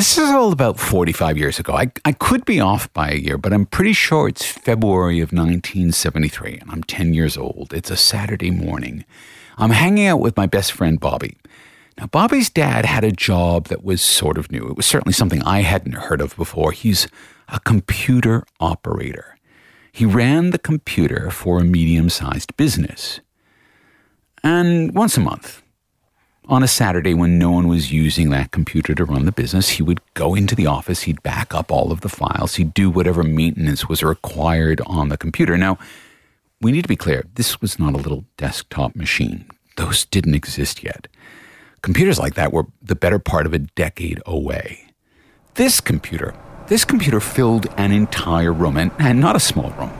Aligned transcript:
This 0.00 0.16
is 0.16 0.30
all 0.30 0.50
about 0.50 0.80
45 0.80 1.36
years 1.36 1.58
ago. 1.58 1.74
I, 1.74 1.92
I 2.06 2.12
could 2.12 2.46
be 2.46 2.58
off 2.58 2.90
by 2.94 3.10
a 3.10 3.16
year, 3.16 3.36
but 3.36 3.52
I'm 3.52 3.66
pretty 3.66 3.92
sure 3.92 4.28
it's 4.28 4.46
February 4.46 5.20
of 5.20 5.30
1973, 5.30 6.56
and 6.58 6.70
I'm 6.70 6.82
10 6.84 7.12
years 7.12 7.36
old. 7.36 7.74
It's 7.74 7.90
a 7.90 7.98
Saturday 7.98 8.50
morning. 8.50 9.04
I'm 9.58 9.72
hanging 9.72 10.06
out 10.06 10.20
with 10.20 10.38
my 10.38 10.46
best 10.46 10.72
friend, 10.72 10.98
Bobby. 10.98 11.36
Now, 11.98 12.06
Bobby's 12.06 12.48
dad 12.48 12.86
had 12.86 13.04
a 13.04 13.12
job 13.12 13.68
that 13.68 13.84
was 13.84 14.00
sort 14.00 14.38
of 14.38 14.50
new. 14.50 14.70
It 14.70 14.76
was 14.78 14.86
certainly 14.86 15.12
something 15.12 15.42
I 15.42 15.60
hadn't 15.60 15.92
heard 15.92 16.22
of 16.22 16.34
before. 16.34 16.72
He's 16.72 17.06
a 17.50 17.60
computer 17.60 18.44
operator. 18.58 19.36
He 19.92 20.06
ran 20.06 20.48
the 20.48 20.58
computer 20.58 21.30
for 21.30 21.60
a 21.60 21.64
medium 21.64 22.08
sized 22.08 22.56
business. 22.56 23.20
And 24.42 24.94
once 24.94 25.18
a 25.18 25.20
month, 25.20 25.60
on 26.50 26.64
a 26.64 26.68
Saturday 26.68 27.14
when 27.14 27.38
no 27.38 27.52
one 27.52 27.68
was 27.68 27.92
using 27.92 28.30
that 28.30 28.50
computer 28.50 28.92
to 28.94 29.04
run 29.04 29.24
the 29.24 29.32
business, 29.32 29.68
he 29.68 29.82
would 29.84 30.00
go 30.14 30.34
into 30.34 30.56
the 30.56 30.66
office, 30.66 31.02
he'd 31.02 31.22
back 31.22 31.54
up 31.54 31.70
all 31.70 31.92
of 31.92 32.00
the 32.00 32.08
files, 32.08 32.56
he'd 32.56 32.74
do 32.74 32.90
whatever 32.90 33.22
maintenance 33.22 33.88
was 33.88 34.02
required 34.02 34.80
on 34.86 35.08
the 35.08 35.16
computer. 35.16 35.56
Now, 35.56 35.78
we 36.60 36.72
need 36.72 36.82
to 36.82 36.88
be 36.88 36.96
clear 36.96 37.24
this 37.34 37.60
was 37.60 37.78
not 37.78 37.94
a 37.94 37.98
little 37.98 38.24
desktop 38.36 38.96
machine, 38.96 39.48
those 39.76 40.04
didn't 40.04 40.34
exist 40.34 40.82
yet. 40.82 41.06
Computers 41.82 42.18
like 42.18 42.34
that 42.34 42.52
were 42.52 42.66
the 42.82 42.96
better 42.96 43.20
part 43.20 43.46
of 43.46 43.54
a 43.54 43.60
decade 43.60 44.20
away. 44.26 44.92
This 45.54 45.80
computer, 45.80 46.34
this 46.66 46.84
computer 46.84 47.20
filled 47.20 47.68
an 47.76 47.92
entire 47.92 48.52
room, 48.52 48.76
and, 48.76 48.90
and 48.98 49.20
not 49.20 49.36
a 49.36 49.40
small 49.40 49.70
room. 49.70 49.92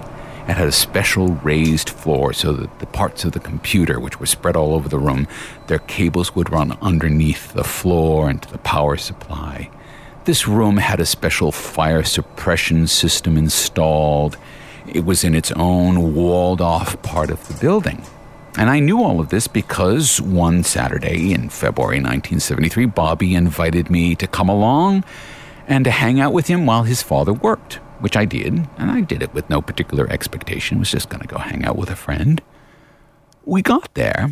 It 0.50 0.56
had 0.56 0.66
a 0.66 0.72
special 0.72 1.28
raised 1.28 1.88
floor 1.88 2.32
so 2.32 2.52
that 2.54 2.80
the 2.80 2.86
parts 2.86 3.24
of 3.24 3.30
the 3.30 3.38
computer, 3.38 4.00
which 4.00 4.18
were 4.18 4.26
spread 4.26 4.56
all 4.56 4.74
over 4.74 4.88
the 4.88 4.98
room, 4.98 5.28
their 5.68 5.78
cables 5.78 6.34
would 6.34 6.50
run 6.50 6.76
underneath 6.82 7.52
the 7.52 7.62
floor 7.62 8.28
and 8.28 8.42
to 8.42 8.50
the 8.50 8.58
power 8.58 8.96
supply. 8.96 9.70
This 10.24 10.48
room 10.48 10.78
had 10.78 10.98
a 10.98 11.06
special 11.06 11.52
fire 11.52 12.02
suppression 12.02 12.88
system 12.88 13.36
installed. 13.36 14.38
It 14.88 15.04
was 15.04 15.22
in 15.22 15.36
its 15.36 15.52
own 15.52 16.16
walled 16.16 16.60
off 16.60 17.00
part 17.00 17.30
of 17.30 17.46
the 17.46 17.54
building. 17.54 18.02
And 18.58 18.68
I 18.70 18.80
knew 18.80 19.04
all 19.04 19.20
of 19.20 19.28
this 19.28 19.46
because 19.46 20.20
one 20.20 20.64
Saturday 20.64 21.32
in 21.32 21.48
February 21.48 21.98
1973, 21.98 22.86
Bobby 22.86 23.36
invited 23.36 23.88
me 23.88 24.16
to 24.16 24.26
come 24.26 24.48
along 24.48 25.04
and 25.68 25.84
to 25.84 25.92
hang 25.92 26.18
out 26.18 26.32
with 26.32 26.48
him 26.48 26.66
while 26.66 26.82
his 26.82 27.04
father 27.04 27.32
worked, 27.32 27.78
which 28.00 28.16
I 28.16 28.24
did. 28.24 28.68
And 28.78 28.90
I 28.90 29.00
did 29.00 29.22
it 29.22 29.32
with 29.34 29.48
no 29.50 29.60
particular 29.60 30.10
expectation, 30.10 30.78
was 30.78 30.90
just 30.90 31.08
going 31.08 31.22
to 31.22 31.28
go 31.28 31.38
hang 31.38 31.64
out 31.64 31.76
with 31.76 31.90
a 31.90 31.96
friend. 31.96 32.42
We 33.44 33.62
got 33.62 33.94
there 33.94 34.30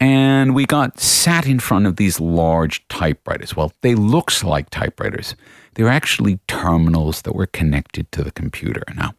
and 0.00 0.54
we 0.54 0.66
got 0.66 1.00
sat 1.00 1.46
in 1.46 1.58
front 1.58 1.86
of 1.86 1.96
these 1.96 2.20
large 2.20 2.86
typewriters. 2.88 3.56
Well, 3.56 3.72
they 3.80 3.94
looked 3.94 4.44
like 4.44 4.70
typewriters. 4.70 5.34
They 5.74 5.82
were 5.82 5.88
actually 5.88 6.38
terminals 6.46 7.22
that 7.22 7.34
were 7.34 7.46
connected 7.46 8.10
to 8.12 8.22
the 8.22 8.30
computer. 8.30 8.82
Now, 8.94 9.14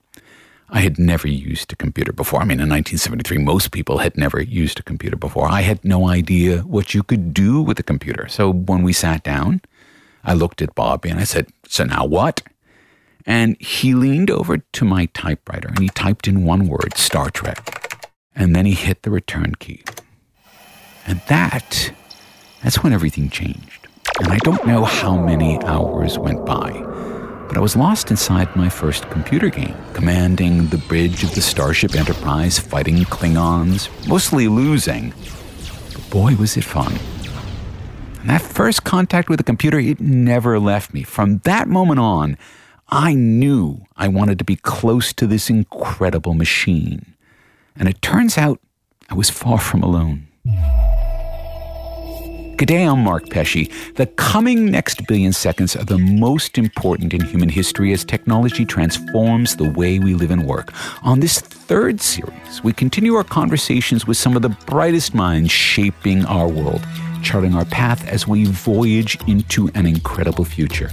I 0.71 0.81
had 0.81 0.99
never 0.99 1.27
used 1.27 1.73
a 1.73 1.75
computer 1.75 2.13
before. 2.13 2.41
I 2.41 2.45
mean, 2.45 2.59
in 2.59 2.69
1973, 2.69 3.39
most 3.39 3.71
people 3.71 3.97
had 3.97 4.15
never 4.17 4.41
used 4.41 4.79
a 4.79 4.83
computer 4.83 5.17
before. 5.17 5.49
I 5.49 5.61
had 5.61 5.83
no 5.83 6.07
idea 6.07 6.59
what 6.59 6.93
you 6.93 7.01
could 7.01 7.33
do 7.33 7.61
with 7.61 7.79
a 7.79 7.83
computer. 7.83 8.27
So 8.27 8.51
when 8.51 8.83
we 8.83 8.93
sat 8.93 9.23
down, 9.23 9.61
I 10.23 10.33
looked 10.33 10.61
at 10.61 10.75
Bobby 10.75 11.09
and 11.09 11.19
I 11.19 11.23
said, 11.23 11.47
So 11.67 11.85
now 11.85 12.05
what? 12.05 12.43
And 13.25 13.59
he 13.61 13.93
leaned 13.93 14.31
over 14.31 14.57
to 14.57 14.85
my 14.85 15.07
typewriter 15.07 15.69
and 15.69 15.79
he 15.79 15.89
typed 15.89 16.27
in 16.27 16.45
one 16.45 16.67
word, 16.67 16.95
Star 16.95 17.29
Trek. 17.29 18.07
And 18.35 18.55
then 18.55 18.65
he 18.65 18.73
hit 18.73 19.03
the 19.03 19.11
return 19.11 19.55
key. 19.55 19.83
And 21.05 21.21
that, 21.27 21.91
that's 22.63 22.83
when 22.83 22.93
everything 22.93 23.29
changed. 23.29 23.87
And 24.21 24.31
I 24.31 24.37
don't 24.37 24.65
know 24.65 24.83
how 24.83 25.15
many 25.15 25.61
hours 25.63 26.17
went 26.17 26.45
by, 26.45 26.71
but 27.47 27.57
I 27.57 27.59
was 27.59 27.75
lost 27.75 28.11
inside 28.11 28.53
my 28.55 28.69
first 28.69 29.09
computer 29.09 29.49
game, 29.49 29.75
commanding 29.93 30.67
the 30.67 30.77
bridge 30.77 31.23
of 31.23 31.33
the 31.35 31.41
Starship 31.41 31.95
Enterprise, 31.95 32.59
fighting 32.59 32.97
Klingons, 33.05 33.89
mostly 34.07 34.47
losing. 34.47 35.13
But 35.93 36.09
boy, 36.09 36.35
was 36.35 36.57
it 36.57 36.63
fun. 36.63 36.93
And 38.21 38.29
that 38.29 38.41
first 38.41 38.83
contact 38.83 39.29
with 39.29 39.37
the 39.37 39.43
computer, 39.43 39.79
it 39.79 39.99
never 39.99 40.59
left 40.59 40.93
me. 40.93 41.03
From 41.03 41.39
that 41.39 41.67
moment 41.67 41.99
on, 41.99 42.37
I 42.91 43.13
knew 43.13 43.85
I 43.97 44.07
wanted 44.07 44.39
to 44.39 44.43
be 44.43 44.55
close 44.55 45.13
to 45.13 45.27
this 45.27 45.47
incredible 45.47 46.33
machine. 46.33 47.13
And 47.75 47.87
it 47.87 48.01
turns 48.01 48.35
out 48.35 48.59
I 49.09 49.13
was 49.13 49.29
far 49.29 49.59
from 49.59 49.83
alone. 49.83 50.27
G'day, 52.57 52.91
I'm 52.91 53.03
Mark 53.03 53.29
Pesce. 53.29 53.69
The 53.93 54.07
coming 54.17 54.71
next 54.71 55.05
billion 55.05 55.33
seconds 55.33 55.75
are 55.75 55.85
the 55.85 55.99
most 55.99 56.57
important 56.57 57.13
in 57.13 57.21
human 57.21 57.47
history 57.47 57.93
as 57.93 58.03
technology 58.03 58.65
transforms 58.65 59.55
the 59.55 59.69
way 59.69 59.99
we 59.99 60.15
live 60.15 60.31
and 60.31 60.47
work. 60.47 60.73
On 61.03 61.19
this 61.19 61.39
third 61.39 62.01
series, 62.01 62.63
we 62.63 62.73
continue 62.73 63.13
our 63.13 63.23
conversations 63.23 64.07
with 64.07 64.17
some 64.17 64.35
of 64.35 64.41
the 64.41 64.49
brightest 64.49 65.13
minds 65.13 65.51
shaping 65.51 66.25
our 66.25 66.47
world, 66.47 66.81
charting 67.21 67.53
our 67.53 67.65
path 67.65 68.05
as 68.07 68.27
we 68.27 68.45
voyage 68.45 69.15
into 69.27 69.69
an 69.75 69.85
incredible 69.85 70.43
future. 70.43 70.89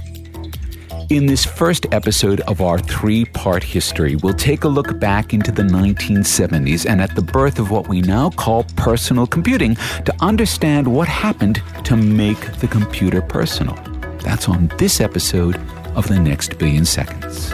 In 1.09 1.25
this 1.25 1.45
first 1.45 1.85
episode 1.93 2.41
of 2.41 2.59
our 2.59 2.77
three 2.77 3.23
part 3.23 3.63
history, 3.63 4.17
we'll 4.17 4.33
take 4.33 4.65
a 4.65 4.67
look 4.67 4.99
back 4.99 5.33
into 5.33 5.53
the 5.53 5.63
1970s 5.63 6.85
and 6.85 6.99
at 6.99 7.15
the 7.15 7.21
birth 7.21 7.59
of 7.59 7.71
what 7.71 7.87
we 7.87 8.01
now 8.01 8.29
call 8.31 8.65
personal 8.75 9.25
computing 9.25 9.75
to 10.03 10.13
understand 10.19 10.85
what 10.85 11.07
happened 11.07 11.63
to 11.85 11.95
make 11.95 12.51
the 12.57 12.67
computer 12.67 13.21
personal. 13.21 13.75
That's 14.21 14.49
on 14.49 14.67
this 14.79 14.99
episode 14.99 15.55
of 15.95 16.09
The 16.09 16.19
Next 16.19 16.59
Billion 16.59 16.83
Seconds. 16.83 17.51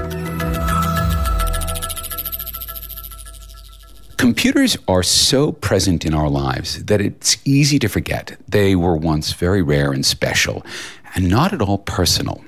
Computers 4.18 4.78
are 4.88 5.04
so 5.04 5.52
present 5.52 6.08
in 6.08 6.16
our 6.16 6.30
lives 6.30 6.84
that 6.86 7.02
it's 7.02 7.38
easy 7.46 7.78
to 7.78 7.88
forget 7.88 8.36
they 8.48 8.76
were 8.76 8.98
once 8.98 9.34
very 9.34 9.62
rare 9.62 9.92
and 9.92 10.04
special 10.04 10.66
and 11.14 11.30
not 11.30 11.54
at 11.54 11.62
all 11.62 11.78
personal. 11.78 12.44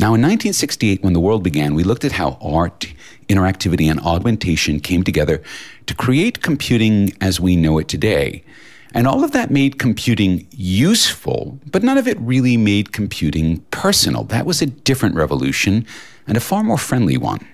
Now, 0.00 0.14
in 0.14 0.22
1968, 0.22 1.02
when 1.02 1.12
the 1.12 1.20
world 1.20 1.42
began, 1.42 1.74
we 1.74 1.84
looked 1.84 2.06
at 2.06 2.12
how 2.12 2.38
art, 2.40 2.86
interactivity, 3.28 3.90
and 3.90 4.00
augmentation 4.00 4.80
came 4.80 5.04
together 5.04 5.42
to 5.84 5.94
create 5.94 6.40
computing 6.40 7.12
as 7.20 7.38
we 7.38 7.54
know 7.54 7.76
it 7.76 7.86
today. 7.86 8.42
And 8.94 9.06
all 9.06 9.22
of 9.22 9.32
that 9.32 9.50
made 9.50 9.78
computing 9.78 10.48
useful, 10.52 11.58
but 11.70 11.82
none 11.82 11.98
of 11.98 12.08
it 12.08 12.18
really 12.18 12.56
made 12.56 12.92
computing 12.92 13.58
personal. 13.72 14.24
That 14.24 14.46
was 14.46 14.62
a 14.62 14.66
different 14.66 15.16
revolution 15.16 15.84
and 16.26 16.34
a 16.34 16.40
far 16.40 16.64
more 16.64 16.78
friendly 16.78 17.18
one. 17.18 17.46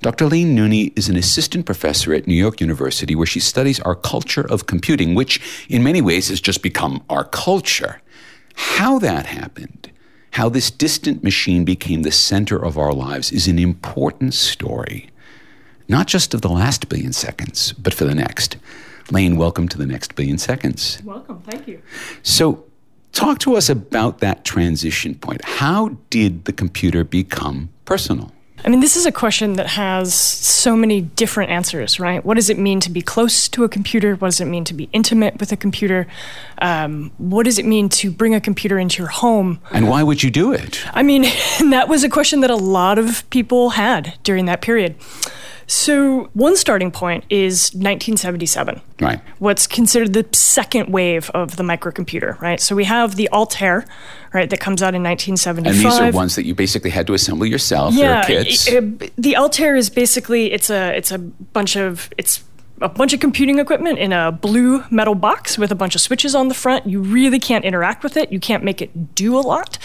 Dr. 0.00 0.28
Laine 0.28 0.56
Nooney 0.56 0.96
is 0.96 1.08
an 1.08 1.16
assistant 1.16 1.66
professor 1.66 2.14
at 2.14 2.28
New 2.28 2.34
York 2.34 2.60
University 2.60 3.16
where 3.16 3.26
she 3.26 3.40
studies 3.40 3.80
our 3.80 3.96
culture 3.96 4.48
of 4.48 4.66
computing, 4.66 5.16
which 5.16 5.66
in 5.68 5.82
many 5.82 6.00
ways 6.00 6.28
has 6.28 6.40
just 6.40 6.62
become 6.62 7.02
our 7.10 7.24
culture. 7.24 8.00
How 8.54 9.00
that 9.00 9.26
happened 9.26 9.91
how 10.32 10.48
this 10.48 10.70
distant 10.70 11.22
machine 11.22 11.64
became 11.64 12.02
the 12.02 12.10
center 12.10 12.56
of 12.56 12.78
our 12.78 12.92
lives 12.92 13.30
is 13.32 13.46
an 13.48 13.58
important 13.58 14.34
story, 14.34 15.10
not 15.88 16.06
just 16.06 16.32
of 16.32 16.40
the 16.40 16.48
last 16.48 16.88
billion 16.88 17.12
seconds, 17.12 17.72
but 17.74 17.92
for 17.92 18.04
the 18.04 18.14
next. 18.14 18.56
Laine, 19.10 19.36
welcome 19.36 19.68
to 19.68 19.76
the 19.76 19.86
next 19.86 20.14
billion 20.14 20.38
seconds. 20.38 21.00
Welcome, 21.04 21.40
thank 21.42 21.68
you. 21.68 21.82
So, 22.22 22.64
talk 23.12 23.40
to 23.40 23.56
us 23.56 23.68
about 23.68 24.20
that 24.20 24.44
transition 24.44 25.14
point. 25.16 25.44
How 25.44 25.98
did 26.08 26.46
the 26.46 26.52
computer 26.52 27.04
become 27.04 27.68
personal? 27.84 28.32
I 28.64 28.68
mean, 28.68 28.80
this 28.80 28.96
is 28.96 29.06
a 29.06 29.12
question 29.12 29.54
that 29.54 29.66
has 29.68 30.14
so 30.14 30.76
many 30.76 31.00
different 31.00 31.50
answers, 31.50 31.98
right? 31.98 32.24
What 32.24 32.34
does 32.34 32.48
it 32.48 32.58
mean 32.58 32.78
to 32.80 32.90
be 32.90 33.02
close 33.02 33.48
to 33.48 33.64
a 33.64 33.68
computer? 33.68 34.14
What 34.14 34.28
does 34.28 34.40
it 34.40 34.44
mean 34.44 34.64
to 34.64 34.74
be 34.74 34.88
intimate 34.92 35.40
with 35.40 35.50
a 35.50 35.56
computer? 35.56 36.06
Um, 36.58 37.10
what 37.18 37.44
does 37.44 37.58
it 37.58 37.66
mean 37.66 37.88
to 37.90 38.10
bring 38.10 38.34
a 38.34 38.40
computer 38.40 38.78
into 38.78 39.02
your 39.02 39.10
home? 39.10 39.58
And 39.72 39.88
why 39.88 40.02
would 40.02 40.22
you 40.22 40.30
do 40.30 40.52
it? 40.52 40.80
I 40.94 41.02
mean, 41.02 41.22
that 41.70 41.88
was 41.88 42.04
a 42.04 42.08
question 42.08 42.40
that 42.40 42.50
a 42.50 42.56
lot 42.56 42.98
of 42.98 43.28
people 43.30 43.70
had 43.70 44.14
during 44.22 44.46
that 44.46 44.60
period. 44.60 44.94
So, 45.74 46.28
one 46.34 46.54
starting 46.56 46.90
point 46.90 47.24
is 47.30 47.70
1977. 47.72 48.82
Right. 49.00 49.20
What's 49.38 49.66
considered 49.66 50.12
the 50.12 50.26
second 50.36 50.92
wave 50.92 51.30
of 51.30 51.56
the 51.56 51.62
microcomputer, 51.62 52.38
right? 52.42 52.60
So, 52.60 52.76
we 52.76 52.84
have 52.84 53.16
the 53.16 53.26
Altair, 53.30 53.86
right, 54.34 54.50
that 54.50 54.60
comes 54.60 54.82
out 54.82 54.94
in 54.94 55.02
1975. 55.02 55.74
And 55.74 55.82
these 55.82 55.98
are 55.98 56.12
ones 56.14 56.36
that 56.36 56.44
you 56.44 56.54
basically 56.54 56.90
had 56.90 57.06
to 57.06 57.14
assemble 57.14 57.46
yourself. 57.46 57.94
Yeah, 57.94 58.22
it- 58.28 58.68
it- 58.68 59.12
the 59.16 59.34
Altair 59.34 59.74
is 59.74 59.88
basically 59.88 60.52
it's 60.52 60.68
a 60.68 60.94
it's 60.94 61.10
a 61.10 61.18
bunch 61.18 61.76
of 61.76 62.10
it's 62.18 62.44
a 62.82 62.88
bunch 62.88 63.12
of 63.12 63.20
computing 63.20 63.58
equipment 63.58 63.98
in 63.98 64.12
a 64.12 64.32
blue 64.32 64.84
metal 64.90 65.14
box 65.14 65.56
with 65.56 65.70
a 65.70 65.74
bunch 65.74 65.94
of 65.94 66.00
switches 66.00 66.34
on 66.34 66.48
the 66.48 66.54
front. 66.54 66.86
You 66.86 67.00
really 67.00 67.38
can't 67.38 67.64
interact 67.64 68.02
with 68.02 68.16
it. 68.16 68.32
You 68.32 68.40
can't 68.40 68.64
make 68.64 68.82
it 68.82 69.14
do 69.14 69.36
a 69.38 69.40
lot. 69.40 69.78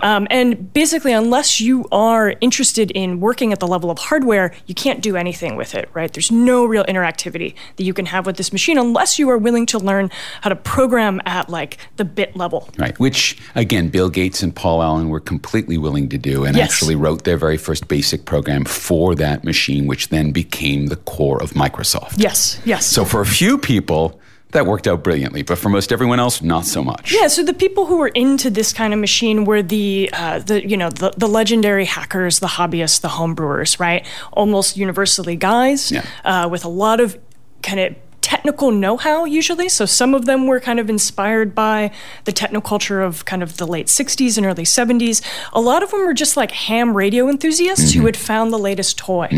Um, 0.00 0.26
and 0.30 0.72
basically, 0.72 1.12
unless 1.12 1.60
you 1.60 1.86
are 1.92 2.34
interested 2.40 2.90
in 2.90 3.20
working 3.20 3.52
at 3.52 3.60
the 3.60 3.66
level 3.68 3.90
of 3.90 3.98
hardware, 3.98 4.52
you 4.66 4.74
can't 4.74 5.00
do 5.00 5.16
anything 5.16 5.56
with 5.56 5.74
it, 5.74 5.88
right? 5.94 6.12
There's 6.12 6.30
no 6.30 6.64
real 6.64 6.84
interactivity 6.84 7.54
that 7.76 7.84
you 7.84 7.94
can 7.94 8.06
have 8.06 8.26
with 8.26 8.36
this 8.36 8.52
machine 8.52 8.78
unless 8.78 9.18
you 9.18 9.28
are 9.30 9.38
willing 9.38 9.66
to 9.66 9.78
learn 9.78 10.10
how 10.42 10.50
to 10.50 10.56
program 10.56 11.20
at 11.26 11.48
like 11.48 11.78
the 11.96 12.04
bit 12.04 12.36
level. 12.36 12.68
Right, 12.78 12.98
which 12.98 13.38
again, 13.54 13.88
Bill 13.88 14.10
Gates 14.10 14.42
and 14.42 14.54
Paul 14.54 14.82
Allen 14.82 15.08
were 15.08 15.20
completely 15.20 15.78
willing 15.78 16.08
to 16.08 16.18
do 16.18 16.44
and 16.44 16.56
Yes. 16.56 16.70
actually 16.72 16.96
wrote 16.96 17.24
their 17.24 17.36
very 17.36 17.56
first 17.56 17.86
basic 17.88 18.24
program 18.24 18.64
for 18.64 19.14
that 19.14 19.44
machine, 19.44 19.86
which 19.86 20.08
then 20.08 20.32
became 20.32 20.86
the 20.88 20.96
core 20.96 21.42
of 21.42 21.52
Microsoft. 21.52 22.14
Yes, 22.16 22.39
yes. 22.64 22.86
So 22.86 23.04
for 23.04 23.20
a 23.20 23.26
few 23.26 23.58
people, 23.58 24.20
that 24.52 24.66
worked 24.66 24.88
out 24.88 25.04
brilliantly, 25.04 25.42
but 25.42 25.58
for 25.58 25.68
most 25.68 25.92
everyone 25.92 26.18
else, 26.18 26.42
not 26.42 26.66
so 26.66 26.82
much. 26.82 27.12
Yeah, 27.14 27.28
so 27.28 27.44
the 27.44 27.54
people 27.54 27.86
who 27.86 27.98
were 27.98 28.08
into 28.08 28.50
this 28.50 28.72
kind 28.72 28.92
of 28.92 28.98
machine 28.98 29.44
were 29.44 29.62
the 29.62 30.10
uh, 30.12 30.40
the 30.40 30.56
you 30.68 30.76
know 30.76 30.90
the, 30.90 31.12
the 31.16 31.28
legendary 31.28 31.84
hackers, 31.84 32.40
the 32.40 32.48
hobbyists, 32.58 33.00
the 33.00 33.08
homebrewers, 33.18 33.78
right? 33.78 34.04
Almost 34.32 34.76
universally 34.76 35.36
guys 35.36 35.92
Yeah. 35.92 36.04
uh, 36.24 36.48
with 36.50 36.64
a 36.64 36.68
lot 36.68 36.98
of 36.98 37.16
kind 37.62 37.78
of 37.78 37.94
technical 38.40 38.70
know-how 38.70 39.26
usually. 39.26 39.68
So 39.68 39.84
some 39.84 40.14
of 40.14 40.24
them 40.24 40.46
were 40.46 40.60
kind 40.60 40.80
of 40.80 40.88
inspired 40.88 41.54
by 41.54 41.90
the 42.24 42.32
technoculture 42.32 43.04
of 43.06 43.26
kind 43.26 43.42
of 43.42 43.58
the 43.58 43.66
late 43.66 43.86
60s 43.86 44.38
and 44.38 44.46
early 44.46 44.64
70s 44.64 45.20
a 45.52 45.60
lot 45.60 45.82
of 45.82 45.90
them 45.90 46.06
were 46.06 46.14
just 46.14 46.36
like 46.36 46.50
ham 46.50 46.96
radio 46.96 47.28
enthusiasts 47.28 47.92
who 47.92 48.06
had 48.06 48.16
found 48.16 48.52
the 48.52 48.58
latest 48.58 48.96
toy. 48.98 49.28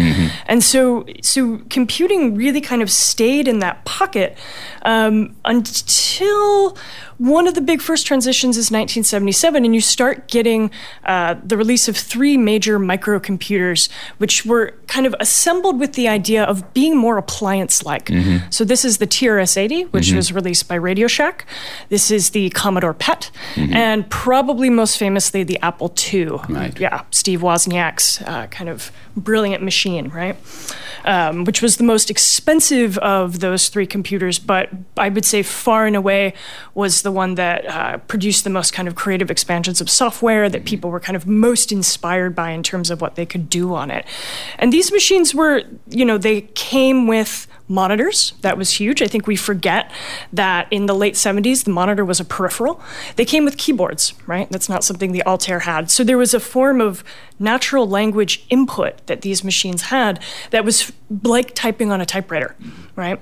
And 0.47 0.63
so 0.63 1.07
so 1.23 1.61
computing 1.71 2.37
really 2.37 2.61
kind 2.61 2.83
of 2.83 2.91
stayed 2.91 3.49
in 3.49 3.59
that 3.61 3.85
pocket 3.85 4.37
um, 4.83 5.35
until 5.45 6.77
one 7.23 7.47
of 7.47 7.55
the 7.55 7.61
big 7.61 7.81
first 7.81 8.05
transitions 8.05 8.57
is 8.57 8.73
1977, 8.73 9.65
and 9.65 9.75
you 9.75 9.81
start 9.81 10.27
getting 10.27 10.73
uh, 11.05 11.37
the 11.45 11.57
release 11.57 11.87
of 11.87 11.97
three 11.97 12.37
major 12.37 12.81
microcomputers, 12.81 13.89
which 14.19 14.45
were 14.45 14.75
kind 14.89 15.07
of 15.07 15.15
assembled 15.21 15.79
with 15.79 15.93
the 15.93 16.09
idea 16.09 16.43
of 16.43 16.75
being 16.75 16.97
more 16.97 17.19
appliance 17.19 17.85
like. 17.85 18.11
So, 18.51 18.65
this 18.65 18.85
is 18.85 18.99
the 18.99 19.07
TRS 19.07 19.57
80, 19.57 19.85
which 19.85 20.13
was 20.13 20.33
released 20.33 20.67
by 20.67 20.75
Radio 20.75 21.07
Shack. 21.07 21.47
This 21.91 22.11
is 22.11 22.31
the 22.31 22.51
Commodore 22.51 22.95
PET, 22.95 23.31
and 23.57 24.11
probably 24.11 24.69
most 24.69 24.99
famously 24.99 25.45
the 25.45 25.61
Apple 25.61 25.95
II. 26.13 26.41
Right. 26.49 26.79
Yeah, 26.79 27.05
Steve 27.13 27.41
Wozniak's 27.41 28.21
uh, 28.23 28.49
kind 28.49 28.69
of 28.69 28.91
brilliant 29.17 29.63
machine, 29.63 30.09
right? 30.09 30.37
Um, 31.05 31.45
which 31.45 31.63
was 31.63 31.77
the 31.77 31.85
most 31.85 32.11
expensive 32.11 32.99
of 32.99 33.41
those 33.41 33.69
three 33.69 33.87
computers, 33.87 34.39
but 34.39 34.71
I 34.97 35.09
would 35.09 35.25
say 35.25 35.43
far 35.43 35.87
and 35.87 35.95
away 35.95 36.35
was 36.75 37.03
the 37.03 37.12
one 37.13 37.37
that 37.37 37.67
uh, 37.67 37.99
produced 37.99 38.45
the 38.45 38.51
most 38.51 38.73
kind 38.73 38.89
of 38.89 38.95
creative 38.95 39.31
expansions 39.31 39.81
of 39.81 39.89
software 39.89 40.49
that 40.49 40.65
people 40.65 40.91
were 40.91 41.01
kind 41.01 41.17
of 41.17 41.27
most 41.27 41.71
inspired 41.71 42.35
by 42.35 42.51
in 42.51 42.63
terms 42.63 42.91
of 42.91 43.01
what 43.01 43.15
they 43.15 43.27
could 43.27 43.49
do 43.49 43.75
on 43.75 43.91
it. 43.91 44.05
And 44.59 44.73
these 44.73 44.91
machines 44.93 45.35
were, 45.35 45.63
you 45.89 46.05
know, 46.05 46.19
they 46.19 46.43
came 46.55 47.07
with 47.07 47.47
monitors. 47.73 48.35
That 48.43 48.59
was 48.59 48.71
huge. 48.71 49.01
I 49.03 49.07
think 49.07 49.27
we 49.27 49.35
forget 49.35 49.91
that 50.33 50.69
in 50.71 50.87
the 50.87 50.95
late 50.95 51.15
70s, 51.15 51.65
the 51.65 51.71
monitor 51.71 52.05
was 52.05 52.21
a 52.21 52.25
peripheral. 52.25 52.81
They 53.17 53.25
came 53.25 53.45
with 53.45 53.57
keyboards, 53.57 54.13
right? 54.27 54.49
That's 54.51 54.69
not 54.69 54.85
something 54.85 55.13
the 55.13 55.23
Altair 55.25 55.61
had. 55.61 55.91
So 55.91 56.05
there 56.05 56.19
was 56.19 56.35
a 56.35 56.41
form 56.41 56.81
of 56.81 57.03
natural 57.39 57.89
language 57.89 58.45
input 58.51 59.05
that 59.07 59.23
these 59.23 59.43
machines 59.43 59.83
had 59.83 60.23
that 60.51 60.65
was 60.65 60.93
like 61.25 61.55
typing 61.55 61.91
on 61.91 62.01
a 62.01 62.07
typewriter, 62.07 62.55
right? 62.95 63.21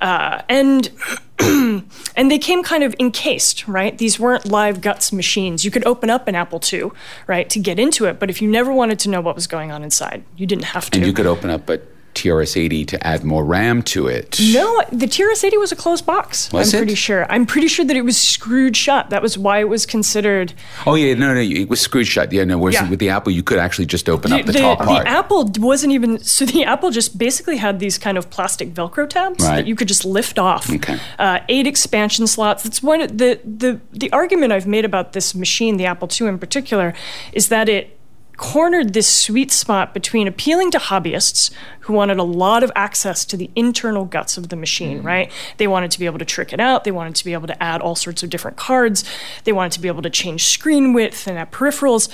Uh, 0.00 0.42
and 0.48 0.90
and 1.38 2.30
they 2.30 2.38
came 2.38 2.62
kind 2.62 2.82
of 2.82 2.94
encased, 2.98 3.68
right? 3.68 3.98
These 3.98 4.18
weren't 4.18 4.46
live 4.46 4.80
guts 4.80 5.12
machines. 5.12 5.64
You 5.64 5.70
could 5.70 5.84
open 5.84 6.08
up 6.08 6.28
an 6.28 6.34
Apple 6.34 6.60
II, 6.72 6.90
right, 7.26 7.48
to 7.50 7.58
get 7.58 7.78
into 7.78 8.06
it, 8.06 8.18
but 8.18 8.30
if 8.30 8.40
you 8.40 8.48
never 8.48 8.72
wanted 8.72 8.98
to 9.00 9.10
know 9.10 9.20
what 9.20 9.34
was 9.34 9.46
going 9.46 9.70
on 9.70 9.84
inside, 9.84 10.24
you 10.36 10.46
didn't 10.46 10.64
have 10.64 10.88
to. 10.90 10.98
And 10.98 11.06
you 11.06 11.12
could 11.12 11.26
open 11.26 11.50
up 11.50 11.68
a 11.68 11.80
TRS-80 12.14 12.86
to 12.88 13.06
add 13.06 13.24
more 13.24 13.44
RAM 13.44 13.82
to 13.82 14.06
it. 14.06 14.38
No, 14.52 14.82
the 14.92 15.06
TRS-80 15.06 15.58
was 15.58 15.72
a 15.72 15.76
closed 15.76 16.04
box. 16.06 16.52
Was 16.52 16.72
I'm 16.74 16.78
it? 16.78 16.80
pretty 16.80 16.94
sure. 16.94 17.26
I'm 17.30 17.46
pretty 17.46 17.68
sure 17.68 17.84
that 17.84 17.96
it 17.96 18.02
was 18.02 18.16
screwed 18.16 18.76
shut. 18.76 19.10
That 19.10 19.22
was 19.22 19.36
why 19.38 19.58
it 19.60 19.68
was 19.68 19.86
considered. 19.86 20.52
Oh 20.86 20.94
yeah, 20.94 21.14
no, 21.14 21.34
no, 21.34 21.40
it 21.40 21.68
was 21.68 21.80
screwed 21.80 22.06
shut. 22.06 22.32
Yeah, 22.32 22.44
no. 22.44 22.58
Whereas 22.58 22.74
Yeah. 22.74 22.90
with 22.90 22.98
the 22.98 23.10
Apple, 23.10 23.32
you 23.32 23.42
could 23.42 23.58
actually 23.58 23.86
just 23.86 24.08
open 24.08 24.32
up 24.32 24.44
the, 24.46 24.52
the, 24.52 24.58
top 24.58 24.78
the. 24.78 25.08
Apple 25.08 25.50
wasn't 25.58 25.92
even 25.92 26.18
so. 26.18 26.44
The 26.44 26.64
Apple 26.64 26.90
just 26.90 27.16
basically 27.18 27.56
had 27.56 27.78
these 27.78 27.98
kind 27.98 28.18
of 28.18 28.28
plastic 28.30 28.74
Velcro 28.74 29.08
tabs 29.08 29.42
Right. 29.44 29.56
that 29.56 29.66
you 29.66 29.74
could 29.74 29.88
just 29.88 30.04
lift 30.04 30.38
off. 30.38 30.70
Okay. 30.70 30.98
Uh, 31.18 31.40
eight 31.48 31.66
expansion 31.66 32.26
slots. 32.26 32.62
That's 32.62 32.82
one 32.82 33.00
of 33.00 33.18
the 33.18 33.40
the 33.44 33.80
the 33.92 34.12
argument 34.12 34.52
I've 34.52 34.66
made 34.66 34.84
about 34.84 35.12
this 35.12 35.34
machine, 35.34 35.76
the 35.76 35.86
Apple 35.86 36.08
II 36.20 36.28
in 36.28 36.38
particular, 36.38 36.94
is 37.32 37.48
that 37.48 37.68
it 37.68 37.98
cornered 38.42 38.92
this 38.92 39.06
sweet 39.08 39.52
spot 39.52 39.94
between 39.94 40.26
appealing 40.26 40.68
to 40.72 40.78
hobbyists 40.78 41.52
who 41.82 41.92
wanted 41.92 42.18
a 42.18 42.24
lot 42.24 42.64
of 42.64 42.72
access 42.74 43.24
to 43.24 43.36
the 43.36 43.48
internal 43.54 44.04
guts 44.04 44.36
of 44.36 44.48
the 44.48 44.56
machine, 44.56 44.98
Mm-hmm. 44.98 45.06
right? 45.06 45.32
They 45.58 45.68
wanted 45.68 45.92
to 45.92 45.98
be 46.00 46.06
able 46.06 46.18
to 46.18 46.24
trick 46.24 46.52
it 46.52 46.58
out. 46.58 46.82
They 46.82 46.90
wanted 46.90 47.14
to 47.14 47.24
be 47.24 47.34
able 47.34 47.46
to 47.46 47.62
add 47.62 47.80
all 47.80 47.94
sorts 47.94 48.24
of 48.24 48.30
different 48.30 48.56
cards. 48.56 49.04
They 49.44 49.52
wanted 49.52 49.70
to 49.72 49.80
be 49.80 49.86
able 49.86 50.02
to 50.02 50.10
change 50.10 50.42
screen 50.46 50.92
width 50.92 51.28
and 51.28 51.38
add 51.38 51.52
peripherals. 51.52 52.08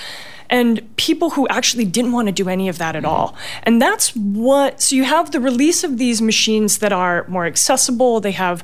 And 0.50 0.94
people 0.96 1.30
who 1.30 1.48
actually 1.48 1.86
didn't 1.86 2.12
want 2.12 2.28
to 2.28 2.32
do 2.32 2.46
any 2.50 2.68
of 2.68 2.76
that 2.76 2.94
at 2.94 3.06
all. 3.06 3.34
And 3.62 3.80
that's 3.80 4.14
what, 4.14 4.82
so 4.82 4.96
you 4.96 5.04
have 5.04 5.30
the 5.30 5.40
release 5.40 5.82
of 5.82 5.96
these 5.96 6.20
machines 6.20 6.78
that 6.78 6.92
are 6.92 7.24
more 7.26 7.46
accessible. 7.46 8.20
They 8.20 8.32
have 8.32 8.62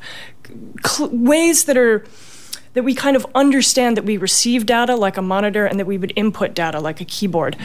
cl- 0.86 1.08
ways 1.10 1.64
that 1.64 1.78
are 1.78 2.04
that 2.74 2.82
we 2.82 2.94
kind 2.94 3.16
of 3.16 3.26
understand 3.34 3.96
that 3.96 4.04
we 4.04 4.16
receive 4.16 4.66
data 4.66 4.94
like 4.94 5.16
a 5.16 5.22
monitor 5.22 5.64
and 5.64 5.80
that 5.80 5.86
we 5.86 5.96
would 5.96 6.12
input 6.16 6.54
data 6.54 6.78
like 6.78 7.00
a 7.00 7.04
keyboard. 7.04 7.56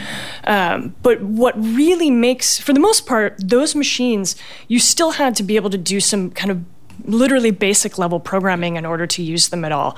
Um, 0.44 0.94
but 1.02 1.20
what 1.22 1.54
really 1.56 2.10
makes, 2.10 2.58
for 2.58 2.72
the 2.72 2.80
most 2.80 3.06
part, 3.06 3.36
those 3.38 3.74
machines, 3.74 4.36
you 4.68 4.78
still 4.78 5.12
had 5.12 5.34
to 5.36 5.42
be 5.42 5.56
able 5.56 5.70
to 5.70 5.78
do 5.78 6.00
some 6.00 6.30
kind 6.30 6.50
of 6.50 6.64
literally 7.04 7.50
basic 7.50 7.98
level 7.98 8.20
programming 8.20 8.76
in 8.76 8.86
order 8.86 9.06
to 9.06 9.22
use 9.22 9.48
them 9.48 9.64
at 9.64 9.72
all. 9.72 9.96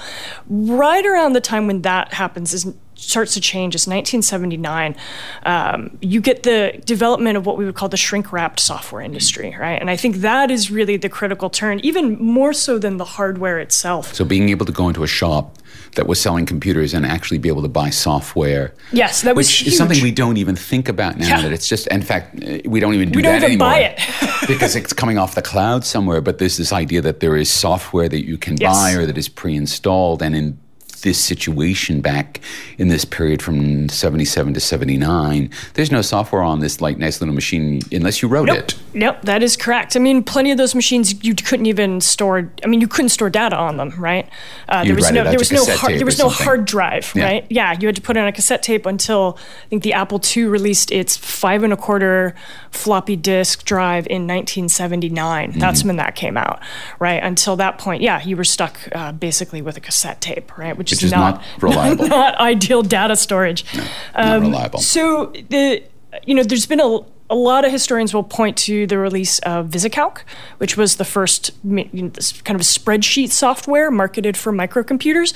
Right 0.48 1.04
around 1.04 1.32
the 1.32 1.40
time 1.40 1.66
when 1.66 1.82
that 1.82 2.14
happens 2.14 2.54
is 2.54 2.72
starts 3.02 3.34
to 3.34 3.40
change 3.40 3.74
is 3.74 3.86
1979 3.86 4.96
um, 5.44 5.96
you 6.00 6.20
get 6.20 6.42
the 6.44 6.80
development 6.84 7.36
of 7.36 7.44
what 7.46 7.56
we 7.56 7.64
would 7.64 7.74
call 7.74 7.88
the 7.88 7.96
shrink 7.96 8.32
wrapped 8.32 8.60
software 8.60 9.02
industry 9.02 9.54
right 9.58 9.80
and 9.80 9.90
i 9.90 9.96
think 9.96 10.16
that 10.16 10.50
is 10.50 10.70
really 10.70 10.96
the 10.96 11.08
critical 11.08 11.50
turn 11.50 11.80
even 11.80 12.16
more 12.22 12.52
so 12.52 12.78
than 12.78 12.96
the 12.96 13.04
hardware 13.04 13.58
itself 13.58 14.14
so 14.14 14.24
being 14.24 14.48
able 14.48 14.64
to 14.66 14.72
go 14.72 14.88
into 14.88 15.02
a 15.02 15.06
shop 15.08 15.58
that 15.94 16.06
was 16.06 16.20
selling 16.20 16.46
computers 16.46 16.94
and 16.94 17.04
actually 17.04 17.38
be 17.38 17.48
able 17.48 17.60
to 17.62 17.68
buy 17.68 17.90
software. 17.90 18.74
Yes, 18.92 19.22
that 19.22 19.34
was 19.36 19.46
which 19.46 19.58
huge. 19.60 19.68
is 19.68 19.76
something 19.76 20.02
we 20.02 20.10
don't 20.10 20.36
even 20.38 20.56
think 20.56 20.88
about 20.88 21.18
now. 21.18 21.26
Yeah. 21.28 21.42
That 21.42 21.52
it's 21.52 21.68
just, 21.68 21.86
in 21.88 22.02
fact, 22.02 22.42
uh, 22.42 22.58
we 22.64 22.80
don't 22.80 22.94
even 22.94 23.10
do 23.10 23.18
We 23.18 23.22
don't 23.22 23.40
that 23.40 23.50
even 23.50 23.60
anymore 23.62 23.68
buy 23.68 23.78
it. 23.80 24.46
because 24.48 24.74
it's 24.74 24.92
coming 24.94 25.18
off 25.18 25.34
the 25.34 25.42
cloud 25.42 25.84
somewhere. 25.84 26.20
But 26.22 26.38
there's 26.38 26.56
this 26.56 26.72
idea 26.72 27.00
that 27.02 27.20
there 27.20 27.36
is 27.36 27.50
software 27.50 28.08
that 28.08 28.24
you 28.24 28.38
can 28.38 28.56
Yes. 28.58 28.74
buy 28.74 28.92
or 28.92 29.06
that 29.06 29.18
is 29.18 29.28
pre-installed, 29.28 30.22
and 30.22 30.34
in 30.34 30.58
this 31.02 31.22
situation 31.22 32.00
back 32.00 32.40
in 32.78 32.88
this 32.88 33.04
period 33.04 33.42
from 33.42 33.88
77 33.88 34.54
to 34.54 34.60
79 34.60 35.50
there's 35.74 35.92
no 35.92 36.02
software 36.02 36.42
on 36.42 36.60
this 36.60 36.80
like 36.80 36.98
nice 36.98 37.20
little 37.20 37.34
machine 37.34 37.80
unless 37.92 38.22
you 38.22 38.28
wrote 38.28 38.46
Nope. 38.46 38.58
it 38.58 38.78
Nope, 38.94 39.22
that 39.22 39.42
is 39.42 39.56
correct. 39.56 39.96
I 39.96 40.00
mean, 40.00 40.22
plenty 40.22 40.50
of 40.50 40.58
those 40.58 40.74
machines 40.74 41.24
you 41.24 41.34
couldn't 41.34 41.66
even 41.66 42.00
store. 42.00 42.52
I 42.62 42.66
mean, 42.66 42.80
you 42.80 42.88
couldn't 42.88 43.08
store 43.08 43.30
data 43.30 43.56
on 43.56 43.78
them, 43.78 43.90
right? 43.98 44.28
Uh, 44.68 44.84
there 44.84 44.94
was 44.94 45.10
no, 45.10 45.24
there 45.24 45.38
was 45.38 45.50
no, 45.50 45.64
hard, 45.64 45.98
there 45.98 46.04
was 46.04 46.18
no 46.18 46.28
hard 46.28 46.66
drive, 46.66 47.10
Yeah. 47.14 47.24
right? 47.24 47.46
Yeah, 47.48 47.72
you 47.78 47.86
had 47.88 47.96
to 47.96 48.02
put 48.02 48.16
it 48.16 48.20
on 48.20 48.26
a 48.26 48.32
cassette 48.32 48.62
tape 48.62 48.84
until 48.84 49.38
I 49.64 49.68
think 49.68 49.82
the 49.82 49.94
Apple 49.94 50.20
II 50.36 50.44
released 50.44 50.90
its 50.92 51.16
five 51.16 51.62
and 51.62 51.72
a 51.72 51.76
quarter 51.76 52.34
floppy 52.70 53.16
disk 53.16 53.64
drive 53.64 54.06
in 54.08 54.26
1979. 54.26 55.50
Mm-hmm. 55.50 55.58
That's 55.60 55.84
when 55.84 55.96
that 55.96 56.14
came 56.14 56.36
out, 56.36 56.60
right? 56.98 57.22
Until 57.22 57.56
that 57.56 57.78
point, 57.78 58.02
yeah, 58.02 58.22
you 58.22 58.36
were 58.36 58.44
stuck 58.44 58.78
uh, 58.94 59.12
basically 59.12 59.62
with 59.62 59.76
a 59.78 59.80
cassette 59.80 60.20
tape, 60.20 60.56
right? 60.58 60.76
Which, 60.76 60.91
Which 60.92 61.04
is 61.04 61.10
not 61.12 61.42
reliable. 61.60 62.08
not 62.08 62.36
ideal 62.36 62.82
data 62.82 63.16
storage. 63.16 63.64
not 63.74 63.88
um, 64.14 64.42
reliable. 64.42 64.78
So 64.80 65.26
the 65.48 65.82
you 66.26 66.34
know 66.34 66.42
there's 66.42 66.66
been 66.66 66.80
a 66.80 67.00
a 67.30 67.34
lot 67.34 67.64
of 67.64 67.72
historians 67.72 68.12
will 68.12 68.22
point 68.22 68.58
to 68.58 68.86
the 68.86 68.98
release 68.98 69.38
of 69.38 69.68
VisiCalc, 69.68 70.18
which 70.58 70.76
was 70.76 70.96
the 70.96 71.04
first 71.04 71.50
you 71.64 71.88
know, 71.92 72.08
this 72.08 72.42
kind 72.42 72.60
of 72.60 72.64
spreadsheet 72.64 73.30
software 73.30 73.90
marketed 73.90 74.36
for 74.36 74.52
microcomputers, 74.52 75.32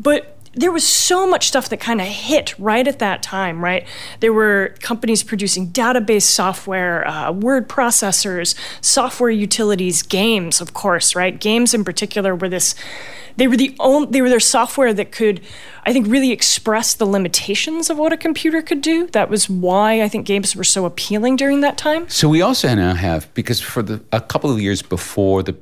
but 0.00 0.33
there 0.56 0.72
was 0.72 0.86
so 0.86 1.26
much 1.26 1.48
stuff 1.48 1.68
that 1.68 1.80
kind 1.80 2.00
of 2.00 2.06
hit 2.06 2.58
right 2.58 2.86
at 2.86 2.98
that 2.98 3.22
time, 3.22 3.62
right? 3.62 3.86
There 4.20 4.32
were 4.32 4.74
companies 4.80 5.22
producing 5.22 5.68
database 5.70 6.22
software, 6.22 7.06
uh, 7.06 7.32
word 7.32 7.68
processors, 7.68 8.54
software 8.80 9.30
utilities, 9.30 10.02
games, 10.02 10.60
of 10.60 10.74
course, 10.74 11.14
right? 11.14 11.38
Games 11.38 11.74
in 11.74 11.84
particular 11.84 12.34
were 12.34 12.48
this. 12.48 12.74
They 13.36 13.48
were 13.48 13.56
the 13.56 13.74
only. 13.80 14.10
They 14.10 14.22
were 14.22 14.28
their 14.28 14.38
software 14.40 14.94
that 14.94 15.10
could, 15.10 15.40
I 15.84 15.92
think, 15.92 16.06
really 16.06 16.30
express 16.30 16.94
the 16.94 17.04
limitations 17.06 17.90
of 17.90 17.98
what 17.98 18.12
a 18.12 18.16
computer 18.16 18.62
could 18.62 18.80
do. 18.80 19.08
That 19.08 19.28
was 19.28 19.50
why 19.50 20.02
I 20.02 20.08
think 20.08 20.24
games 20.26 20.54
were 20.54 20.64
so 20.64 20.84
appealing 20.84 21.36
during 21.36 21.60
that 21.62 21.76
time. 21.76 22.08
So 22.08 22.28
we 22.28 22.42
also 22.42 22.72
now 22.74 22.94
have 22.94 23.32
because 23.34 23.60
for 23.60 23.82
the 23.82 24.00
a 24.12 24.20
couple 24.20 24.52
of 24.52 24.60
years 24.60 24.82
before 24.82 25.42
the 25.42 25.56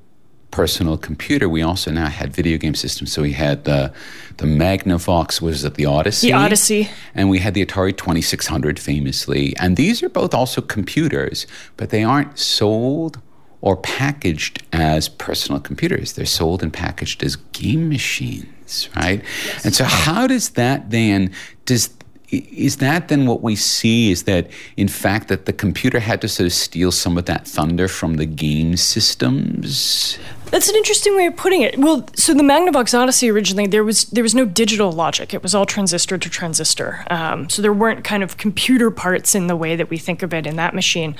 personal 0.53 0.97
computer, 0.97 1.49
we 1.49 1.63
also 1.63 1.91
now 1.91 2.07
had 2.07 2.33
video 2.33 2.57
game 2.59 2.77
systems. 2.77 3.13
So 3.13 3.23
we 3.23 3.33
had 3.33 3.65
the 3.65 3.93
the 4.37 4.47
Magnavox, 4.47 5.43
was 5.43 5.65
it 5.65 5.75
the 5.75 5.87
Odyssey? 5.87 6.29
The 6.29 6.35
Odyssey. 6.35 6.91
And 7.15 7.29
we 7.29 7.41
had 7.41 7.55
the 7.55 7.67
Atari 7.67 7.97
2600 7.97 8.79
famously. 8.79 9.57
And 9.57 9.77
these 9.77 10.03
are 10.03 10.09
both 10.09 10.33
also 10.33 10.61
computers, 10.61 11.47
but 11.77 11.91
they 11.91 12.05
aren't 12.05 12.39
sold 12.39 13.21
or 13.61 13.77
packaged 13.77 14.63
as 14.73 15.09
personal 15.09 15.61
computers. 15.61 16.15
They're 16.15 16.27
sold 16.27 16.63
and 16.63 16.73
packaged 16.73 17.23
as 17.23 17.37
game 17.37 17.89
machines, 17.89 18.89
right? 18.97 19.23
Yes. 19.47 19.65
And 19.65 19.75
so 19.75 19.85
how 19.85 20.27
does 20.27 20.51
that 20.51 20.91
then 20.91 21.33
does 21.65 21.95
is 22.33 22.79
that 22.79 23.09
then 23.09 23.27
what 23.27 23.43
we 23.43 23.55
see 23.55 24.11
is 24.11 24.25
that 24.25 24.49
in 24.77 24.89
fact 24.89 25.29
that 25.29 25.45
the 25.45 25.53
computer 25.53 26.01
had 26.01 26.21
to 26.21 26.29
sort 26.29 26.47
of 26.47 26.53
steal 26.53 26.91
some 26.91 27.19
of 27.19 27.27
that 27.27 27.47
thunder 27.47 27.89
from 27.89 28.15
the 28.15 28.27
game 28.27 28.77
systems 28.77 30.19
that's 30.53 30.69
an 30.69 30.77
interesting 30.77 31.17
way 31.17 31.25
of 31.25 31.35
putting 31.35 31.63
it. 31.63 31.79
Well, 31.79 32.07
so 32.15 32.35
the 32.35 32.43
Magnavox 32.43 32.93
Odyssey 32.97 33.31
originally 33.31 33.67
there 33.67 33.83
was 33.83 34.05
there 34.05 34.23
was 34.23 34.35
no 34.35 34.45
digital 34.45 34.93
logic. 34.93 35.33
It 35.33 35.43
was 35.43 35.55
all 35.55 35.65
transistor 35.65 36.19
to 36.19 36.29
transistor. 36.29 37.07
Um, 37.09 37.49
so 37.49 37.63
there 37.63 37.73
weren't 37.73 38.05
kind 38.05 38.23
of 38.23 38.37
computer 38.37 38.91
parts 38.91 39.35
in 39.35 39.47
the 39.47 39.57
way 39.57 39.77
that 39.77 39.89
we 39.89 39.97
think 39.97 40.23
of 40.23 40.35
it 40.35 40.47
in 40.47 40.57
that 40.57 40.75
machine. 40.75 41.17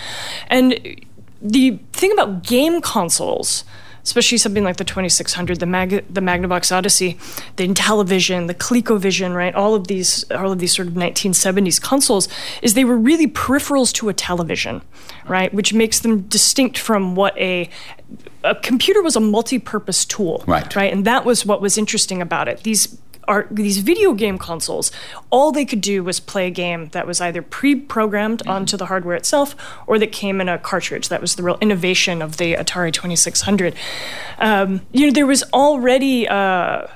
And 0.49 1.03
the 1.41 1.79
thing 1.95 2.13
about 2.13 2.43
game 2.43 2.83
consoles 2.83 3.65
especially 4.05 4.39
something 4.39 4.65
like 4.65 4.77
the 4.77 4.85
2600, 4.85 5.61
the 5.61 5.67
Mag- 5.67 6.05
the 6.13 6.21
Magnavox 6.21 6.75
Odyssey, 6.75 7.19
the 7.57 7.67
Intellivision, 7.67 8.47
the 8.47 8.55
ColecoVision, 8.55 9.35
right? 9.35 9.55
All 9.55 9.75
of 9.75 9.87
these, 9.87 10.29
all 10.31 10.53
of 10.53 10.59
these 10.59 10.75
sort 10.75 10.89
of 10.89 10.95
1970s 10.95 11.81
consoles, 11.81 12.29
is 12.63 12.75
they 12.75 12.85
were 12.85 12.97
really 12.97 13.29
peripherals 13.29 13.93
to 13.95 14.09
a 14.09 14.15
television, 14.15 14.83
right? 15.27 15.53
Which 15.55 15.73
makes 15.73 16.01
them 16.01 16.23
distinct 16.23 16.79
from 16.79 17.15
what 17.15 17.37
a 17.39 17.69
a 18.45 18.55
computer 18.57 19.03
was 19.03 19.17
a 19.17 19.21
multi-purpose 19.21 20.05
tool, 20.05 20.43
right? 20.47 20.75
Right, 20.75 20.93
and 20.93 21.05
that 21.05 21.25
was 21.25 21.47
what 21.47 21.61
was 21.61 21.79
interesting 21.79 22.21
about 22.21 22.49
it. 22.49 22.63
These 22.65 22.99
are 23.29 23.47
these 23.51 23.79
video 23.79 24.13
game 24.15 24.39
consoles, 24.39 24.91
all 25.31 25.53
they 25.53 25.65
could 25.65 25.81
do 25.81 26.03
was 26.03 26.21
play 26.21 26.47
a 26.47 26.51
game 26.51 26.89
that 26.89 27.07
was 27.07 27.21
either 27.21 27.43
pre-programmed 27.43 28.41
mm-hmm. 28.41 28.51
onto 28.51 28.77
the 28.77 28.87
hardware 28.87 29.17
itself 29.17 29.55
or 29.87 29.99
that 29.99 30.13
came 30.13 30.41
in 30.41 30.49
a 30.49 30.59
cartridge. 30.59 31.09
That 31.09 31.21
was 31.21 31.37
the 31.37 31.43
real 31.43 31.59
innovation 31.61 32.23
of 32.23 32.37
the 32.37 32.55
Atari 32.55 32.93
2600. 32.93 33.75
Um, 34.39 34.83
you 34.93 35.07
know, 35.07 35.13
there 35.13 35.27
was 35.27 35.43
already. 35.53 36.29
Uh, 36.29 36.87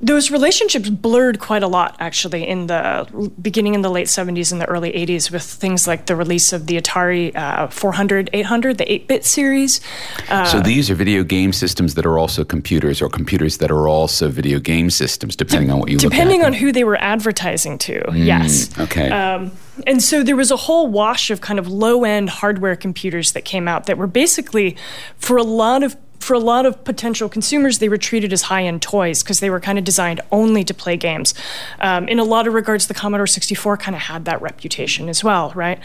those 0.00 0.30
relationships 0.30 0.88
blurred 0.88 1.38
quite 1.38 1.62
a 1.62 1.68
lot 1.68 1.96
actually 1.98 2.46
in 2.46 2.66
the 2.66 3.30
beginning 3.40 3.74
in 3.74 3.82
the 3.82 3.90
late 3.90 4.06
70s 4.06 4.52
and 4.52 4.60
the 4.60 4.66
early 4.66 4.92
80s 4.92 5.30
with 5.30 5.42
things 5.42 5.86
like 5.86 6.06
the 6.06 6.16
release 6.16 6.52
of 6.52 6.66
the 6.66 6.80
atari 6.80 7.34
uh, 7.34 7.68
400 7.68 8.30
800 8.32 8.78
the 8.78 8.84
8-bit 8.84 9.24
series. 9.24 9.80
Uh, 10.28 10.44
so 10.44 10.60
these 10.60 10.90
are 10.90 10.94
video 10.94 11.24
game 11.24 11.52
systems 11.52 11.94
that 11.94 12.06
are 12.06 12.18
also 12.18 12.44
computers 12.44 13.00
or 13.00 13.08
computers 13.08 13.58
that 13.58 13.70
are 13.70 13.88
also 13.88 14.28
video 14.28 14.58
game 14.58 14.90
systems 14.90 15.36
depending 15.36 15.70
on 15.70 15.78
what 15.80 15.90
you 15.90 15.98
depending 15.98 16.44
on 16.44 16.52
who 16.52 16.72
they 16.72 16.84
were 16.84 17.00
advertising 17.00 17.78
to 17.78 18.00
mm, 18.02 18.24
yes. 18.24 18.78
okay. 18.78 19.10
Um, 19.10 19.52
and 19.86 20.02
so 20.02 20.22
there 20.22 20.36
was 20.36 20.50
a 20.50 20.56
whole 20.56 20.86
wash 20.88 21.30
of 21.30 21.40
kind 21.40 21.58
of 21.58 21.68
low 21.68 22.04
end 22.04 22.30
hardware 22.30 22.76
computers 22.76 23.32
that 23.32 23.44
came 23.44 23.68
out 23.68 23.86
that 23.86 23.98
were 23.98 24.06
basically 24.06 24.76
for 25.18 25.36
a 25.36 25.42
lot 25.42 25.82
of 25.82 25.96
for 26.20 26.34
a 26.34 26.38
lot 26.38 26.66
of 26.66 26.84
potential 26.84 27.28
consumers, 27.28 27.78
they 27.78 27.88
were 27.88 27.98
treated 27.98 28.32
as 28.32 28.42
high 28.42 28.64
end 28.64 28.82
toys 28.82 29.22
because 29.22 29.40
they 29.40 29.50
were 29.50 29.60
kind 29.60 29.78
of 29.78 29.84
designed 29.84 30.20
only 30.32 30.64
to 30.64 30.74
play 30.74 30.96
games. 30.96 31.34
Um, 31.80 32.08
in 32.08 32.18
a 32.18 32.24
lot 32.24 32.46
of 32.46 32.54
regards, 32.54 32.86
the 32.86 32.94
Commodore 32.94 33.26
64 33.26 33.76
kind 33.76 33.94
of 33.94 34.02
had 34.02 34.24
that 34.24 34.40
reputation 34.42 35.08
as 35.08 35.22
well, 35.22 35.52
right? 35.54 35.78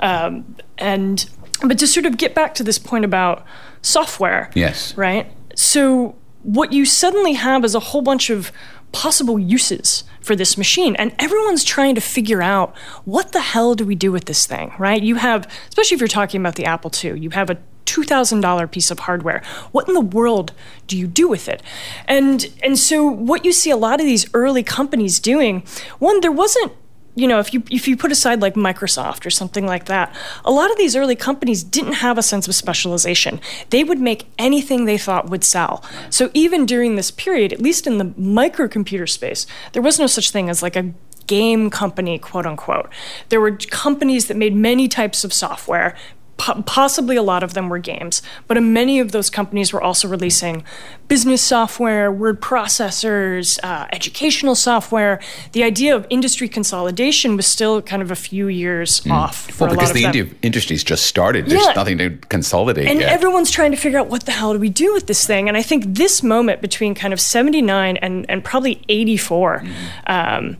Um, 0.00 0.56
and 0.78 1.28
but 1.62 1.78
to 1.78 1.86
sort 1.86 2.06
of 2.06 2.16
get 2.16 2.34
back 2.34 2.54
to 2.54 2.62
this 2.62 2.78
point 2.78 3.04
about 3.04 3.44
software, 3.82 4.50
yes, 4.54 4.96
right? 4.96 5.26
So 5.54 6.16
what 6.42 6.72
you 6.72 6.84
suddenly 6.84 7.32
have 7.32 7.64
is 7.64 7.74
a 7.74 7.80
whole 7.80 8.02
bunch 8.02 8.30
of 8.30 8.52
possible 8.92 9.38
uses 9.38 10.04
for 10.20 10.34
this 10.34 10.56
machine 10.56 10.96
and 10.96 11.14
everyone's 11.18 11.64
trying 11.64 11.94
to 11.94 12.00
figure 12.00 12.42
out 12.42 12.76
what 13.04 13.32
the 13.32 13.40
hell 13.40 13.74
do 13.74 13.84
we 13.84 13.94
do 13.94 14.10
with 14.10 14.24
this 14.24 14.46
thing 14.46 14.72
right 14.78 15.02
you 15.02 15.16
have 15.16 15.46
especially 15.68 15.94
if 15.94 16.00
you're 16.00 16.08
talking 16.08 16.40
about 16.40 16.54
the 16.54 16.64
apple 16.64 16.90
ii 17.04 17.18
you 17.18 17.30
have 17.30 17.50
a 17.50 17.58
$2000 17.88 18.70
piece 18.70 18.90
of 18.90 19.00
hardware. 19.00 19.42
What 19.72 19.88
in 19.88 19.94
the 19.94 20.00
world 20.00 20.52
do 20.86 20.96
you 20.96 21.06
do 21.06 21.28
with 21.28 21.48
it? 21.48 21.62
And 22.06 22.50
and 22.62 22.78
so 22.78 23.04
what 23.06 23.44
you 23.44 23.52
see 23.52 23.70
a 23.70 23.76
lot 23.76 24.00
of 24.00 24.06
these 24.06 24.26
early 24.34 24.62
companies 24.62 25.18
doing, 25.18 25.62
one 25.98 26.20
there 26.20 26.32
wasn't 26.32 26.72
you 27.18 27.26
know, 27.26 27.40
if 27.40 27.52
you 27.52 27.64
if 27.68 27.88
you 27.88 27.96
put 27.96 28.12
aside 28.12 28.40
like 28.40 28.54
Microsoft 28.54 29.26
or 29.26 29.30
something 29.30 29.66
like 29.66 29.86
that, 29.86 30.14
a 30.44 30.52
lot 30.52 30.70
of 30.70 30.78
these 30.78 30.94
early 30.94 31.16
companies 31.16 31.64
didn't 31.64 31.94
have 31.94 32.16
a 32.16 32.22
sense 32.22 32.46
of 32.46 32.54
specialization. 32.54 33.40
They 33.70 33.82
would 33.82 33.98
make 33.98 34.26
anything 34.38 34.84
they 34.84 34.98
thought 34.98 35.28
would 35.28 35.42
sell. 35.42 35.82
So 36.10 36.30
even 36.32 36.64
during 36.64 36.94
this 36.94 37.10
period, 37.10 37.52
at 37.52 37.60
least 37.60 37.88
in 37.88 37.98
the 37.98 38.04
microcomputer 38.04 39.08
space, 39.08 39.48
there 39.72 39.82
was 39.82 39.98
no 39.98 40.06
such 40.06 40.30
thing 40.30 40.48
as 40.48 40.62
like 40.62 40.76
a 40.76 40.92
game 41.26 41.70
company, 41.70 42.18
quote 42.18 42.46
unquote. 42.46 42.88
There 43.30 43.40
were 43.40 43.56
companies 43.56 44.26
that 44.26 44.36
made 44.36 44.54
many 44.54 44.86
types 44.86 45.24
of 45.24 45.32
software, 45.32 45.96
possibly 46.38 47.16
a 47.16 47.22
lot 47.22 47.42
of 47.42 47.54
them 47.54 47.68
were 47.68 47.78
games, 47.78 48.22
but 48.46 48.62
many 48.62 49.00
of 49.00 49.12
those 49.12 49.28
companies 49.28 49.72
were 49.72 49.82
also 49.82 50.06
releasing 50.08 50.62
business 51.08 51.42
software, 51.42 52.12
word 52.12 52.40
processors, 52.40 53.58
uh, 53.64 53.86
educational 53.92 54.54
software. 54.54 55.20
The 55.52 55.64
idea 55.64 55.96
of 55.96 56.06
industry 56.10 56.48
consolidation 56.48 57.36
was 57.36 57.46
still 57.46 57.82
kind 57.82 58.02
of 58.02 58.10
a 58.10 58.16
few 58.16 58.46
years 58.46 59.00
mm. 59.00 59.10
off. 59.10 59.60
well, 59.60 59.70
because 59.70 59.92
the 59.92 60.04
India 60.04 60.26
industry's 60.42 60.84
just 60.84 61.06
started. 61.06 61.46
There's 61.46 61.64
yeah. 61.64 61.72
nothing 61.72 61.98
to 61.98 62.10
consolidate. 62.28 62.86
And 62.86 63.00
yet. 63.00 63.10
everyone's 63.10 63.50
trying 63.50 63.72
to 63.72 63.76
figure 63.76 63.98
out 63.98 64.08
what 64.08 64.24
the 64.24 64.32
hell 64.32 64.52
do 64.52 64.60
we 64.60 64.68
do 64.68 64.92
with 64.94 65.06
this 65.06 65.26
thing. 65.26 65.48
And 65.48 65.56
I 65.56 65.62
think 65.62 65.84
this 65.86 66.22
moment 66.22 66.60
between 66.60 66.94
kind 66.94 67.12
of 67.12 67.20
79 67.20 67.96
and, 67.96 68.30
and 68.30 68.44
probably 68.44 68.82
84. 68.88 69.64
Mm. 69.64 69.76
Um, 70.06 70.56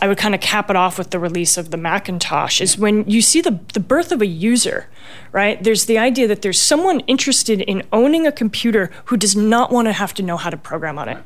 I 0.00 0.06
would 0.06 0.18
kind 0.18 0.34
of 0.34 0.40
cap 0.40 0.70
it 0.70 0.76
off 0.76 0.96
with 0.96 1.10
the 1.10 1.18
release 1.18 1.56
of 1.56 1.70
the 1.70 1.76
Macintosh 1.76 2.60
is 2.60 2.78
when 2.78 3.08
you 3.10 3.20
see 3.20 3.40
the, 3.40 3.58
the 3.74 3.80
birth 3.80 4.12
of 4.12 4.22
a 4.22 4.26
user, 4.26 4.86
right? 5.32 5.62
There's 5.62 5.86
the 5.86 5.98
idea 5.98 6.28
that 6.28 6.42
there's 6.42 6.60
someone 6.60 7.00
interested 7.00 7.60
in 7.60 7.82
owning 7.92 8.26
a 8.26 8.32
computer 8.32 8.90
who 9.06 9.16
does 9.16 9.36
not 9.36 9.70
want 9.70 9.86
to 9.86 9.92
have 9.92 10.14
to 10.14 10.22
know 10.22 10.36
how 10.36 10.50
to 10.50 10.56
program 10.56 10.98
on 10.98 11.08
it. 11.08 11.18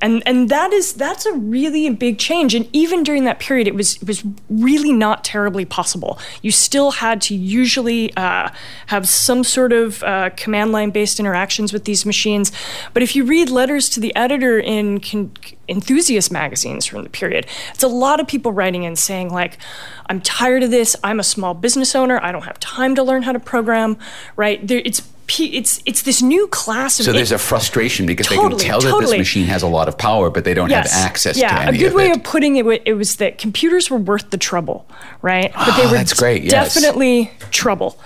And 0.00 0.22
and 0.26 0.48
that 0.48 0.72
is 0.72 0.92
that's 0.92 1.24
a 1.24 1.32
really 1.32 1.88
big 1.90 2.18
change. 2.18 2.54
And 2.54 2.68
even 2.72 3.02
during 3.02 3.24
that 3.24 3.38
period, 3.38 3.66
it 3.66 3.74
was 3.74 3.96
it 3.96 4.06
was 4.06 4.24
really 4.48 4.92
not 4.92 5.24
terribly 5.24 5.64
possible. 5.64 6.18
You 6.42 6.50
still 6.50 6.90
had 6.90 7.20
to 7.22 7.34
usually 7.34 8.14
uh, 8.16 8.50
have 8.86 9.08
some 9.08 9.44
sort 9.44 9.72
of 9.72 10.02
uh, 10.02 10.30
command 10.36 10.72
line 10.72 10.90
based 10.90 11.20
interactions 11.20 11.72
with 11.72 11.84
these 11.84 12.04
machines. 12.04 12.52
But 12.92 13.02
if 13.02 13.16
you 13.16 13.24
read 13.24 13.50
letters 13.50 13.88
to 13.90 14.00
the 14.00 14.14
editor 14.14 14.58
in 14.58 15.00
con- 15.00 15.32
enthusiast 15.68 16.30
magazines 16.30 16.84
from 16.84 17.04
the 17.04 17.10
period, 17.10 17.46
it's 17.72 17.82
a 17.82 17.88
lot 17.88 18.20
of 18.20 18.26
people 18.26 18.52
writing 18.52 18.82
in 18.82 18.96
saying 18.96 19.30
like, 19.30 19.58
"I'm 20.06 20.20
tired 20.20 20.62
of 20.62 20.70
this. 20.70 20.96
I'm 21.02 21.20
a 21.20 21.24
small 21.24 21.54
business 21.54 21.94
owner. 21.94 22.20
I 22.22 22.32
don't 22.32 22.44
have 22.44 22.60
time 22.60 22.94
to 22.96 23.02
learn 23.02 23.13
how 23.22 23.32
to 23.32 23.40
program." 23.40 23.96
Right? 24.36 24.66
There, 24.66 24.82
it's 24.84 25.00
it's 25.38 25.82
it's 25.86 26.02
this 26.02 26.22
new 26.22 26.46
class 26.48 26.98
of 27.00 27.06
so 27.06 27.12
there's 27.12 27.32
a 27.32 27.38
frustration 27.38 28.06
because 28.06 28.26
totally, 28.26 28.48
they 28.48 28.50
can 28.50 28.58
tell 28.58 28.80
totally. 28.80 29.04
that 29.04 29.10
this 29.10 29.18
machine 29.18 29.46
has 29.46 29.62
a 29.62 29.66
lot 29.66 29.88
of 29.88 29.96
power 29.96 30.30
but 30.30 30.44
they 30.44 30.54
don't 30.54 30.70
yes. 30.70 30.92
have 30.92 31.06
access 31.06 31.36
yeah, 31.36 31.48
to 31.48 31.68
any 31.68 31.76
a 31.76 31.80
good 31.80 31.88
of 31.88 31.94
way 31.94 32.10
it. 32.10 32.16
of 32.16 32.22
putting 32.22 32.56
it 32.56 32.82
it 32.84 32.94
was 32.94 33.16
that 33.16 33.38
computers 33.38 33.90
were 33.90 33.98
worth 33.98 34.30
the 34.30 34.36
trouble 34.36 34.86
right 35.22 35.52
but 35.54 35.76
they 35.76 35.84
ah, 35.84 35.90
were 35.90 35.96
that's 35.96 36.12
great 36.14 36.42
yes. 36.42 36.74
definitely 36.74 37.30
trouble 37.50 37.98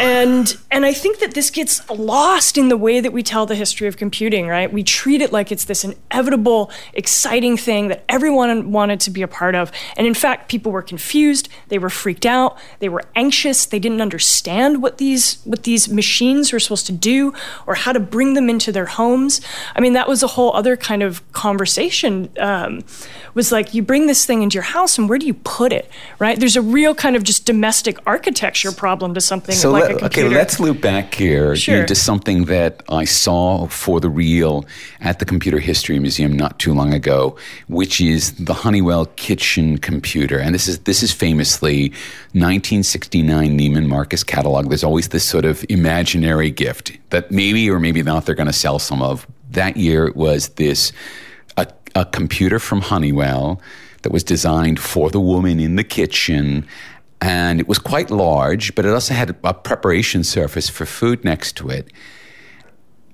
and 0.00 0.56
and 0.70 0.86
i 0.86 0.92
think 0.92 1.18
that 1.18 1.34
this 1.34 1.50
gets 1.50 1.88
lost 1.90 2.56
in 2.56 2.68
the 2.68 2.76
way 2.76 3.00
that 3.00 3.12
we 3.12 3.22
tell 3.22 3.46
the 3.46 3.56
history 3.56 3.88
of 3.88 3.96
computing 3.96 4.46
right 4.46 4.72
we 4.72 4.82
treat 4.82 5.20
it 5.20 5.32
like 5.32 5.50
it's 5.50 5.64
this 5.64 5.84
inevitable 5.84 6.70
exciting 6.94 7.56
thing 7.56 7.88
that 7.88 8.04
everyone 8.08 8.70
wanted 8.70 9.00
to 9.00 9.10
be 9.10 9.22
a 9.22 9.28
part 9.28 9.54
of 9.54 9.72
and 9.96 10.06
in 10.06 10.14
fact 10.14 10.48
people 10.48 10.70
were 10.70 10.82
confused 10.82 11.48
they 11.68 11.78
were 11.78 11.90
freaked 11.90 12.26
out 12.26 12.56
they 12.78 12.88
were 12.88 13.02
anxious 13.16 13.66
they 13.66 13.78
didn't 13.78 14.00
understand 14.00 14.82
what 14.82 14.98
these 14.98 15.40
what 15.44 15.64
these 15.64 15.88
machines 15.88 16.52
were 16.52 16.59
they're 16.60 16.66
supposed 16.66 16.86
to 16.86 16.92
do 16.92 17.32
or 17.66 17.74
how 17.74 17.92
to 17.92 18.00
bring 18.00 18.34
them 18.34 18.50
into 18.50 18.70
their 18.70 18.86
homes. 18.86 19.40
I 19.74 19.80
mean, 19.80 19.94
that 19.94 20.08
was 20.08 20.22
a 20.22 20.26
whole 20.26 20.54
other 20.54 20.76
kind 20.76 21.02
of 21.02 21.20
conversation. 21.32 22.28
Um, 22.38 22.84
was 23.34 23.52
like 23.52 23.74
you 23.74 23.82
bring 23.82 24.06
this 24.06 24.26
thing 24.26 24.42
into 24.42 24.54
your 24.54 24.62
house 24.62 24.98
and 24.98 25.08
where 25.08 25.18
do 25.18 25.26
you 25.26 25.34
put 25.34 25.72
it, 25.72 25.88
right? 26.18 26.38
There's 26.38 26.56
a 26.56 26.62
real 26.62 26.94
kind 26.94 27.16
of 27.16 27.22
just 27.22 27.46
domestic 27.46 27.96
architecture 28.06 28.72
problem 28.72 29.14
to 29.14 29.20
something 29.20 29.54
so 29.54 29.70
like 29.70 29.84
let, 29.84 29.90
a 29.92 29.98
computer. 29.98 30.28
Okay, 30.28 30.36
let's 30.36 30.60
loop 30.60 30.80
back 30.80 31.14
here 31.14 31.56
sure. 31.56 31.80
into 31.80 31.94
something 31.94 32.46
that 32.46 32.82
I 32.88 33.04
saw 33.04 33.66
for 33.68 34.00
the 34.00 34.08
real 34.08 34.66
at 35.00 35.18
the 35.18 35.24
Computer 35.24 35.58
History 35.58 35.98
Museum 35.98 36.32
not 36.32 36.58
too 36.58 36.74
long 36.74 36.92
ago, 36.92 37.36
which 37.68 38.00
is 38.00 38.32
the 38.32 38.54
Honeywell 38.54 39.06
kitchen 39.16 39.78
computer. 39.78 40.38
And 40.38 40.54
this 40.54 40.68
is 40.68 40.80
this 40.80 41.02
is 41.02 41.12
famously 41.12 41.90
1969 42.32 43.58
Neiman 43.58 43.86
Marcus 43.86 44.24
catalog. 44.24 44.68
There's 44.68 44.84
always 44.84 45.08
this 45.08 45.24
sort 45.24 45.44
of 45.44 45.64
imaginary 45.68 46.49
gift 46.50 46.96
that 47.10 47.30
maybe 47.30 47.68
or 47.70 47.80
maybe 47.80 48.02
not 48.02 48.26
they're 48.26 48.34
going 48.34 48.46
to 48.46 48.52
sell 48.52 48.78
some 48.78 49.02
of. 49.02 49.26
That 49.50 49.76
year 49.76 50.12
was 50.12 50.50
this 50.50 50.92
a, 51.56 51.66
a 51.94 52.04
computer 52.04 52.58
from 52.58 52.80
Honeywell 52.82 53.60
that 54.02 54.12
was 54.12 54.24
designed 54.24 54.78
for 54.78 55.10
the 55.10 55.20
woman 55.20 55.60
in 55.60 55.76
the 55.76 55.84
kitchen 55.84 56.66
and 57.20 57.60
it 57.60 57.68
was 57.68 57.78
quite 57.78 58.10
large, 58.10 58.74
but 58.74 58.86
it 58.86 58.92
also 58.92 59.12
had 59.12 59.36
a 59.44 59.52
preparation 59.52 60.24
surface 60.24 60.68
for 60.68 60.86
food 60.86 61.24
next 61.24 61.56
to 61.56 61.68
it. 61.68 61.92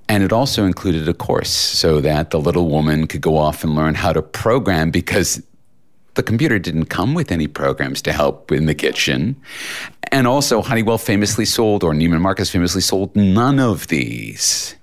And 0.08 0.22
it 0.22 0.32
also 0.32 0.64
included 0.64 1.08
a 1.08 1.14
course 1.14 1.50
so 1.50 2.00
that 2.00 2.30
the 2.30 2.38
little 2.38 2.68
woman 2.68 3.08
could 3.08 3.20
go 3.20 3.36
off 3.36 3.64
and 3.64 3.74
learn 3.74 3.96
how 3.96 4.12
to 4.12 4.22
program 4.22 4.92
because 4.92 5.42
the 6.16 6.22
computer 6.22 6.58
didn't 6.58 6.86
come 6.86 7.14
with 7.14 7.30
any 7.30 7.46
programs 7.46 8.02
to 8.02 8.12
help 8.12 8.50
in 8.50 8.66
the 8.66 8.74
kitchen. 8.74 9.36
And 10.10 10.26
also, 10.26 10.62
Honeywell 10.62 10.98
famously 10.98 11.44
sold, 11.44 11.84
or 11.84 11.92
Neiman 11.92 12.20
Marcus 12.20 12.50
famously 12.50 12.80
sold, 12.80 13.14
none 13.14 13.58
of 13.60 13.88
these. 13.88 14.74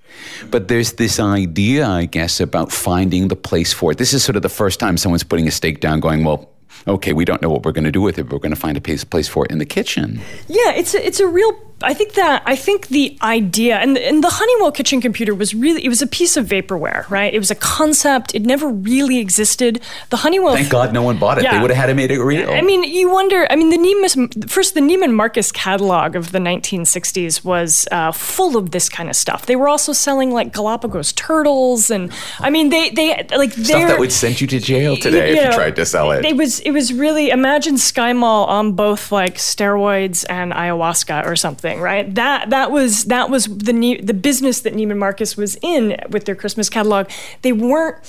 But 0.50 0.68
there's 0.68 0.94
this 0.94 1.20
idea, 1.20 1.88
I 1.88 2.06
guess, 2.06 2.40
about 2.40 2.72
finding 2.72 3.28
the 3.28 3.36
place 3.36 3.74
for 3.74 3.92
it. 3.92 3.98
This 3.98 4.14
is 4.14 4.24
sort 4.24 4.36
of 4.36 4.42
the 4.42 4.50
first 4.50 4.80
time 4.80 4.98
someone's 4.98 5.24
putting 5.24 5.48
a 5.48 5.52
stake 5.52 5.80
down, 5.80 6.00
going, 6.00 6.24
well, 6.24 6.50
okay, 6.88 7.14
we 7.14 7.26
don't 7.26 7.42
know 7.42 7.50
what 7.50 7.66
we're 7.66 7.72
going 7.72 7.84
to 7.86 7.92
do 7.92 8.02
with 8.02 8.20
it, 8.20 8.24
but 8.24 8.34
we're 8.34 8.40
going 8.40 8.54
to 8.54 8.60
find 8.60 8.78
a 8.78 8.82
place, 8.82 9.04
place 9.04 9.28
for 9.28 9.46
it 9.46 9.52
in 9.52 9.58
the 9.58 9.66
kitchen. 9.66 10.22
Yeah, 10.48 10.72
it's 10.74 10.94
a, 10.94 11.06
it's 11.06 11.20
a 11.20 11.28
real 11.28 11.54
I 11.84 11.94
think 11.94 12.14
that 12.14 12.44
I 12.46 12.56
think 12.56 12.88
the 12.88 13.18
idea 13.22 13.78
and 13.78 13.98
and 13.98 14.24
the 14.24 14.30
Honeywell 14.30 14.72
kitchen 14.72 15.02
computer 15.02 15.36
was 15.36 15.54
really 15.54 15.84
it 15.84 15.90
was 15.90 16.02
a 16.02 16.08
piece 16.08 16.38
of 16.38 16.48
vaporware, 16.48 17.10
right? 17.10 17.34
It 17.34 17.40
was 17.40 17.52
a 17.52 17.56
concept. 17.56 18.34
It 18.36 18.44
never 18.44 18.68
really 18.68 19.20
existed. 19.20 19.82
The 20.10 20.18
Honeywell. 20.18 20.56
Thank 20.56 20.70
God 20.70 20.94
no 20.94 21.04
one 21.04 21.18
bought 21.18 21.38
it. 21.38 21.44
Yeah. 21.44 21.56
They 21.56 21.62
would 21.62 21.72
have 21.72 21.78
had 21.78 21.88
to 21.88 21.96
made 21.96 22.12
it 22.12 22.22
real. 22.22 22.52
I 22.52 22.62
mean, 22.62 22.84
you 22.84 23.12
wonder. 23.12 23.48
I 23.50 23.56
mean, 23.56 23.70
the 23.70 23.78
Neiman 23.78 24.50
first 24.50 24.74
the 24.74 24.82
Neiman 24.82 25.14
Marcus 25.14 25.52
catalog 25.52 26.16
of 26.16 26.32
the 26.32 26.40
1960s 26.40 27.44
was 27.44 27.88
uh, 27.92 28.12
full 28.12 28.58
of 28.58 28.72
this 28.72 28.90
kind 28.90 29.10
of 29.10 29.16
stuff. 29.16 29.46
They 29.46 29.56
were 29.56 29.68
also 29.68 29.94
selling 29.94 30.32
like 30.32 30.54
Galapagos 30.54 31.14
turtles, 31.14 31.90
and 31.90 32.12
I 32.40 32.50
mean, 32.50 32.70
they 32.70 32.90
they 32.90 33.28
like 33.36 33.54
stuff 33.54 33.88
that 33.88 34.00
would 34.00 34.12
send 34.12 34.42
you 34.42 34.48
to 34.48 34.60
jail 34.60 34.98
today 34.98 35.32
you 35.32 35.36
if 35.36 35.44
know, 35.44 35.50
you 35.50 35.56
tried 35.56 35.76
to 35.76 35.86
sell 35.86 36.12
it. 36.12 36.26
It 36.26 36.38
was 36.38 36.60
it 36.62 36.72
was 36.72 36.94
really 36.94 37.30
imagine 37.30 37.78
Sky 37.78 38.14
Mall 38.14 38.46
on 38.46 38.74
both 38.74 39.12
like 39.12 39.36
steroids 39.36 40.26
and 40.30 40.52
ayahuasca 40.52 41.26
or 41.26 41.36
something 41.36 41.73
right? 41.80 42.14
That 42.16 42.50
that 42.50 42.72
was 42.72 43.06
that 43.06 43.30
was 43.30 43.46
the 43.46 44.00
the 44.02 44.14
business 44.14 44.62
that 44.62 44.74
Neiman 44.74 44.98
Marcus 44.98 45.38
was 45.38 45.58
in 45.62 45.98
with 46.10 46.26
their 46.26 46.36
Christmas 46.36 46.70
catalog. 46.70 47.10
They 47.42 47.54
weren't 47.54 48.04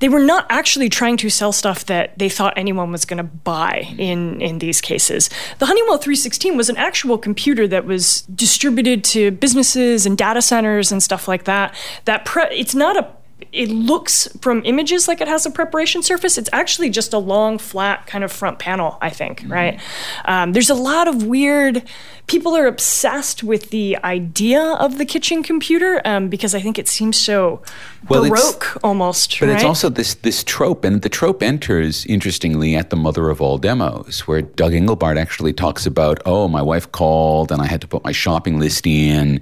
they 0.00 0.08
were 0.08 0.20
not 0.20 0.46
actually 0.48 0.88
trying 0.88 1.16
to 1.18 1.30
sell 1.30 1.52
stuff 1.52 1.84
that 1.86 2.18
they 2.18 2.28
thought 2.28 2.54
anyone 2.56 2.90
was 2.90 3.04
going 3.04 3.18
to 3.18 3.22
buy 3.22 3.94
in 3.98 4.40
in 4.40 4.58
these 4.58 4.80
cases. 4.80 5.30
The 5.58 5.66
Honeywell 5.66 5.98
316 5.98 6.56
was 6.56 6.68
an 6.68 6.76
actual 6.76 7.18
computer 7.18 7.68
that 7.68 7.84
was 7.84 8.22
distributed 8.22 9.04
to 9.04 9.30
businesses 9.30 10.06
and 10.06 10.16
data 10.16 10.42
centers 10.42 10.90
and 10.90 11.02
stuff 11.02 11.28
like 11.28 11.44
that. 11.44 11.74
That 12.06 12.24
pre- 12.24 12.48
it's 12.50 12.74
not 12.74 12.96
a 12.96 13.06
it 13.52 13.68
looks 13.68 14.28
from 14.40 14.62
images 14.64 15.08
like 15.08 15.20
it 15.20 15.28
has 15.28 15.46
a 15.46 15.50
preparation 15.50 16.02
surface. 16.02 16.38
It's 16.38 16.50
actually 16.52 16.90
just 16.90 17.12
a 17.12 17.18
long, 17.18 17.58
flat 17.58 18.06
kind 18.06 18.24
of 18.24 18.32
front 18.32 18.58
panel, 18.58 18.98
I 19.00 19.10
think, 19.10 19.40
mm-hmm. 19.40 19.52
right? 19.52 19.80
Um, 20.24 20.52
there's 20.52 20.70
a 20.70 20.74
lot 20.74 21.08
of 21.08 21.24
weird, 21.24 21.82
people 22.26 22.56
are 22.56 22.66
obsessed 22.66 23.42
with 23.42 23.70
the 23.70 23.96
idea 24.04 24.62
of 24.62 24.98
the 24.98 25.04
kitchen 25.04 25.42
computer 25.42 26.00
um, 26.04 26.28
because 26.28 26.54
I 26.54 26.60
think 26.60 26.78
it 26.78 26.88
seems 26.88 27.18
so 27.18 27.62
well, 28.08 28.28
baroque 28.28 28.78
almost. 28.84 29.38
But 29.40 29.48
right? 29.48 29.56
it's 29.56 29.64
also 29.64 29.88
this, 29.88 30.14
this 30.14 30.44
trope, 30.44 30.84
and 30.84 31.02
the 31.02 31.08
trope 31.08 31.42
enters, 31.42 32.06
interestingly, 32.06 32.76
at 32.76 32.90
the 32.90 32.96
mother 32.96 33.30
of 33.30 33.40
all 33.40 33.58
demos, 33.58 34.26
where 34.26 34.42
Doug 34.42 34.72
Engelbart 34.72 35.18
actually 35.18 35.52
talks 35.52 35.86
about, 35.86 36.22
oh, 36.24 36.48
my 36.48 36.62
wife 36.62 36.90
called 36.92 37.50
and 37.50 37.60
I 37.60 37.66
had 37.66 37.80
to 37.80 37.88
put 37.88 38.04
my 38.04 38.12
shopping 38.12 38.58
list 38.58 38.86
in 38.86 39.40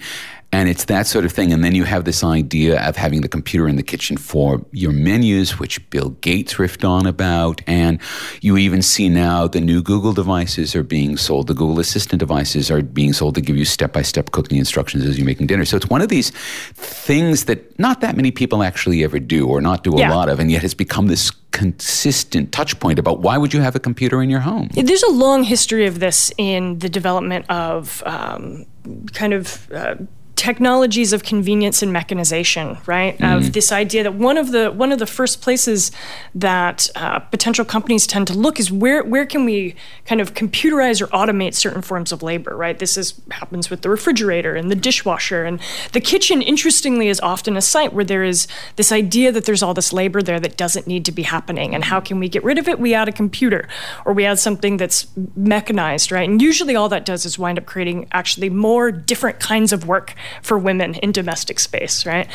and 0.51 0.69
it's 0.69 0.87
that 0.87 1.07
sort 1.07 1.27
of 1.27 1.33
thing. 1.33 1.53
And 1.53 1.63
then 1.63 1.75
you 1.75 1.85
have 1.85 2.05
this 2.05 2.25
idea 2.25 2.81
of 2.89 2.97
having 2.97 3.21
the 3.21 3.29
computer 3.29 3.69
in 3.69 3.77
the 3.77 3.83
kitchen 3.83 4.17
for 4.17 4.65
your 4.73 4.93
menus, 4.93 5.59
which 5.59 5.89
Bill 5.91 6.11
Gates 6.23 6.55
riffed 6.55 6.89
on 6.89 7.07
about. 7.07 7.61
And 7.67 8.01
you 8.41 8.57
even 8.57 8.81
see 8.81 9.11
now 9.11 9.47
the 9.47 9.61
new 9.61 9.83
Google 9.83 10.15
devices 10.15 10.75
are 10.75 10.83
being 10.83 11.19
sold. 11.19 11.49
The 11.49 11.55
Google 11.55 11.79
Assistant 11.79 12.21
devices 12.21 12.71
are 12.71 12.81
being 12.81 13.13
sold 13.13 13.35
to 13.35 13.43
give 13.43 13.57
you 13.57 13.67
step 13.67 13.93
by 13.93 14.01
step 14.01 14.31
cooking 14.31 14.57
instructions 14.57 15.05
as 15.05 15.19
you're 15.19 15.27
making 15.27 15.49
dinner. 15.49 15.67
So 15.67 15.77
it's 15.77 15.89
one 15.91 16.01
of 16.01 16.09
these 16.09 16.31
things 16.31 17.45
that 17.45 17.79
not 17.79 18.01
that 18.01 18.17
many 18.17 18.31
people 18.31 18.63
actually 18.63 19.05
ever 19.05 19.19
do 19.19 19.47
or 19.47 19.61
not 19.61 19.85
do 19.85 19.95
a 19.97 19.99
yeah. 19.99 20.15
lot 20.15 20.31
of. 20.31 20.41
And 20.41 20.51
yet 20.51 20.63
has 20.63 20.73
become 20.73 21.09
this 21.09 21.31
consistent 21.51 22.53
touch 22.53 22.79
point 22.81 22.99
about 22.99 23.21
why 23.21 23.37
would 23.37 23.53
you 23.53 23.61
have 23.61 23.75
a 23.75 23.81
computer 23.81 24.23
in 24.23 24.31
your 24.31 24.41
home? 24.41 24.69
There's 24.73 25.03
a 25.03 25.11
long 25.11 25.43
history 25.43 25.87
of 25.87 26.01
this 26.01 26.33
in 26.39 26.79
the 26.79 26.89
development 26.89 27.49
of 27.51 28.03
um, 28.07 28.65
kind 29.13 29.33
of 29.35 29.71
uh, 29.73 29.97
technologies 30.39 31.13
of 31.13 31.25
convenience 31.25 31.83
and 31.83 31.93
mechanization, 31.93 32.79
right? 32.87 33.19
Mm-hmm. 33.19 33.39
Of 33.39 33.53
this 33.55 33.73
idea 33.73 34.05
that 34.05 34.15
one 34.15 34.39
of 34.39 34.53
the 34.53 34.71
one 34.71 34.93
of 34.93 35.01
the 35.01 35.07
first 35.07 35.43
places 35.43 35.91
that 36.33 36.89
uh, 36.95 37.19
potential 37.19 37.65
companies 37.65 38.07
tend 38.07 38.29
to 38.29 38.35
look 38.35 38.61
is 38.61 38.71
where 38.71 39.03
where 39.03 39.27
can 39.27 39.45
we 39.45 39.75
kind 40.07 40.21
of 40.21 40.35
computerize 40.35 41.03
or 41.03 41.09
automate 41.09 41.55
certain 41.55 41.83
forms 41.83 42.13
of 42.13 42.23
labor, 42.23 42.57
right? 42.57 42.79
This 42.79 42.97
is 42.97 43.21
happens 43.33 43.69
with 43.69 43.83
the 43.83 43.91
refrigerator 43.91 44.55
and 44.55 44.71
the 44.71 44.77
dishwasher 44.77 45.45
and 45.45 45.59
the 45.93 46.01
kitchen. 46.01 46.41
Interestingly, 46.41 47.09
is 47.09 47.19
often 47.19 47.57
a 47.57 47.61
site 47.61 47.93
where 47.93 48.05
there 48.05 48.23
is 48.23 48.47
this 48.77 48.93
idea 48.93 49.33
that 49.33 49.45
there's 49.45 49.63
all 49.63 49.75
this 49.75 49.93
labor 49.93 50.23
there 50.23 50.39
that 50.39 50.57
doesn't 50.57 50.87
need 50.87 51.05
to 51.07 51.13
be 51.13 51.25
happening, 51.25 51.75
and 51.75 51.83
how 51.83 51.99
can 51.99 52.21
we 52.21 52.29
get 52.29 52.45
rid 52.45 52.59
of 52.59 52.69
it? 52.69 52.79
We 52.79 52.95
add 52.95 53.09
a 53.09 53.13
computer 53.13 53.69
or 54.05 54.13
we 54.13 54.25
add 54.25 54.39
something 54.39 54.77
that's 54.77 55.09
mechanized, 55.35 56.13
right? 56.13 56.29
And 56.29 56.41
usually, 56.41 56.77
all 56.77 56.89
that 56.91 57.05
does 57.05 57.27
is 57.27 57.41
wind 57.41 57.59
up 57.59 57.67
creating 57.67 58.07
actually 58.13 58.51
more 58.51 58.93
different 58.93 59.41
kinds 59.41 59.73
of 59.73 59.89
work 59.89 60.15
for 60.43 60.59
women 60.59 60.95
in 60.97 61.13
domestic 61.13 61.61
space, 61.61 62.07
right? 62.07 62.29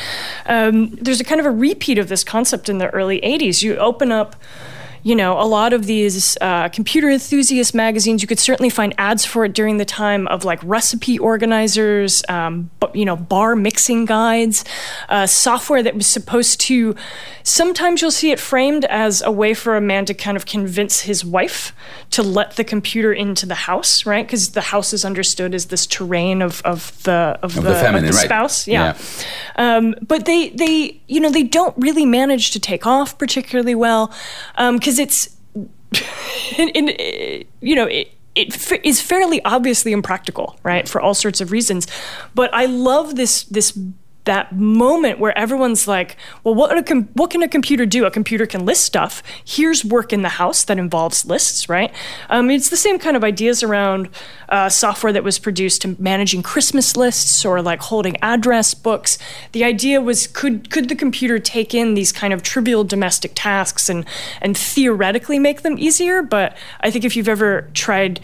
Um, 0.46 0.90
there's 1.00 1.20
a 1.20 1.24
kind 1.24 1.40
of 1.40 1.46
a 1.46 1.50
repeat 1.50 1.98
of 1.98 2.08
this 2.08 2.24
concept 2.24 2.68
in 2.68 2.78
the 2.78 2.90
early 2.90 3.20
80s. 3.20 3.62
You 3.62 3.76
open 3.76 4.12
up 4.12 4.36
you 5.04 5.14
know, 5.14 5.38
a 5.38 5.44
lot 5.44 5.74
of 5.74 5.84
these 5.84 6.38
uh, 6.40 6.70
computer 6.70 7.10
enthusiast 7.10 7.74
magazines, 7.74 8.22
you 8.22 8.26
could 8.26 8.38
certainly 8.38 8.70
find 8.70 8.94
ads 8.96 9.22
for 9.26 9.44
it 9.44 9.52
during 9.52 9.76
the 9.76 9.84
time 9.84 10.26
of 10.28 10.44
like 10.44 10.58
recipe 10.62 11.18
organizers, 11.18 12.24
um, 12.30 12.70
you 12.94 13.04
know, 13.04 13.14
bar 13.14 13.54
mixing 13.54 14.06
guides, 14.06 14.64
uh, 15.10 15.26
software 15.26 15.82
that 15.82 15.94
was 15.94 16.06
supposed 16.06 16.58
to. 16.62 16.96
Sometimes 17.42 18.00
you'll 18.00 18.10
see 18.10 18.30
it 18.30 18.40
framed 18.40 18.86
as 18.86 19.20
a 19.20 19.30
way 19.30 19.52
for 19.52 19.76
a 19.76 19.80
man 19.80 20.06
to 20.06 20.14
kind 20.14 20.38
of 20.38 20.46
convince 20.46 21.02
his 21.02 21.22
wife 21.22 21.74
to 22.10 22.22
let 22.22 22.56
the 22.56 22.64
computer 22.64 23.12
into 23.12 23.44
the 23.44 23.54
house, 23.54 24.06
right? 24.06 24.26
Because 24.26 24.52
the 24.52 24.62
house 24.62 24.94
is 24.94 25.04
understood 25.04 25.54
as 25.54 25.66
this 25.66 25.86
terrain 25.86 26.40
of, 26.40 26.62
of 26.62 27.02
the 27.02 27.38
of, 27.42 27.58
of 27.58 27.62
the, 27.62 27.70
the, 27.70 27.74
feminine, 27.74 28.04
of 28.06 28.12
the 28.12 28.16
right. 28.16 28.24
spouse, 28.24 28.66
yeah. 28.66 28.96
yeah. 29.58 29.76
Um, 29.76 29.94
but 30.00 30.24
they 30.24 30.48
they 30.50 30.98
you 31.08 31.20
know 31.20 31.28
they 31.28 31.42
don't 31.42 31.76
really 31.76 32.06
manage 32.06 32.52
to 32.52 32.60
take 32.60 32.86
off 32.86 33.18
particularly 33.18 33.74
well 33.74 34.06
because 34.56 34.93
um, 34.93 34.93
because 34.94 34.98
it's, 34.98 36.58
in, 36.58 36.68
in, 36.70 37.44
you 37.60 37.74
know, 37.74 37.86
it, 37.86 38.12
it 38.34 38.72
is 38.84 39.00
fairly 39.00 39.44
obviously 39.44 39.92
impractical, 39.92 40.58
right, 40.62 40.88
for 40.88 41.00
all 41.00 41.14
sorts 41.14 41.40
of 41.40 41.52
reasons. 41.52 41.86
But 42.34 42.52
I 42.52 42.66
love 42.66 43.16
this 43.16 43.44
this 43.44 43.78
that 44.24 44.54
moment 44.54 45.18
where 45.18 45.36
everyone's 45.36 45.86
like, 45.86 46.16
well, 46.42 46.54
what, 46.54 46.86
com- 46.86 47.08
what 47.14 47.30
can 47.30 47.42
a 47.42 47.48
computer 47.48 47.84
do? 47.86 48.04
A 48.04 48.10
computer 48.10 48.46
can 48.46 48.64
list 48.64 48.84
stuff. 48.84 49.22
Here's 49.44 49.84
work 49.84 50.12
in 50.12 50.22
the 50.22 50.30
house 50.30 50.64
that 50.64 50.78
involves 50.78 51.24
lists, 51.24 51.68
right? 51.68 51.92
Um, 52.30 52.50
it's 52.50 52.70
the 52.70 52.76
same 52.76 52.98
kind 52.98 53.16
of 53.16 53.24
ideas 53.24 53.62
around 53.62 54.08
uh, 54.48 54.68
software 54.68 55.12
that 55.12 55.24
was 55.24 55.38
produced 55.38 55.82
to 55.82 55.96
managing 55.98 56.42
Christmas 56.42 56.96
lists 56.96 57.44
or 57.44 57.60
like 57.60 57.80
holding 57.80 58.16
address 58.22 58.74
books. 58.74 59.18
The 59.52 59.64
idea 59.64 60.00
was 60.00 60.26
could 60.26 60.70
could 60.70 60.88
the 60.88 60.94
computer 60.94 61.38
take 61.38 61.74
in 61.74 61.94
these 61.94 62.12
kind 62.12 62.32
of 62.32 62.42
trivial 62.42 62.84
domestic 62.84 63.32
tasks 63.34 63.88
and 63.88 64.04
and 64.40 64.56
theoretically 64.56 65.38
make 65.38 65.62
them 65.62 65.78
easier? 65.78 66.22
But 66.22 66.56
I 66.80 66.90
think 66.90 67.04
if 67.04 67.16
you've 67.16 67.28
ever 67.28 67.68
tried 67.74 68.20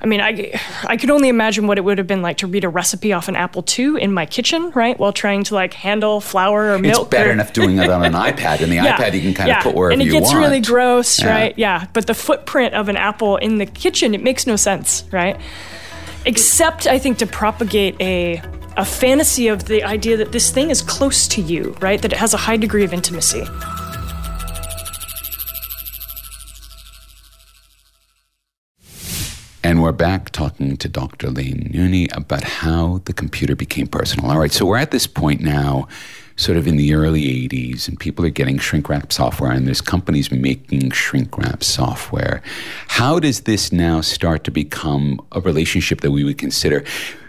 I 0.00 0.06
mean, 0.06 0.20
I, 0.20 0.60
I 0.84 0.96
could 0.96 1.10
only 1.10 1.28
imagine 1.28 1.66
what 1.66 1.78
it 1.78 1.82
would 1.82 1.98
have 1.98 2.06
been 2.06 2.22
like 2.22 2.38
to 2.38 2.46
read 2.46 2.64
a 2.64 2.68
recipe 2.68 3.12
off 3.12 3.28
an 3.28 3.36
Apple 3.36 3.64
II 3.78 4.00
in 4.00 4.12
my 4.12 4.26
kitchen, 4.26 4.70
right? 4.70 4.98
While 4.98 5.12
trying 5.12 5.44
to 5.44 5.54
like 5.54 5.74
handle 5.74 6.20
flour 6.20 6.72
or 6.72 6.78
milk. 6.78 7.02
It's 7.02 7.10
better 7.10 7.30
or, 7.30 7.32
enough 7.32 7.52
doing 7.52 7.78
it 7.78 7.88
on 7.88 8.04
an 8.04 8.12
iPad. 8.14 8.60
And 8.60 8.70
the 8.70 8.76
yeah, 8.76 8.96
iPad 8.96 9.14
you 9.14 9.20
can 9.20 9.34
kind 9.34 9.48
yeah. 9.48 9.58
of 9.58 9.64
put 9.64 9.74
wherever 9.74 10.02
you 10.02 10.12
want. 10.12 10.24
And 10.24 10.24
it 10.24 10.30
gets 10.30 10.34
really 10.34 10.60
gross, 10.60 11.20
yeah. 11.20 11.30
right? 11.30 11.58
Yeah. 11.58 11.86
But 11.92 12.06
the 12.06 12.14
footprint 12.14 12.74
of 12.74 12.88
an 12.88 12.96
Apple 12.96 13.36
in 13.36 13.58
the 13.58 13.66
kitchen, 13.66 14.14
it 14.14 14.22
makes 14.22 14.46
no 14.46 14.56
sense, 14.56 15.04
right? 15.12 15.40
Except, 16.24 16.86
I 16.86 16.98
think, 16.98 17.18
to 17.18 17.26
propagate 17.26 18.00
a 18.00 18.42
a 18.76 18.84
fantasy 18.84 19.48
of 19.48 19.64
the 19.64 19.82
idea 19.82 20.18
that 20.18 20.32
this 20.32 20.50
thing 20.50 20.68
is 20.70 20.82
close 20.82 21.26
to 21.28 21.40
you, 21.40 21.74
right? 21.80 22.02
That 22.02 22.12
it 22.12 22.18
has 22.18 22.34
a 22.34 22.36
high 22.36 22.58
degree 22.58 22.84
of 22.84 22.92
intimacy. 22.92 23.42
And 29.76 29.82
we're 29.82 29.92
back 29.92 30.30
talking 30.30 30.78
to 30.78 30.88
Dr. 30.88 31.28
Laine 31.28 31.70
Nooney 31.70 32.08
about 32.16 32.42
how 32.42 33.02
the 33.04 33.12
computer 33.12 33.54
became 33.54 33.86
personal. 33.86 34.30
All 34.30 34.38
right, 34.38 34.50
so 34.50 34.64
we're 34.64 34.78
at 34.78 34.90
this 34.90 35.06
point 35.06 35.42
now, 35.42 35.86
sort 36.36 36.56
of 36.56 36.66
in 36.66 36.78
the 36.78 36.94
early 36.94 37.24
80s, 37.46 37.86
and 37.86 38.00
people 38.00 38.24
are 38.24 38.30
getting 38.30 38.56
shrink 38.56 38.88
wrap 38.88 39.12
software, 39.12 39.52
and 39.52 39.66
there's 39.66 39.82
companies 39.82 40.32
making 40.32 40.92
shrink 40.92 41.36
wrap 41.36 41.62
software. 41.62 42.42
How 42.88 43.20
does 43.20 43.42
this 43.42 43.70
now 43.70 44.00
start 44.00 44.44
to 44.44 44.50
become 44.50 45.20
a 45.32 45.42
relationship 45.42 46.00
that 46.00 46.10
we 46.10 46.24
would 46.24 46.38
consider? 46.38 46.82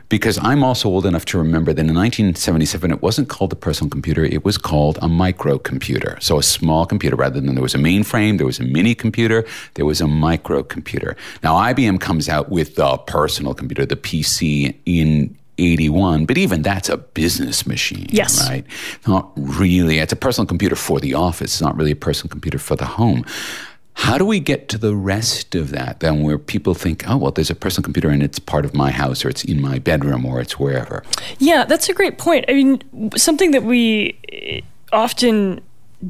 Because 0.10 0.38
I'm 0.42 0.64
also 0.64 0.90
old 0.90 1.06
enough 1.06 1.26
to 1.26 1.38
remember 1.38 1.74
that 1.74 1.82
in 1.82 1.94
1977 1.94 2.92
it 2.92 3.02
wasn't 3.02 3.30
called 3.30 3.52
a 3.52 3.56
personal 3.56 3.90
computer, 3.90 4.24
it 4.24 4.46
was 4.46 4.58
called 4.58 4.98
a 4.98 5.08
microcomputer. 5.08 6.22
So 6.22 6.40
a 6.40 6.44
small 6.44 6.86
computer 6.86 7.16
rather 7.16 7.40
than 7.42 7.56
there 7.56 7.62
was 7.62 7.76
a 7.76 7.80
mainframe, 7.80 8.38
there 8.38 8.46
was 8.46 8.60
a 8.60 8.64
mini 8.64 8.96
computer, 8.96 9.46
there 9.74 9.86
was 9.86 10.02
a 10.02 10.06
microcomputer. 10.06 11.16
Now 11.44 11.56
IBM 11.56 12.00
comes 12.00 12.30
out 12.30 12.50
with 12.50 12.76
the 12.76 12.98
personal 13.00 13.54
computer, 13.54 13.86
the 13.86 13.98
PC 13.98 14.76
in 14.86 15.38
81, 15.58 16.26
but 16.26 16.38
even 16.38 16.62
that's 16.62 16.88
a 16.88 16.98
business 16.98 17.66
machine, 17.66 18.08
yes. 18.10 18.48
right? 18.48 18.64
Not 19.08 19.32
really. 19.36 20.00
It's 20.00 20.14
a 20.14 20.18
personal 20.18 20.46
computer 20.46 20.76
for 20.76 21.00
the 21.00 21.16
office. 21.16 21.54
It's 21.54 21.62
not 21.62 21.76
really 21.76 21.92
a 21.92 21.96
personal 21.96 22.30
computer 22.30 22.60
for 22.60 22.76
the 22.76 22.86
home. 22.86 23.26
How 23.98 24.18
do 24.20 24.26
we 24.26 24.40
get 24.40 24.70
to 24.70 24.78
the 24.78 24.96
rest 24.96 25.56
of 25.56 25.72
that 25.72 26.02
then 26.02 26.22
where 26.22 26.38
people 26.38 26.76
think, 26.76 27.04
oh, 27.10 27.18
well, 27.18 27.32
there's 27.32 27.50
a 27.50 27.56
personal 27.56 27.84
computer 27.84 28.10
and 28.10 28.22
it's 28.22 28.38
part 28.38 28.64
of 28.64 28.76
my 28.76 28.92
house 28.92 29.26
or 29.26 29.30
it's 29.30 29.44
in 29.44 29.60
my 29.60 29.80
bedroom 29.80 30.24
or 30.24 30.40
it's 30.40 30.60
wherever? 30.60 31.04
Yeah, 31.40 31.66
that's 31.66 31.90
a 31.90 31.94
great 31.94 32.20
point. 32.20 32.46
I 32.48 32.54
mean, 32.54 33.12
something 33.18 33.52
that 33.52 33.64
we 33.64 34.64
often 34.94 35.62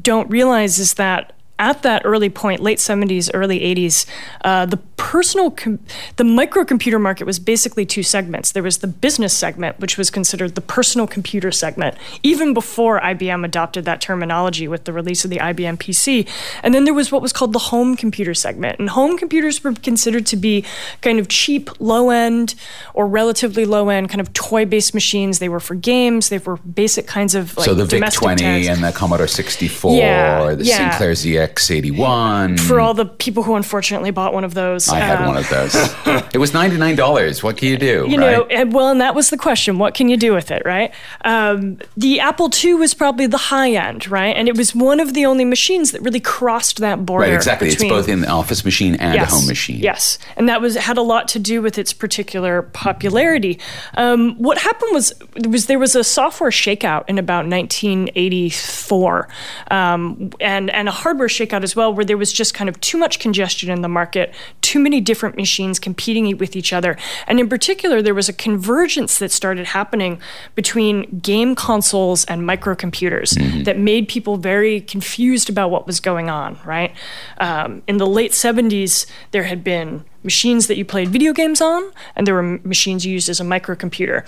don't 0.02 0.28
realize 0.30 0.78
is 0.78 0.94
that 0.94 1.32
at 1.58 1.82
that 1.82 2.02
early 2.04 2.30
point, 2.30 2.60
late 2.60 2.78
70s, 2.78 3.30
early 3.34 3.60
80s, 3.60 4.06
uh, 4.44 4.66
the 4.66 4.76
personal, 4.96 5.50
com- 5.50 5.78
the 6.16 6.24
microcomputer 6.24 7.00
market 7.00 7.24
was 7.24 7.38
basically 7.38 7.84
two 7.86 8.02
segments. 8.02 8.52
There 8.52 8.62
was 8.62 8.78
the 8.78 8.86
business 8.86 9.32
segment, 9.36 9.78
which 9.80 9.96
was 9.96 10.10
considered 10.10 10.54
the 10.54 10.60
personal 10.60 11.06
computer 11.06 11.50
segment, 11.52 11.96
even 12.22 12.52
before 12.54 13.00
IBM 13.00 13.44
adopted 13.44 13.84
that 13.86 14.00
terminology 14.00 14.68
with 14.68 14.84
the 14.84 14.92
release 14.92 15.24
of 15.24 15.30
the 15.30 15.38
IBM 15.38 15.78
PC. 15.78 16.28
And 16.62 16.74
then 16.74 16.84
there 16.84 16.94
was 16.94 17.10
what 17.12 17.22
was 17.22 17.32
called 17.32 17.52
the 17.52 17.58
home 17.58 17.96
computer 17.96 18.34
segment. 18.34 18.78
And 18.78 18.90
home 18.90 19.16
computers 19.18 19.62
were 19.64 19.72
considered 19.72 20.26
to 20.26 20.36
be 20.36 20.64
kind 21.00 21.18
of 21.18 21.28
cheap, 21.28 21.70
low 21.80 22.10
end, 22.10 22.54
or 22.94 23.06
relatively 23.06 23.64
low 23.64 23.88
end, 23.88 24.08
kind 24.10 24.20
of 24.20 24.32
toy 24.32 24.64
based 24.64 24.94
machines. 24.94 25.38
They 25.38 25.48
were 25.48 25.60
for 25.60 25.74
games, 25.74 26.28
they 26.28 26.38
were 26.38 26.56
basic 26.58 27.06
kinds 27.06 27.34
of 27.34 27.56
like 27.56 27.64
So 27.66 27.74
the 27.74 27.84
VIC 27.84 28.12
20 28.12 28.42
tags. 28.42 28.68
and 28.68 28.82
the 28.84 28.92
Commodore 28.92 29.26
64 29.26 29.96
Yeah, 29.96 30.42
or 30.42 30.56
the 30.56 30.64
yeah. 30.64 30.90
Sinclair 30.90 31.12
ZX 31.12 31.47
81. 31.70 32.58
For 32.58 32.80
all 32.80 32.94
the 32.94 33.06
people 33.06 33.42
who 33.42 33.54
unfortunately 33.54 34.10
bought 34.10 34.32
one 34.32 34.44
of 34.44 34.54
those. 34.54 34.88
I 34.88 34.98
had 34.98 35.22
uh, 35.22 35.26
one 35.26 35.36
of 35.36 35.48
those. 35.48 35.74
it 36.34 36.38
was 36.38 36.52
$99. 36.52 37.42
What 37.42 37.56
can 37.56 37.68
you 37.68 37.76
do? 37.76 38.06
you 38.08 38.18
right? 38.18 38.32
know, 38.32 38.46
and, 38.46 38.72
well, 38.72 38.90
and 38.90 39.00
that 39.00 39.14
was 39.14 39.30
the 39.30 39.36
question: 39.36 39.78
what 39.78 39.94
can 39.94 40.08
you 40.08 40.16
do 40.16 40.32
with 40.32 40.50
it, 40.50 40.62
right? 40.64 40.92
Um, 41.24 41.78
the 41.96 42.20
Apple 42.20 42.50
II 42.62 42.74
was 42.74 42.94
probably 42.94 43.26
the 43.26 43.36
high 43.38 43.72
end, 43.72 44.08
right? 44.08 44.36
And 44.36 44.48
it 44.48 44.56
was 44.56 44.74
one 44.74 45.00
of 45.00 45.14
the 45.14 45.26
only 45.26 45.44
machines 45.44 45.92
that 45.92 46.02
really 46.02 46.20
crossed 46.20 46.78
that 46.78 47.04
border. 47.06 47.26
right, 47.26 47.34
exactly. 47.34 47.68
Between, 47.70 47.92
it's 47.92 48.06
both 48.06 48.08
an 48.08 48.24
office 48.24 48.64
machine 48.64 48.94
and 48.96 49.14
yes, 49.14 49.32
a 49.32 49.34
home 49.34 49.46
machine. 49.46 49.80
Yes, 49.80 50.18
and 50.36 50.48
that 50.48 50.60
was 50.60 50.76
had 50.76 50.98
a 50.98 51.02
lot 51.02 51.28
to 51.28 51.38
do 51.38 51.62
with 51.62 51.78
its 51.78 51.92
particular 51.92 52.62
popularity. 52.62 53.58
Um, 53.94 54.36
what 54.36 54.58
happened 54.58 54.92
was 54.92 55.12
was 55.48 55.66
there 55.66 55.78
was 55.78 55.94
a 55.94 56.04
software 56.04 56.50
shakeout 56.50 57.04
in 57.08 57.18
about 57.18 57.46
1984, 57.46 59.28
um, 59.70 60.30
and 60.40 60.70
and 60.70 60.88
a 60.88 60.92
hardware 60.92 61.28
shakeout 61.38 61.62
as 61.62 61.76
well, 61.76 61.92
where 61.92 62.04
there 62.04 62.16
was 62.16 62.32
just 62.32 62.54
kind 62.54 62.68
of 62.68 62.80
too 62.80 62.98
much 62.98 63.18
congestion 63.18 63.70
in 63.70 63.82
the 63.82 63.88
market, 63.88 64.34
too 64.62 64.78
many 64.78 65.00
different 65.00 65.36
machines 65.36 65.78
competing 65.78 66.36
with 66.38 66.56
each 66.56 66.72
other, 66.72 66.96
and 67.26 67.38
in 67.40 67.48
particular, 67.48 68.02
there 68.02 68.14
was 68.14 68.28
a 68.28 68.32
convergence 68.32 69.18
that 69.18 69.30
started 69.30 69.66
happening 69.66 70.20
between 70.54 71.20
game 71.20 71.54
consoles 71.54 72.24
and 72.26 72.42
microcomputers 72.42 73.64
that 73.64 73.78
made 73.78 74.08
people 74.08 74.36
very 74.36 74.80
confused 74.80 75.48
about 75.48 75.70
what 75.70 75.86
was 75.86 76.00
going 76.00 76.28
on. 76.28 76.58
Right 76.64 76.94
um, 77.38 77.82
in 77.86 77.98
the 77.98 78.06
late 78.06 78.32
70s, 78.32 79.06
there 79.30 79.44
had 79.44 79.62
been 79.64 80.04
machines 80.32 80.66
that 80.66 80.76
you 80.76 80.84
played 80.84 81.08
video 81.08 81.32
games 81.32 81.60
on, 81.62 81.82
and 82.14 82.26
there 82.26 82.34
were 82.34 82.60
machines 82.64 83.06
used 83.06 83.28
as 83.30 83.40
a 83.40 83.44
microcomputer. 83.44 84.18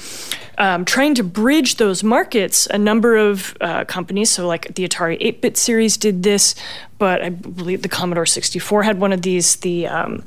Um, 0.56 0.84
trying 0.84 1.14
to 1.16 1.22
bridge 1.22 1.76
those 1.76 2.02
markets, 2.02 2.66
a 2.78 2.78
number 2.78 3.16
of 3.16 3.54
uh, 3.60 3.84
companies, 3.84 4.30
so 4.30 4.46
like 4.46 4.74
the 4.76 4.88
Atari 4.88 5.18
8 5.20 5.42
bit 5.42 5.56
series 5.58 5.98
did 5.98 6.22
this, 6.22 6.54
but 6.98 7.20
I 7.22 7.28
believe 7.28 7.82
the 7.82 7.88
Commodore 7.88 8.24
64 8.24 8.82
had 8.82 8.98
one 8.98 9.12
of 9.12 9.20
these. 9.20 9.56
The 9.56 9.86
um, 9.86 10.24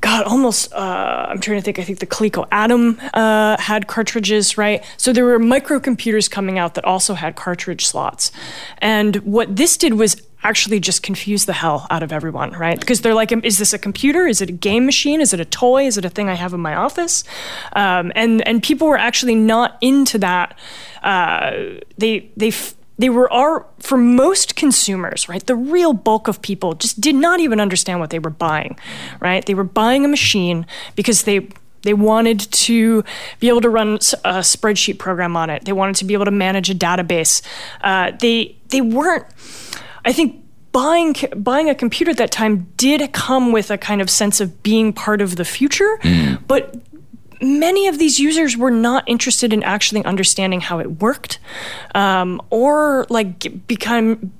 God, 0.00 0.24
almost. 0.26 0.72
Uh, 0.72 1.26
I'm 1.28 1.40
trying 1.40 1.58
to 1.58 1.62
think. 1.62 1.78
I 1.78 1.84
think 1.84 1.98
the 1.98 2.06
Coleco 2.06 2.46
Adam 2.50 3.00
uh, 3.14 3.56
had 3.58 3.88
cartridges, 3.88 4.56
right? 4.56 4.84
So 4.96 5.12
there 5.12 5.24
were 5.24 5.40
microcomputers 5.40 6.30
coming 6.30 6.58
out 6.58 6.74
that 6.74 6.84
also 6.84 7.14
had 7.14 7.34
cartridge 7.34 7.84
slots, 7.86 8.30
and 8.78 9.16
what 9.16 9.56
this 9.56 9.76
did 9.76 9.94
was 9.94 10.22
actually 10.42 10.80
just 10.80 11.02
confuse 11.02 11.46
the 11.46 11.52
hell 11.52 11.86
out 11.90 12.02
of 12.02 12.12
everyone, 12.12 12.52
right? 12.52 12.78
Because 12.78 13.00
they're 13.00 13.14
like, 13.14 13.32
is 13.44 13.58
this 13.58 13.72
a 13.72 13.78
computer? 13.78 14.26
Is 14.26 14.40
it 14.40 14.48
a 14.48 14.52
game 14.52 14.86
machine? 14.86 15.20
Is 15.20 15.34
it 15.34 15.40
a 15.40 15.44
toy? 15.44 15.86
Is 15.86 15.98
it 15.98 16.04
a 16.04 16.08
thing 16.08 16.28
I 16.28 16.34
have 16.34 16.54
in 16.54 16.60
my 16.60 16.74
office? 16.74 17.24
Um, 17.72 18.12
and 18.14 18.46
and 18.46 18.62
people 18.62 18.86
were 18.88 18.98
actually 18.98 19.34
not 19.34 19.76
into 19.80 20.18
that. 20.18 20.58
Uh, 21.02 21.80
they 21.96 22.30
they. 22.36 22.52
They 23.00 23.10
were 23.10 23.32
are 23.32 23.64
for 23.78 23.96
most 23.96 24.56
consumers, 24.56 25.28
right? 25.28 25.46
The 25.46 25.54
real 25.54 25.92
bulk 25.92 26.26
of 26.26 26.42
people 26.42 26.74
just 26.74 27.00
did 27.00 27.14
not 27.14 27.38
even 27.38 27.60
understand 27.60 28.00
what 28.00 28.10
they 28.10 28.18
were 28.18 28.28
buying, 28.28 28.76
right? 29.20 29.46
They 29.46 29.54
were 29.54 29.62
buying 29.62 30.04
a 30.04 30.08
machine 30.08 30.66
because 30.96 31.22
they 31.22 31.48
they 31.82 31.94
wanted 31.94 32.40
to 32.40 33.04
be 33.38 33.48
able 33.48 33.60
to 33.60 33.70
run 33.70 33.94
a 34.24 34.42
spreadsheet 34.42 34.98
program 34.98 35.36
on 35.36 35.48
it. 35.48 35.64
They 35.64 35.72
wanted 35.72 35.94
to 35.96 36.06
be 36.06 36.14
able 36.14 36.24
to 36.24 36.32
manage 36.32 36.70
a 36.70 36.74
database. 36.74 37.40
Uh, 37.82 38.10
they 38.18 38.56
they 38.70 38.80
weren't. 38.80 39.26
I 40.08 40.12
think 40.12 40.42
buying 40.72 41.14
buying 41.36 41.68
a 41.68 41.74
computer 41.74 42.10
at 42.10 42.16
that 42.16 42.30
time 42.30 42.72
did 42.78 43.12
come 43.12 43.52
with 43.52 43.70
a 43.70 43.76
kind 43.76 44.00
of 44.00 44.08
sense 44.08 44.40
of 44.40 44.62
being 44.62 44.92
part 44.94 45.20
of 45.20 45.36
the 45.36 45.44
future, 45.44 45.98
but 46.46 46.74
many 47.42 47.86
of 47.88 47.98
these 47.98 48.18
users 48.18 48.56
were 48.56 48.70
not 48.70 49.04
interested 49.06 49.52
in 49.52 49.62
actually 49.62 50.02
understanding 50.04 50.60
how 50.62 50.78
it 50.80 51.00
worked 51.00 51.38
um, 51.94 52.40
or 52.50 53.06
like 53.10 53.66
become 53.68 54.32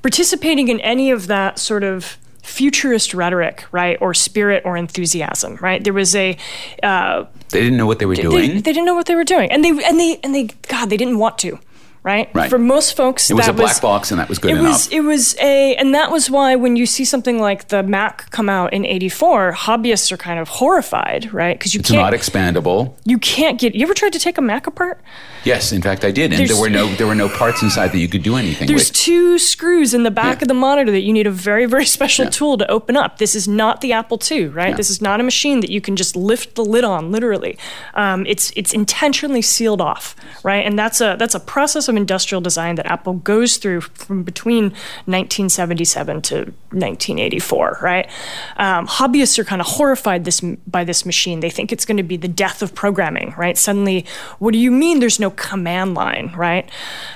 participating 0.00 0.68
in 0.68 0.80
any 0.80 1.10
of 1.10 1.26
that 1.26 1.58
sort 1.58 1.82
of 1.84 2.16
futurist 2.42 3.12
rhetoric 3.12 3.66
right 3.72 3.98
or 4.00 4.14
spirit 4.14 4.62
or 4.64 4.76
enthusiasm 4.76 5.56
right? 5.60 5.82
There 5.84 5.92
was 5.92 6.14
a 6.14 6.36
uh, 6.82 7.24
They 7.50 7.60
didn't 7.60 7.76
know 7.76 7.86
what 7.86 7.98
they 7.98 8.06
were 8.06 8.16
they, 8.16 8.22
doing. 8.22 8.50
they 8.54 8.72
didn't 8.72 8.86
know 8.86 8.94
what 8.94 9.06
they 9.06 9.16
were 9.16 9.24
doing. 9.24 9.50
And 9.50 9.64
they 9.64 9.70
and 9.70 9.98
they 9.98 10.20
and 10.22 10.34
they 10.34 10.44
god 10.68 10.90
they 10.90 10.96
didn't 10.96 11.18
want 11.18 11.38
to 11.38 11.58
right, 12.02 12.30
Right. 12.34 12.48
for 12.50 12.58
most 12.58 12.96
folks 12.96 13.30
it 13.30 13.34
was 13.34 13.48
a 13.48 13.52
black 13.52 13.80
box 13.80 14.10
and 14.10 14.20
that 14.20 14.28
was 14.28 14.38
good 14.38 14.52
it 14.52 14.58
enough. 14.58 14.72
was 14.72 14.88
it 14.88 15.00
was 15.00 15.36
a 15.40 15.74
and 15.76 15.94
that 15.94 16.10
was 16.10 16.30
why 16.30 16.54
when 16.56 16.76
you 16.76 16.86
see 16.86 17.04
something 17.04 17.38
like 17.40 17.68
the 17.68 17.82
Mac 17.82 18.30
come 18.30 18.48
out 18.48 18.72
in 18.72 18.84
84 18.86 19.52
hobbyists 19.52 20.10
are 20.12 20.16
kind 20.16 20.38
of 20.38 20.48
horrified 20.48 21.32
right 21.32 21.58
because 21.58 21.74
you 21.74 21.80
it's 21.80 21.90
can't 21.90 22.00
not 22.02 22.12
expandable. 22.12 22.94
you 23.04 23.18
can't 23.18 23.58
get 23.60 23.74
you 23.74 23.82
ever 23.84 23.94
tried 23.94 24.12
to 24.12 24.18
take 24.18 24.38
a 24.38 24.42
Mac 24.42 24.66
apart 24.66 25.00
Yes, 25.44 25.72
in 25.72 25.80
fact, 25.80 26.04
I 26.04 26.10
did, 26.10 26.32
and 26.32 26.40
There's- 26.40 26.50
there 26.50 26.60
were 26.60 26.68
no 26.68 26.88
there 26.96 27.06
were 27.06 27.14
no 27.14 27.28
parts 27.28 27.62
inside 27.62 27.92
that 27.92 27.98
you 27.98 28.08
could 28.08 28.22
do 28.24 28.36
anything 28.36 28.66
with. 28.66 28.68
there's 28.68 28.88
with. 28.90 28.96
two 28.96 29.38
screws 29.38 29.94
in 29.94 30.02
the 30.02 30.10
back 30.10 30.38
Yeah. 30.38 30.44
of 30.44 30.48
the 30.48 30.54
monitor 30.54 30.90
that 30.90 31.02
you 31.02 31.12
need 31.12 31.26
a 31.26 31.30
very 31.30 31.64
very 31.66 31.86
special 31.86 32.24
Yeah. 32.26 32.30
tool 32.30 32.58
to 32.58 32.70
open 32.70 32.96
up 32.96 33.18
this 33.18 33.34
is 33.34 33.46
not 33.48 33.80
the 33.80 33.92
Apple 33.92 34.18
II 34.30 34.46
right 34.48 34.70
Yeah. 34.70 34.74
this 34.76 34.90
is 34.90 35.00
not 35.00 35.20
a 35.20 35.22
machine 35.22 35.60
that 35.60 35.70
you 35.70 35.80
can 35.80 35.96
just 35.96 36.16
lift 36.16 36.54
the 36.56 36.64
lid 36.64 36.84
on 36.84 37.12
literally 37.12 37.56
um, 37.94 38.26
it's 38.26 38.52
it's 38.56 38.72
intentionally 38.74 39.40
sealed 39.42 39.80
off 39.80 40.14
right 40.42 40.64
and 40.66 40.78
that's 40.78 41.00
a 41.00 41.16
that's 41.18 41.34
a 41.34 41.40
process 41.40 41.87
of 41.88 41.96
industrial 41.96 42.40
design 42.40 42.76
that 42.76 42.86
Apple 42.86 43.14
goes 43.14 43.56
through 43.56 43.80
from 43.82 44.22
between 44.22 44.64
1977 45.04 46.22
to 46.22 46.34
1984 46.36 47.78
right? 47.82 48.10
Um, 48.56 48.86
hobbyists 48.86 49.38
are 49.38 49.44
kind 49.44 49.60
of 49.60 49.66
horrified 49.66 50.24
this 50.24 50.40
by 50.66 50.84
this 50.84 51.04
machine. 51.06 51.40
They 51.40 51.50
think 51.50 51.72
it's 51.72 51.84
going 51.84 51.96
to 51.96 52.02
be 52.02 52.16
the 52.16 52.28
death 52.28 52.62
of 52.62 52.74
programming 52.74 53.34
right? 53.36 53.56
Suddenly 53.56 54.06
what 54.38 54.52
do 54.52 54.58
you 54.58 54.70
mean 54.70 55.00
there's 55.00 55.20
no 55.20 55.30
command 55.30 55.94
line 55.94 56.32
right? 56.36 56.68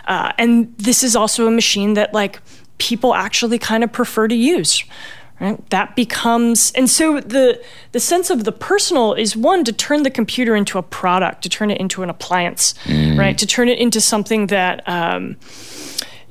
Uh, 0.06 0.32
and 0.38 0.76
this 0.78 1.02
is 1.02 1.16
also 1.16 1.46
a 1.46 1.50
machine 1.50 1.94
that 1.94 2.14
like 2.14 2.40
people 2.78 3.14
actually 3.14 3.58
kind 3.58 3.84
of 3.84 3.92
prefer 3.92 4.26
to 4.26 4.34
use 4.34 4.84
right? 5.42 5.70
That 5.70 5.96
becomes 5.96 6.72
and 6.72 6.88
so 6.88 7.20
the 7.20 7.60
the 7.90 8.00
sense 8.00 8.30
of 8.30 8.44
the 8.44 8.52
personal 8.52 9.12
is 9.12 9.36
one 9.36 9.64
to 9.64 9.72
turn 9.72 10.04
the 10.04 10.10
computer 10.10 10.54
into 10.56 10.78
a 10.78 10.82
product 10.82 11.42
to 11.42 11.48
turn 11.48 11.70
it 11.70 11.78
into 11.78 12.02
an 12.02 12.08
appliance 12.08 12.74
right? 13.18 13.36
To 13.36 13.46
turn 13.46 13.68
it 13.68 13.78
into 13.78 14.00
something 14.00 14.46
that 14.46 14.88
um, 14.88 15.36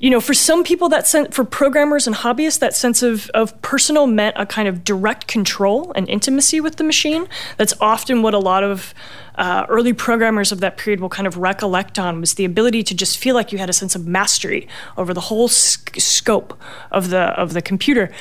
you 0.01 0.09
know, 0.09 0.19
for 0.19 0.33
some 0.33 0.63
people, 0.63 0.89
that 0.89 1.05
sense, 1.05 1.33
for 1.33 1.43
programmers 1.43 2.07
and 2.07 2.15
hobbyists, 2.15 2.57
that 2.57 2.75
sense 2.75 3.03
of, 3.03 3.29
of 3.35 3.61
personal 3.61 4.07
meant 4.07 4.35
a 4.35 4.47
kind 4.47 4.67
of 4.67 4.83
direct 4.83 5.27
control 5.27 5.91
and 5.95 6.09
intimacy 6.09 6.59
with 6.59 6.77
the 6.77 6.83
machine. 6.83 7.27
That's 7.57 7.75
often 7.79 8.23
what 8.23 8.33
a 8.33 8.39
lot 8.39 8.63
of 8.63 8.95
uh, 9.35 9.67
early 9.69 9.93
programmers 9.93 10.51
of 10.51 10.59
that 10.61 10.77
period 10.77 11.01
will 11.01 11.09
kind 11.09 11.27
of 11.27 11.37
recollect 11.37 11.99
on 11.99 12.19
was 12.19 12.33
the 12.33 12.45
ability 12.45 12.81
to 12.81 12.95
just 12.95 13.19
feel 13.19 13.35
like 13.35 13.51
you 13.51 13.59
had 13.59 13.69
a 13.69 13.73
sense 13.73 13.93
of 13.93 14.07
mastery 14.07 14.67
over 14.97 15.13
the 15.13 15.21
whole 15.21 15.47
sc- 15.47 15.99
scope 15.99 16.59
of 16.89 17.11
the 17.11 17.21
of 17.39 17.53
the 17.53 17.61
computer 17.61 18.11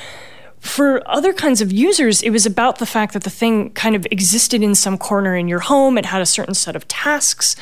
for 0.60 1.02
other 1.08 1.32
kinds 1.32 1.60
of 1.60 1.72
users, 1.72 2.22
it 2.22 2.30
was 2.30 2.44
about 2.44 2.78
the 2.78 2.86
fact 2.86 3.14
that 3.14 3.24
the 3.24 3.30
thing 3.30 3.70
kind 3.70 3.96
of 3.96 4.06
existed 4.10 4.62
in 4.62 4.74
some 4.74 4.98
corner 4.98 5.34
in 5.34 5.48
your 5.48 5.60
home. 5.60 5.96
It 5.96 6.06
had 6.06 6.20
a 6.20 6.26
certain 6.26 6.54
set 6.54 6.76
of 6.76 6.86
tasks. 6.86 7.56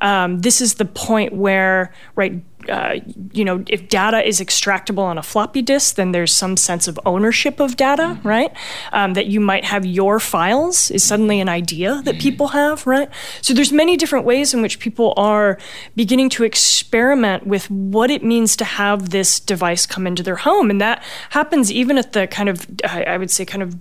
Um, 0.00 0.40
this 0.40 0.60
is 0.60 0.74
the 0.74 0.84
point 0.84 1.32
where, 1.32 1.92
right, 2.14 2.40
uh, 2.68 3.00
you 3.32 3.44
know, 3.44 3.64
if 3.68 3.88
data 3.88 4.26
is 4.26 4.40
extractable 4.40 5.02
on 5.02 5.18
a 5.18 5.22
floppy 5.22 5.62
disk, 5.62 5.96
then 5.96 6.12
there's 6.12 6.34
some 6.34 6.56
sense 6.56 6.88
of 6.88 6.98
ownership 7.04 7.60
of 7.60 7.76
data, 7.76 8.02
mm-hmm. 8.02 8.28
right? 8.28 8.52
Um, 8.92 9.14
that 9.14 9.26
you 9.26 9.40
might 9.40 9.64
have 9.64 9.84
your 9.84 10.20
files 10.20 10.90
is 10.90 11.04
suddenly 11.04 11.40
an 11.40 11.48
idea 11.48 12.02
that 12.04 12.16
mm-hmm. 12.16 12.20
people 12.20 12.48
have, 12.48 12.86
right? 12.86 13.08
So 13.42 13.54
there's 13.54 13.72
many 13.72 13.96
different 13.96 14.24
ways 14.24 14.54
in 14.54 14.62
which 14.62 14.78
people 14.78 15.14
are 15.16 15.58
beginning 15.96 16.28
to 16.30 16.44
experiment 16.44 17.46
with 17.46 17.70
what 17.70 18.10
it 18.10 18.22
means 18.22 18.56
to 18.56 18.64
have 18.64 19.10
this 19.10 19.40
device 19.40 19.86
come 19.86 20.06
into 20.06 20.22
their 20.22 20.36
home, 20.36 20.70
and 20.70 20.80
that 20.80 21.02
happens 21.30 21.70
even 21.72 21.98
at 21.98 22.12
the 22.12 22.26
kind 22.26 22.48
of, 22.48 22.66
I 22.84 23.16
would 23.16 23.30
say, 23.30 23.44
kind 23.44 23.62
of 23.62 23.76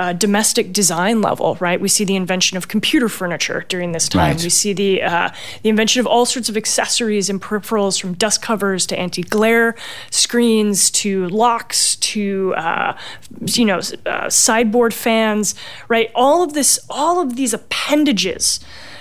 uh, 0.00 0.14
domestic 0.14 0.72
design 0.72 1.20
level, 1.20 1.58
right? 1.60 1.78
We 1.78 1.88
see 1.88 2.04
the 2.04 2.16
invention 2.16 2.56
of 2.56 2.68
computer 2.68 3.06
furniture 3.06 3.66
during 3.68 3.92
this 3.92 4.08
time. 4.08 4.32
Right. 4.32 4.42
We 4.42 4.48
see 4.48 4.72
the 4.72 5.02
uh, 5.02 5.28
the 5.62 5.68
invention 5.68 6.00
of 6.00 6.06
all 6.06 6.24
sorts 6.24 6.48
of 6.48 6.56
accessories 6.56 7.28
and 7.28 7.40
peripherals, 7.40 8.00
from 8.00 8.14
dust 8.14 8.40
covers 8.40 8.86
to 8.86 8.98
anti-glare 8.98 9.74
screens 10.10 10.90
to 11.02 11.28
locks 11.28 11.96
to 11.96 12.54
uh, 12.56 12.96
you 13.44 13.66
know 13.66 13.80
uh, 14.06 14.30
sideboard 14.30 14.94
fans, 14.94 15.54
right? 15.88 16.10
All 16.14 16.42
of 16.42 16.54
this, 16.54 16.80
all 16.88 17.20
of 17.20 17.36
these 17.36 17.52
appendages 17.52 18.58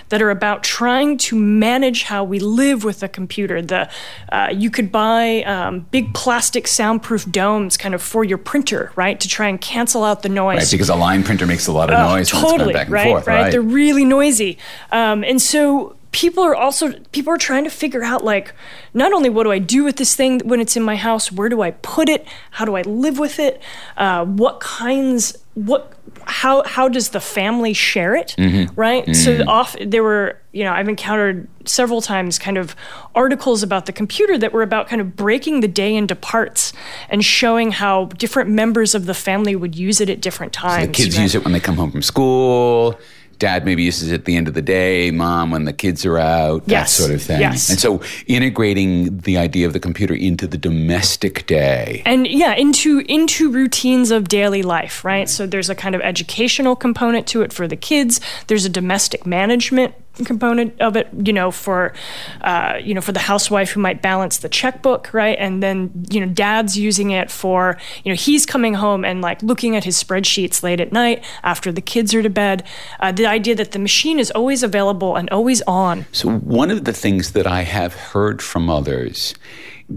that 0.10 0.22
are 0.22 0.30
about 0.30 0.64
trying 0.64 1.18
to 1.18 1.36
manage 1.36 2.04
how 2.04 2.24
we 2.24 2.40
live 2.40 2.84
with 2.84 3.02
a 3.04 3.08
computer. 3.08 3.62
The 3.62 3.90
uh, 4.32 4.50
you 4.54 4.70
could 4.70 4.92
buy 4.92 5.44
um, 5.44 5.88
big 5.92 6.14
plastic 6.14 6.68
soundproof 6.68 7.32
domes, 7.32 7.78
kind 7.78 7.96
of 7.96 8.02
for 8.02 8.24
your 8.24 8.38
printer, 8.38 8.92
right, 8.96 9.20
to 9.20 9.28
try 9.28 9.48
and 9.48 9.60
cancel 9.60 10.04
out 10.04 10.22
the 10.24 10.30
noise. 10.30 10.58
Right, 10.58 10.72
because 10.72 10.90
a 10.90 10.96
line 10.96 11.24
printer 11.24 11.46
makes 11.46 11.68
a 11.68 11.72
lot 11.72 11.90
of 11.90 11.98
oh, 11.98 12.16
noise. 12.16 12.30
totally, 12.30 12.74
back 12.74 12.88
and 12.88 12.94
right, 12.94 13.08
forth, 13.08 13.28
right, 13.28 13.44
right. 13.44 13.52
They're 13.52 13.62
really 13.62 14.06
noisy, 14.06 14.58
um, 14.92 15.24
and 15.24 15.42
so 15.42 15.96
people 16.12 16.44
are 16.44 16.56
also 16.56 16.94
people 17.12 17.32
are 17.32 17.38
trying 17.38 17.64
to 17.64 17.70
figure 17.70 18.04
out 18.04 18.24
like 18.24 18.54
not 18.94 19.14
only 19.14 19.30
what 19.30 19.44
do 19.44 19.52
I 19.52 19.60
do 19.60 19.84
with 19.84 19.98
this 19.98 20.16
thing 20.16 20.40
when 20.40 20.60
it's 20.60 20.76
in 20.76 20.84
my 20.84 20.96
house, 20.96 21.32
where 21.32 21.50
do 21.50 21.62
I 21.62 21.72
put 21.72 22.10
it, 22.10 22.26
how 22.52 22.66
do 22.66 22.76
I 22.76 22.82
live 22.82 23.20
with 23.20 23.40
it, 23.40 23.62
uh, 23.98 24.26
what 24.26 24.60
kinds 24.60 25.38
what 25.54 25.94
how 26.30 26.64
how 26.64 26.88
does 26.88 27.10
the 27.10 27.20
family 27.20 27.74
share 27.74 28.16
it 28.16 28.36
mm-hmm. 28.38 28.74
right 28.80 29.04
mm-hmm. 29.04 29.14
so 29.14 29.44
off 29.48 29.76
there 29.84 30.04
were 30.04 30.40
you 30.52 30.64
know 30.64 30.72
i've 30.72 30.88
encountered 30.88 31.48
several 31.66 32.02
times 32.02 32.38
kind 32.38 32.58
of 32.58 32.76
articles 33.16 33.64
about 33.64 33.86
the 33.86 33.92
computer 33.92 34.38
that 34.38 34.54
were 34.54 34.62
about 34.62 34.88
kind 34.88 35.02
of 35.02 35.16
breaking 35.16 35.62
the 35.62 35.68
day 35.68 35.96
into 35.96 36.16
parts 36.16 36.72
and 37.10 37.26
showing 37.26 37.72
how 37.72 38.06
different 38.06 38.50
members 38.50 38.94
of 38.94 39.06
the 39.06 39.14
family 39.14 39.56
would 39.56 39.76
use 39.76 40.00
it 40.00 40.10
at 40.10 40.22
different 40.22 40.54
times 40.54 40.84
so 40.84 40.88
the 40.88 40.94
kids 40.94 41.18
right? 41.18 41.24
use 41.24 41.36
it 41.36 41.44
when 41.44 41.52
they 41.52 41.60
come 41.60 41.76
home 41.76 41.92
from 41.92 42.02
school 42.02 43.00
dad 43.40 43.66
maybe 43.66 43.84
uses 43.84 44.12
it 44.12 44.16
at 44.16 44.26
the 44.26 44.36
end 44.36 44.48
of 44.48 44.54
the 44.54 44.62
day, 44.62 45.12
mom 45.12 45.52
when 45.52 45.66
the 45.66 45.74
kids 45.74 46.06
are 46.06 46.18
out, 46.18 46.64
yes. 46.66 46.98
that 46.98 47.04
sort 47.04 47.16
of 47.16 47.22
thing. 47.22 47.40
Yes. 47.40 47.70
And 47.70 47.80
so 47.80 48.02
integrating 48.28 49.18
the 49.20 49.38
idea 49.38 49.66
of 49.66 49.74
the 49.74 49.80
computer 49.80 50.14
into 50.14 50.46
the 50.48 50.58
domestic 50.58 51.46
day. 51.48 52.04
And 52.06 52.28
yeah, 52.28 52.54
into 52.54 53.00
into 53.08 53.50
routines 53.50 54.12
of 54.12 54.28
daily 54.28 54.62
life, 54.62 55.04
right? 55.04 55.20
right? 55.20 55.30
So 55.30 55.48
there's 55.48 55.70
a 55.70 55.76
kind 55.76 55.96
of 55.96 56.02
educational 56.02 56.76
component 56.76 57.28
to 57.28 57.42
it 57.42 57.52
for 57.52 57.68
the 57.68 57.76
kids. 57.76 58.20
There's 58.48 58.66
a 58.66 58.70
domestic 58.70 59.26
management 59.26 59.94
component 60.26 60.80
of 60.82 60.96
it, 60.96 61.08
you 61.24 61.34
know, 61.34 61.52
for 61.52 61.94
uh, 62.42 62.78
you 62.82 62.94
know 62.94 63.02
for 63.02 63.12
the 63.12 63.20
housewife 63.20 63.72
who 63.72 63.80
might 63.80 64.02
balance 64.02 64.38
the 64.38 64.50
checkbook, 64.50 65.14
right? 65.14 65.38
And 65.40 65.62
then 65.64 66.06
you 66.10 66.24
know, 66.24 66.32
dad's 66.32 66.78
using 66.78 67.12
it 67.12 67.32
for 67.32 67.78
you 68.04 68.12
know 68.12 68.16
he's 68.16 68.46
coming 68.46 68.76
home 68.76 69.04
and 69.06 69.22
like 69.22 69.42
looking 69.44 69.76
at 69.76 69.84
his 69.84 70.02
spreadsheets 70.02 70.64
late 70.64 70.80
at 70.80 70.92
night 70.92 71.24
after 71.44 71.72
the 71.72 71.82
kids 71.82 72.14
are 72.14 72.24
to 72.24 72.30
bed. 72.30 72.64
Uh, 73.00 73.12
the 73.12 73.26
idea 73.26 73.56
that 73.56 73.72
the 73.72 73.80
machine 73.80 74.20
is 74.20 74.32
always 74.32 74.64
available 74.64 75.16
and 75.16 75.30
always 75.30 75.62
on. 75.64 76.06
So 76.12 76.30
one 76.30 76.72
of 76.72 76.86
the 76.86 76.94
things 76.94 77.32
that 77.32 77.48
I 77.48 77.64
have 77.64 77.94
heard 77.94 78.42
from 78.42 78.70
others 78.70 79.36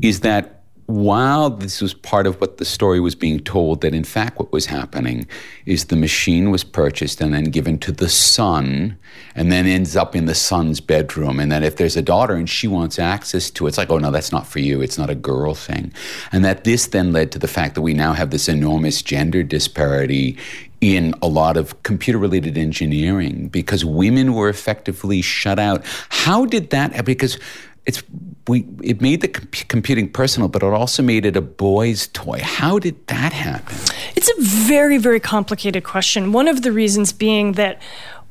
is 0.01 0.21
that 0.21 0.62
while 0.93 1.49
this 1.49 1.81
was 1.81 1.95
part 1.95 2.27
of 2.27 2.39
what 2.41 2.59
the 2.59 2.65
story 2.65 3.01
was 3.01 3.15
being 3.15 3.41
told, 3.41 3.81
that 3.81 3.95
in 3.95 4.05
fact 4.05 4.39
what 4.39 4.53
was 4.53 4.67
happening 4.67 5.27
is 5.65 5.87
the 5.87 5.97
machine 5.97 6.51
was 6.51 6.65
purchased 6.65 7.21
and 7.21 7.33
then 7.33 7.45
given 7.45 7.79
to 7.79 7.93
the 7.93 8.09
son 8.09 8.99
and 9.35 9.51
then 9.51 9.67
ends 9.67 9.97
up 9.97 10.15
in 10.15 10.27
the 10.27 10.35
son's 10.35 10.81
bedroom. 10.81 11.41
And 11.41 11.51
that 11.51 11.63
if 11.63 11.77
there's 11.77 11.97
a 11.97 12.03
daughter 12.03 12.35
and 12.35 12.49
she 12.49 12.69
wants 12.69 12.99
access 12.99 13.51
to 13.53 13.65
it, 13.65 13.69
it's 13.71 13.79
like, 13.79 13.91
oh 13.91 13.99
no, 13.99 14.11
that's 14.11 14.33
not 14.33 14.47
for 14.47 14.59
you. 14.59 14.83
It's 14.83 14.99
not 14.99 15.09
a 15.09 15.15
girl 15.15 15.55
thing. 15.55 15.93
And 16.31 16.45
that 16.45 16.65
this 16.65 16.89
then 16.89 17.13
led 17.13 17.33
to 17.33 17.39
the 17.39 17.49
fact 17.49 17.75
that 17.75 17.83
we 17.83 17.95
now 17.95 18.13
have 18.13 18.31
this 18.31 18.49
enormous 18.49 19.01
gender 19.01 19.43
disparity 19.43 20.37
in 20.83 21.15
a 21.23 21.29
lot 21.29 21.57
of 21.57 21.83
computer 21.85 22.19
related 22.19 22.59
engineering 22.59 23.49
because 23.49 23.85
women 23.85 24.35
were 24.35 24.51
effectively 24.51 25.23
shut 25.23 25.59
out. 25.59 25.83
How 26.11 26.45
did 26.45 26.71
that, 26.71 27.05
because 27.05 27.39
it's 27.87 28.03
we 28.49 28.67
it 28.83 29.01
made 29.01 29.21
the 29.21 29.29
comp- 29.29 29.69
computing 29.69 30.11
personal, 30.11 30.49
but 30.49 30.63
it 30.63 30.73
also 30.73 31.03
made 31.03 31.25
it 31.25 31.37
a 31.37 31.41
boy's 31.41 32.09
toy. 32.09 32.41
How 32.43 32.79
did 32.79 33.07
that 33.07 33.33
happen? 33.33 33.77
It's 34.17 34.29
a 34.31 34.41
very 34.41 34.99
very 34.99 35.21
complicated 35.21 35.85
question. 35.85 36.33
One 36.33 36.49
of 36.49 36.63
the 36.63 36.73
reasons 36.73 37.13
being 37.13 37.53
that 37.53 37.81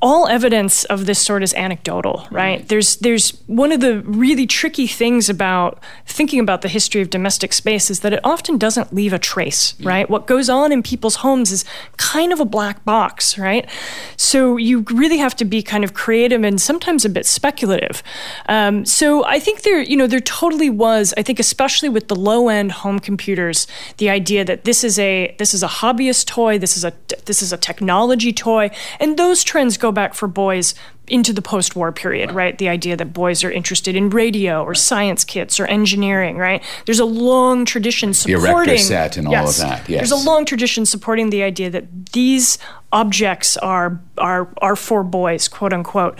all 0.02 0.28
evidence 0.28 0.84
of 0.86 1.06
this 1.06 1.20
sort 1.20 1.44
is 1.44 1.54
anecdotal, 1.54 2.28
right? 2.32 2.68
There's 2.68 2.96
there's 2.98 3.32
one 3.46 3.72
of 3.72 3.82
the 3.82 4.02
really 4.02 4.48
tricky 4.48 4.88
things 4.88 5.30
about 5.30 5.80
thinking 6.08 6.40
about 6.40 6.64
the 6.64 6.68
history 6.68 7.02
of 7.02 7.10
domestic 7.12 7.54
space 7.54 7.92
is 7.92 8.00
that 8.00 8.12
it 8.12 8.20
often 8.24 8.58
doesn't 8.58 8.94
leave 8.94 9.14
a 9.14 9.20
trace, 9.20 9.80
right? 9.82 10.10
What 10.10 10.26
goes 10.26 10.50
on 10.50 10.72
in 10.72 10.82
people's 10.82 11.18
homes 11.18 11.52
is 11.52 11.66
kind 11.98 12.34
of 12.34 12.40
a 12.40 12.46
black 12.46 12.84
box, 12.84 13.38
right? 13.38 13.70
So 14.18 14.58
you 14.58 14.86
really 14.92 15.18
have 15.18 15.36
to 15.36 15.46
be 15.46 15.62
kind 15.62 15.84
of 15.84 15.94
creative 15.94 16.44
and 16.44 16.60
sometimes 16.60 17.06
a 17.06 17.10
bit 17.10 17.28
speculative. 17.28 18.02
Um, 18.50 18.86
so 18.86 19.24
I 19.26 19.40
think 19.40 19.62
there, 19.62 19.82
you 19.82 19.96
know, 19.96 20.08
there 20.08 20.20
totally 20.20 20.70
was. 20.72 21.14
I 21.16 21.22
think 21.22 21.40
especially 21.40 21.90
with 21.90 22.08
the 22.08 22.16
low 22.16 22.50
end 22.50 22.72
home 22.72 23.00
computers, 23.00 23.68
the 23.98 24.10
idea 24.10 24.44
that 24.46 24.64
this 24.64 24.84
is 24.84 24.98
a 24.98 25.36
this 25.38 25.54
is 25.54 25.62
a 25.62 25.68
hobbyist 25.68 26.26
toy, 26.26 26.58
this 26.58 26.76
is 26.76 26.84
a 26.84 26.94
this 27.26 27.44
is 27.44 27.54
a 27.54 27.58
technology 27.58 28.34
toy, 28.34 28.72
and 29.00 29.18
those 29.18 29.44
trends 29.44 29.78
go 29.78 29.91
back 29.92 30.14
for 30.14 30.28
boys 30.28 30.74
into 31.08 31.34
the 31.34 31.42
post 31.42 31.76
war 31.76 31.92
period, 31.92 32.30
right. 32.30 32.36
right. 32.36 32.58
The 32.58 32.70
idea 32.70 32.96
that 32.96 33.14
boys 33.14 33.44
are 33.44 33.52
interested 33.52 33.96
in 33.96 34.10
radio 34.10 34.64
or 34.64 34.70
right. 34.70 34.78
science 34.78 35.24
kits 35.24 35.60
or 35.60 35.66
engineering, 35.66 36.38
right? 36.38 36.64
There's 36.86 37.00
a 37.00 37.06
long 37.06 37.66
tradition 37.66 38.14
supporting. 38.14 38.76
The 38.76 38.80
set 38.80 39.18
and 39.18 39.30
yes, 39.30 39.62
all 39.62 39.68
of 39.68 39.72
that, 39.72 39.90
yes. 39.90 40.00
There's 40.00 40.24
a 40.24 40.26
long 40.26 40.46
tradition 40.46 40.86
supporting 40.86 41.30
the 41.30 41.44
idea 41.44 41.70
that 41.70 42.14
these 42.14 42.58
objects 42.94 43.58
are, 43.58 44.02
are, 44.18 44.50
are 44.62 44.76
for 44.76 45.04
boys, 45.04 45.48
quote 45.48 45.74
unquote. 45.74 46.18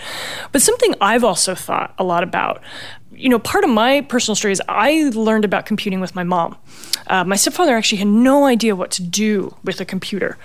But 0.52 0.62
something 0.62 0.94
I've 1.00 1.24
also 1.24 1.54
thought 1.54 1.94
a 1.98 2.04
lot 2.04 2.22
about 2.22 2.62
you 3.14 3.28
know, 3.28 3.38
part 3.38 3.64
of 3.64 3.70
my 3.70 4.00
personal 4.02 4.34
story 4.34 4.52
is 4.52 4.62
I 4.68 5.10
learned 5.14 5.44
about 5.44 5.66
computing 5.66 6.00
with 6.00 6.14
my 6.14 6.24
mom. 6.24 6.56
Uh, 7.06 7.24
my 7.24 7.36
stepfather 7.36 7.76
actually 7.76 7.98
had 7.98 8.08
no 8.08 8.46
idea 8.46 8.74
what 8.76 8.90
to 8.92 9.02
do 9.02 9.54
with 9.64 9.80
a 9.80 9.84
computer. 9.84 10.38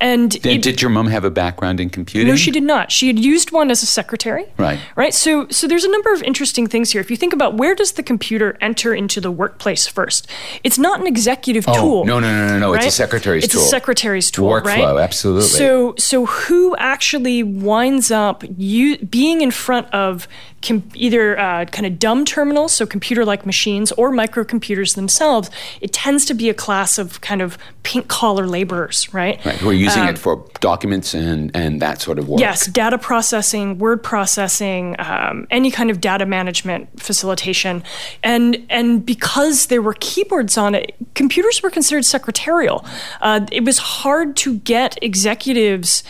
And 0.00 0.30
did, 0.30 0.46
it, 0.46 0.62
did 0.62 0.82
your 0.82 0.90
mom 0.90 1.06
have 1.08 1.24
a 1.24 1.30
background 1.30 1.80
in 1.80 1.90
computing? 1.90 2.28
No, 2.28 2.36
she 2.36 2.50
did 2.50 2.62
not. 2.62 2.92
She 2.92 3.06
had 3.06 3.18
used 3.18 3.52
one 3.52 3.70
as 3.70 3.82
a 3.82 3.86
secretary. 3.86 4.46
Right. 4.58 4.78
Right. 4.96 5.14
So, 5.14 5.48
so 5.48 5.66
there's 5.66 5.84
a 5.84 5.90
number 5.90 6.12
of 6.12 6.22
interesting 6.22 6.66
things 6.66 6.92
here. 6.92 7.00
If 7.00 7.10
you 7.10 7.16
think 7.16 7.32
about 7.32 7.54
where 7.56 7.74
does 7.74 7.92
the 7.92 8.02
computer 8.02 8.56
enter 8.60 8.94
into 8.94 9.20
the 9.20 9.30
workplace 9.30 9.86
first, 9.86 10.28
it's 10.62 10.78
not 10.78 11.00
an 11.00 11.06
executive 11.06 11.64
oh, 11.68 11.74
tool. 11.74 12.04
No, 12.04 12.20
no, 12.20 12.30
no, 12.30 12.48
no, 12.48 12.58
no. 12.58 12.72
Right? 12.72 12.84
It's 12.84 12.94
a 12.94 12.96
secretary's 12.96 13.44
it's 13.44 13.52
tool. 13.52 13.62
It's 13.62 13.68
a 13.68 13.70
secretary's 13.70 14.30
tool. 14.30 14.48
Workflow, 14.48 14.94
right? 14.94 15.02
absolutely. 15.02 15.48
So, 15.48 15.94
so 15.96 16.26
who 16.26 16.76
actually 16.76 17.42
winds 17.42 18.10
up 18.10 18.44
you, 18.56 18.98
being 18.98 19.40
in 19.40 19.50
front 19.50 19.92
of 19.92 20.28
com- 20.62 20.88
either 20.94 21.38
uh, 21.38 21.64
kind 21.66 21.86
of 21.86 21.98
dumb 22.04 22.26
terminals, 22.26 22.70
so 22.70 22.84
computer 22.84 23.24
like 23.24 23.46
machines, 23.46 23.90
or 23.92 24.12
microcomputers 24.12 24.94
themselves, 24.94 25.48
it 25.80 25.90
tends 25.90 26.26
to 26.26 26.34
be 26.34 26.50
a 26.50 26.54
class 26.54 26.98
of 26.98 27.18
kind 27.22 27.40
of 27.40 27.56
pink 27.82 28.08
collar 28.08 28.46
laborers, 28.46 29.08
right? 29.14 29.42
Right, 29.42 29.56
who 29.56 29.70
are 29.70 29.72
using 29.72 30.02
um, 30.02 30.08
it 30.10 30.18
for 30.18 30.46
documents 30.60 31.14
and, 31.14 31.50
and 31.56 31.80
that 31.80 32.02
sort 32.02 32.18
of 32.18 32.28
work. 32.28 32.40
Yes, 32.40 32.66
data 32.66 32.98
processing, 32.98 33.78
word 33.78 34.02
processing, 34.02 34.96
um, 34.98 35.46
any 35.50 35.70
kind 35.70 35.90
of 35.90 36.02
data 36.02 36.26
management 36.26 37.00
facilitation. 37.00 37.82
And, 38.22 38.66
and 38.68 39.06
because 39.06 39.68
there 39.68 39.80
were 39.80 39.96
keyboards 39.98 40.58
on 40.58 40.74
it, 40.74 40.94
computers 41.14 41.62
were 41.62 41.70
considered 41.70 42.04
secretarial. 42.04 42.84
Uh, 43.22 43.46
it 43.50 43.64
was 43.64 43.78
hard 43.78 44.36
to 44.36 44.58
get 44.58 44.98
executives 45.00 46.04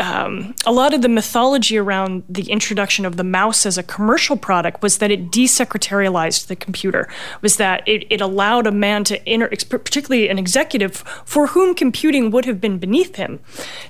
um, 0.00 0.54
a 0.66 0.72
lot 0.72 0.92
of 0.92 1.02
the 1.02 1.08
mythology 1.08 1.78
around 1.78 2.24
the 2.28 2.50
introduction 2.50 3.04
of 3.04 3.16
the 3.16 3.22
mouse 3.22 3.64
as 3.64 3.78
a 3.78 3.82
commercial 3.82 4.36
product 4.36 4.82
was 4.82 4.98
that 4.98 5.12
it 5.12 5.30
desecretarialized 5.30 6.48
the 6.48 6.56
computer, 6.56 7.08
was 7.42 7.56
that 7.58 7.86
it, 7.86 8.04
it 8.10 8.20
allowed 8.20 8.66
a 8.66 8.72
man 8.72 9.04
to, 9.04 9.32
inter- 9.32 9.48
particularly 9.48 10.28
an 10.28 10.38
executive 10.38 10.96
for 11.24 11.48
whom 11.48 11.76
computing 11.76 12.32
would 12.32 12.44
have 12.44 12.60
been 12.60 12.78
beneath 12.78 13.14
him, 13.14 13.38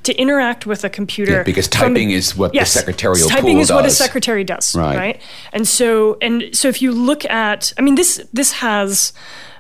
to 0.03 0.15
interact 0.17 0.67
with 0.67 0.85
a 0.85 0.91
computer. 0.91 1.33
Yeah, 1.33 1.43
because 1.43 1.69
typing 1.69 2.11
is 2.11 2.37
what 2.37 2.53
yes, 2.53 2.75
the 2.75 2.81
secretarial 2.81 3.29
typing 3.29 3.59
is 3.59 3.69
does. 3.69 3.75
what 3.75 3.87
a 3.87 3.91
secretary 3.91 4.45
does, 4.45 4.75
right. 4.75 4.97
right? 4.97 5.23
And 5.55 5.67
so, 5.67 6.19
and 6.21 6.55
so 6.55 6.69
if 6.69 6.83
you 6.83 6.93
look 6.93 7.25
at, 7.25 7.73
I 7.79 7.83
mean, 7.83 7.95
this 7.95 8.23
this 8.33 8.53
has 8.53 9.15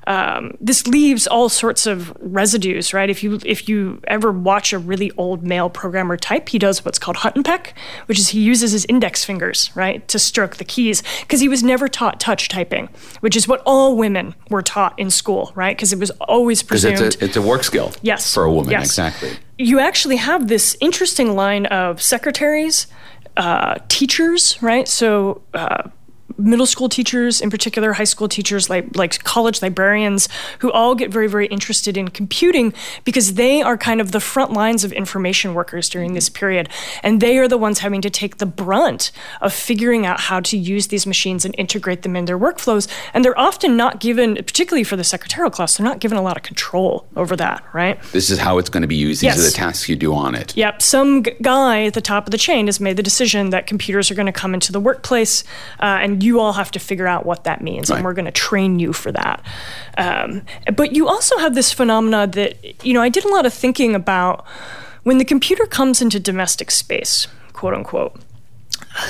um, 0.06 0.56
this 0.60 0.86
leaves 0.86 1.26
all 1.26 1.48
sorts 1.48 1.86
of 1.86 2.12
residues, 2.20 2.92
right? 2.92 3.08
If 3.08 3.22
you 3.22 3.38
if 3.44 3.68
you 3.68 4.00
ever 4.06 4.32
watch 4.32 4.72
a 4.72 4.78
really 4.78 5.10
old 5.16 5.42
male 5.42 5.70
programmer 5.70 6.16
type, 6.16 6.48
he 6.48 6.58
does 6.58 6.84
what's 6.84 6.98
called 6.98 7.18
hunt 7.18 7.36
and 7.36 7.44
peck, 7.44 7.74
which 8.06 8.18
is 8.18 8.28
he 8.28 8.40
uses 8.40 8.72
his 8.72 8.84
index 8.86 9.24
fingers, 9.24 9.70
right, 9.74 10.06
to 10.08 10.18
stroke 10.18 10.56
the 10.56 10.64
keys 10.64 11.02
because 11.20 11.40
he 11.40 11.48
was 11.48 11.62
never 11.62 11.88
taught 11.88 12.20
touch 12.20 12.48
typing, 12.48 12.88
which 13.20 13.36
is 13.36 13.48
what 13.48 13.62
all 13.64 13.96
women 13.96 14.34
were 14.50 14.62
taught 14.62 14.98
in 14.98 15.10
school, 15.10 15.52
right? 15.54 15.76
Because 15.76 15.92
it 15.92 15.98
was 15.98 16.10
always 16.20 16.62
presumed 16.62 17.00
it's 17.00 17.16
a, 17.16 17.24
it's 17.24 17.36
a 17.36 17.42
work 17.42 17.64
skill. 17.64 17.92
Yes, 18.02 18.32
for 18.32 18.44
a 18.44 18.52
woman, 18.52 18.72
yes. 18.72 18.86
exactly. 18.86 19.32
You 19.58 19.78
actually 19.78 20.16
have 20.16 20.48
this 20.48 20.76
interesting 20.80 21.34
line 21.34 21.66
of 21.66 22.02
secretaries, 22.02 22.86
uh, 23.36 23.76
teachers, 23.88 24.60
right? 24.62 24.86
So. 24.86 25.42
Uh, 25.54 25.88
middle 26.36 26.66
school 26.66 26.88
teachers 26.88 27.40
in 27.40 27.50
particular 27.50 27.92
high 27.92 28.04
school 28.04 28.28
teachers 28.28 28.68
like 28.68 28.96
like 28.96 29.22
college 29.24 29.62
librarians 29.62 30.28
who 30.60 30.70
all 30.72 30.94
get 30.94 31.10
very 31.10 31.28
very 31.28 31.46
interested 31.46 31.96
in 31.96 32.08
computing 32.08 32.72
because 33.04 33.34
they 33.34 33.62
are 33.62 33.76
kind 33.76 34.00
of 34.00 34.12
the 34.12 34.20
front 34.20 34.52
lines 34.52 34.84
of 34.84 34.92
information 34.92 35.54
workers 35.54 35.88
during 35.88 36.14
this 36.14 36.28
period. 36.28 36.68
And 37.02 37.20
they 37.20 37.38
are 37.38 37.48
the 37.48 37.58
ones 37.58 37.80
having 37.80 38.00
to 38.02 38.10
take 38.10 38.38
the 38.38 38.46
brunt 38.46 39.12
of 39.40 39.52
figuring 39.52 40.06
out 40.06 40.20
how 40.20 40.40
to 40.40 40.56
use 40.56 40.88
these 40.88 41.06
machines 41.06 41.44
and 41.44 41.54
integrate 41.58 42.02
them 42.02 42.16
in 42.16 42.24
their 42.24 42.38
workflows. 42.38 42.88
And 43.12 43.24
they're 43.24 43.38
often 43.38 43.76
not 43.76 44.00
given 44.00 44.36
particularly 44.36 44.84
for 44.84 44.96
the 44.96 45.04
secretarial 45.04 45.50
class 45.50 45.76
they're 45.76 45.86
not 45.86 46.00
given 46.00 46.18
a 46.18 46.22
lot 46.22 46.36
of 46.36 46.42
control 46.42 47.06
over 47.16 47.36
that 47.36 47.64
right? 47.72 48.00
This 48.12 48.30
is 48.30 48.38
how 48.38 48.58
it's 48.58 48.70
going 48.70 48.82
to 48.82 48.88
be 48.88 48.94
used. 48.94 49.20
These 49.20 49.36
yes. 49.36 49.38
are 49.38 49.42
the 49.42 49.50
tasks 49.50 49.88
you 49.88 49.96
do 49.96 50.14
on 50.14 50.34
it. 50.34 50.56
Yep. 50.56 50.80
Some 50.80 51.24
g- 51.24 51.32
guy 51.42 51.84
at 51.84 51.94
the 51.94 52.00
top 52.00 52.26
of 52.26 52.30
the 52.30 52.38
chain 52.38 52.66
has 52.66 52.80
made 52.80 52.96
the 52.96 53.02
decision 53.02 53.50
that 53.50 53.66
computers 53.66 54.10
are 54.10 54.14
going 54.14 54.26
to 54.26 54.32
come 54.32 54.54
into 54.54 54.72
the 54.72 54.80
workplace 54.80 55.44
uh, 55.80 55.98
and 56.00 56.22
you 56.24 56.40
all 56.40 56.54
have 56.54 56.70
to 56.72 56.78
figure 56.78 57.06
out 57.06 57.24
what 57.26 57.44
that 57.44 57.60
means, 57.60 57.90
right. 57.90 57.96
and 57.96 58.04
we're 58.04 58.14
going 58.14 58.24
to 58.24 58.32
train 58.32 58.78
you 58.78 58.92
for 58.92 59.12
that. 59.12 59.44
Um, 59.98 60.42
but 60.74 60.94
you 60.94 61.06
also 61.06 61.38
have 61.38 61.54
this 61.54 61.72
phenomena 61.72 62.26
that, 62.26 62.84
you 62.84 62.94
know, 62.94 63.02
I 63.02 63.08
did 63.08 63.24
a 63.24 63.28
lot 63.28 63.46
of 63.46 63.52
thinking 63.52 63.94
about 63.94 64.44
when 65.04 65.18
the 65.18 65.24
computer 65.24 65.66
comes 65.66 66.02
into 66.02 66.18
domestic 66.18 66.70
space, 66.70 67.28
quote 67.52 67.74
unquote, 67.74 68.16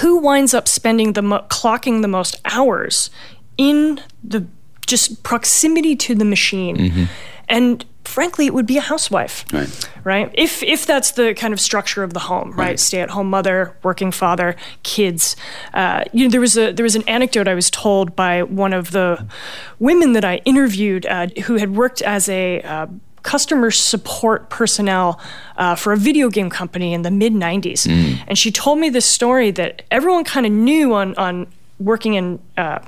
who 0.00 0.18
winds 0.18 0.52
up 0.52 0.68
spending 0.68 1.12
the 1.12 1.22
mo- 1.22 1.44
clocking 1.48 2.02
the 2.02 2.08
most 2.08 2.36
hours 2.44 3.10
in 3.56 4.00
the 4.22 4.46
just 4.86 5.22
proximity 5.22 5.96
to 5.96 6.14
the 6.14 6.24
machine. 6.24 6.76
Mm-hmm. 6.76 7.04
And 7.48 7.84
frankly, 8.04 8.46
it 8.46 8.54
would 8.54 8.66
be 8.66 8.76
a 8.76 8.82
housewife, 8.82 9.44
right? 9.52 9.90
Right. 10.04 10.30
If 10.34 10.62
if 10.62 10.86
that's 10.86 11.12
the 11.12 11.34
kind 11.34 11.52
of 11.52 11.60
structure 11.60 12.02
of 12.02 12.12
the 12.12 12.20
home, 12.20 12.50
right? 12.50 12.58
right. 12.58 12.80
Stay 12.80 13.00
at 13.00 13.10
home 13.10 13.28
mother, 13.28 13.76
working 13.82 14.12
father, 14.12 14.56
kids. 14.82 15.36
Uh, 15.72 16.04
you 16.12 16.24
know, 16.24 16.30
there 16.30 16.40
was 16.40 16.56
a 16.56 16.72
there 16.72 16.84
was 16.84 16.96
an 16.96 17.06
anecdote 17.08 17.48
I 17.48 17.54
was 17.54 17.70
told 17.70 18.14
by 18.14 18.42
one 18.42 18.72
of 18.72 18.90
the 18.92 19.26
women 19.78 20.12
that 20.12 20.24
I 20.24 20.36
interviewed 20.44 21.06
uh, 21.06 21.28
who 21.44 21.56
had 21.56 21.74
worked 21.74 22.02
as 22.02 22.28
a 22.28 22.60
uh, 22.62 22.86
customer 23.24 23.70
support 23.70 24.50
personnel 24.50 25.18
uh, 25.56 25.74
for 25.74 25.92
a 25.92 25.96
video 25.96 26.28
game 26.28 26.50
company 26.50 26.92
in 26.92 27.02
the 27.02 27.10
mid 27.10 27.32
90s. 27.32 27.86
Mm. 27.86 28.22
And 28.28 28.38
she 28.38 28.52
told 28.52 28.78
me 28.78 28.90
this 28.90 29.06
story 29.06 29.50
that 29.52 29.82
everyone 29.90 30.24
kind 30.24 30.46
of 30.46 30.52
knew 30.52 30.94
on, 30.94 31.14
on 31.16 31.48
working 31.80 32.14
in 32.14 32.38
uh, 32.56 32.78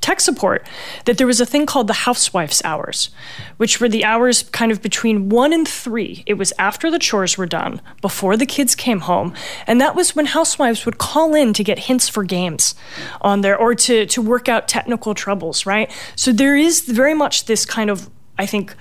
tech 0.00 0.20
support 0.20 0.66
that 1.04 1.18
there 1.18 1.26
was 1.26 1.40
a 1.40 1.46
thing 1.46 1.66
called 1.66 1.86
the 1.86 1.92
housewife's 1.92 2.64
hours, 2.64 3.10
which 3.56 3.80
were 3.80 3.88
the 3.88 4.04
hours 4.04 4.44
kind 4.44 4.72
of 4.72 4.82
between 4.82 5.28
one 5.28 5.52
and 5.52 5.66
three. 5.66 6.22
It 6.26 6.34
was 6.34 6.52
after 6.58 6.90
the 6.90 6.98
chores 6.98 7.36
were 7.36 7.46
done, 7.46 7.80
before 8.00 8.36
the 8.36 8.46
kids 8.46 8.74
came 8.74 9.00
home, 9.00 9.34
and 9.66 9.80
that 9.80 9.94
was 9.94 10.16
when 10.16 10.26
housewives 10.26 10.84
would 10.86 10.98
call 10.98 11.34
in 11.34 11.52
to 11.52 11.64
get 11.64 11.80
hints 11.80 12.08
for 12.08 12.24
games 12.24 12.74
on 13.20 13.42
there 13.42 13.56
or 13.56 13.74
to 13.74 14.06
to 14.06 14.22
work 14.22 14.48
out 14.48 14.68
technical 14.68 15.14
troubles, 15.14 15.66
right? 15.66 15.90
So 16.16 16.32
there 16.32 16.56
is 16.56 16.80
very 16.82 17.14
much 17.14 17.44
this 17.44 17.64
kind 17.64 17.90
of 17.90 18.10
I 18.38 18.46
think 18.46 18.74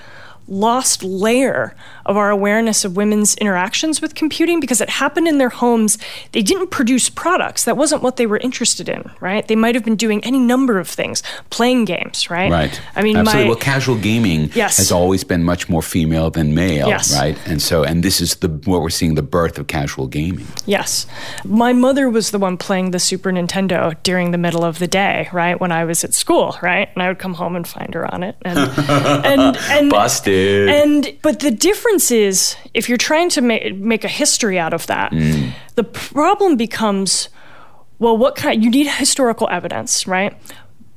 lost 0.50 1.04
layer 1.04 1.76
of 2.06 2.18
our 2.18 2.32
awareness 2.32 2.84
of 2.84 2.96
women's 2.96 3.36
interactions 3.36 4.02
with 4.02 4.16
computing 4.16 4.60
because 4.60 4.82
it 4.82 4.90
happened 4.90 5.28
in 5.28 5.38
their 5.38 5.50
homes. 5.50 5.98
They 6.32 6.42
didn't 6.42 6.72
produce 6.72 7.10
products. 7.10 7.66
That 7.66 7.78
wasn't 7.78 8.02
what 8.02 8.18
they 8.18 8.26
were 8.26 8.38
interested 8.38 8.90
in, 8.90 9.10
right? 9.20 9.48
They 9.48 9.56
might 9.56 9.76
have 9.76 9.86
been 9.86 9.96
doing 9.96 10.24
any 10.24 10.40
number 10.40 10.80
of 10.80 10.88
things, 10.88 11.22
playing 11.52 11.86
games, 11.86 12.30
right? 12.30 12.52
Right. 12.52 12.82
I 12.96 13.04
mean, 13.04 13.16
absolutely. 13.16 13.44
My, 13.44 13.50
well, 13.50 13.60
casual 13.60 13.98
gaming 13.98 14.50
yes. 14.56 14.78
has 14.78 14.92
always 14.92 15.24
been 15.24 15.44
much 15.44 15.70
more 15.70 15.84
female 15.84 16.32
than 16.32 16.56
male, 16.56 16.88
yes. 16.88 17.14
right? 17.14 17.38
And 17.46 17.62
so, 17.62 17.84
and 17.84 18.04
this 18.04 18.20
is 18.20 18.38
the 18.38 18.50
what 18.66 18.82
we're 18.82 18.90
seeing 18.90 19.16
the 19.16 19.22
birth 19.22 19.60
of 19.60 19.68
casual 19.68 20.08
gaming. 20.08 20.48
Yes, 20.66 21.06
my 21.46 21.74
mother 21.74 22.10
was 22.10 22.32
the 22.32 22.40
one 22.40 22.58
playing 22.58 22.92
the 22.92 23.00
Super 23.00 23.32
Nintendo 23.32 23.96
during 24.04 24.32
the 24.32 24.38
middle 24.38 24.64
of 24.64 24.80
the 24.80 24.88
day, 24.88 25.30
right 25.32 25.60
when 25.60 25.72
I 25.72 25.86
was 25.86 26.04
at 26.04 26.14
school, 26.14 26.58
right, 26.62 26.90
and 26.96 27.04
I 27.04 27.08
would 27.08 27.20
come 27.20 27.36
home 27.36 27.56
and 27.56 27.68
find 27.68 27.94
her 27.94 28.12
on 28.12 28.24
it, 28.24 28.36
and 28.42 28.58
and, 28.58 29.58
and 29.58 29.90
busted. 29.92 30.39
And 30.70 31.18
but 31.22 31.40
the 31.40 31.52
difference 31.52 32.12
is 32.12 32.56
if 32.74 32.90
you're 32.90 32.98
trying 32.98 33.30
to 33.30 33.42
make 33.42 33.76
make 33.76 34.04
a 34.04 34.10
history 34.10 34.58
out 34.60 34.74
of 34.74 34.88
that, 34.88 35.12
mm. 35.12 35.52
the 35.76 35.84
problem 35.84 36.56
becomes 36.56 37.30
well, 38.00 38.18
what 38.18 38.36
kind? 38.36 38.64
You 38.64 38.70
need 38.70 38.88
historical 38.88 39.48
evidence, 39.52 40.08
right? 40.08 40.36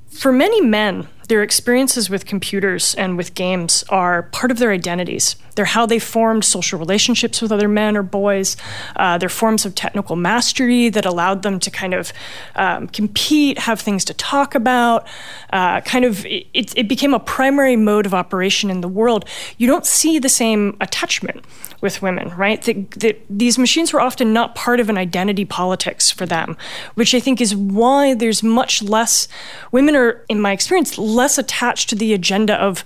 For 0.08 0.32
many 0.32 0.60
men, 0.60 1.08
their 1.28 1.42
experiences 1.42 2.08
with 2.08 2.26
computers 2.26 2.94
and 2.94 3.16
with 3.16 3.34
games 3.34 3.82
are 3.88 4.24
part 4.24 4.50
of 4.50 4.58
their 4.58 4.70
identities. 4.70 5.36
They're 5.54 5.64
how 5.64 5.86
they 5.86 5.98
formed 5.98 6.44
social 6.44 6.78
relationships 6.78 7.42
with 7.42 7.52
other 7.52 7.68
men 7.68 7.96
or 7.96 8.02
boys. 8.02 8.56
Uh, 8.96 9.18
they're 9.18 9.28
forms 9.28 9.64
of 9.64 9.74
technical 9.74 10.16
mastery 10.16 10.88
that 10.88 11.04
allowed 11.04 11.42
them 11.42 11.58
to 11.60 11.70
kind 11.70 11.94
of 11.94 12.12
um, 12.56 12.88
compete, 12.88 13.58
have 13.58 13.80
things 13.80 14.04
to 14.06 14.14
talk 14.14 14.54
about. 14.54 15.06
Uh, 15.52 15.80
kind 15.82 16.04
of, 16.04 16.24
it, 16.26 16.76
it 16.76 16.88
became 16.88 17.14
a 17.14 17.20
primary 17.20 17.76
mode 17.76 18.06
of 18.06 18.14
operation 18.14 18.70
in 18.70 18.80
the 18.80 18.88
world. 18.88 19.24
You 19.58 19.66
don't 19.66 19.86
see 19.86 20.18
the 20.18 20.28
same 20.28 20.76
attachment 20.80 21.44
with 21.80 22.00
women, 22.00 22.28
right? 22.36 22.62
That, 22.62 22.90
that 22.92 23.20
these 23.28 23.58
machines 23.58 23.92
were 23.92 24.00
often 24.00 24.32
not 24.32 24.54
part 24.54 24.80
of 24.80 24.88
an 24.88 24.96
identity 24.96 25.44
politics 25.44 26.10
for 26.10 26.26
them, 26.26 26.56
which 26.94 27.14
I 27.14 27.20
think 27.20 27.40
is 27.40 27.54
why 27.54 28.14
there's 28.14 28.42
much 28.42 28.82
less. 28.82 29.28
Women 29.72 29.96
are, 29.96 30.24
in 30.28 30.40
my 30.40 30.52
experience, 30.52 30.96
less 30.96 31.38
attached 31.38 31.90
to 31.90 31.96
the 31.96 32.14
agenda 32.14 32.54
of 32.54 32.84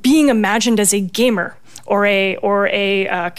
being 0.00 0.28
imagined 0.28 0.80
as 0.80 0.92
a 0.92 1.00
gamer 1.00 1.56
or 1.86 2.06
a 2.06 2.36
or 2.36 2.68
a 2.68 3.08
uh, 3.08 3.30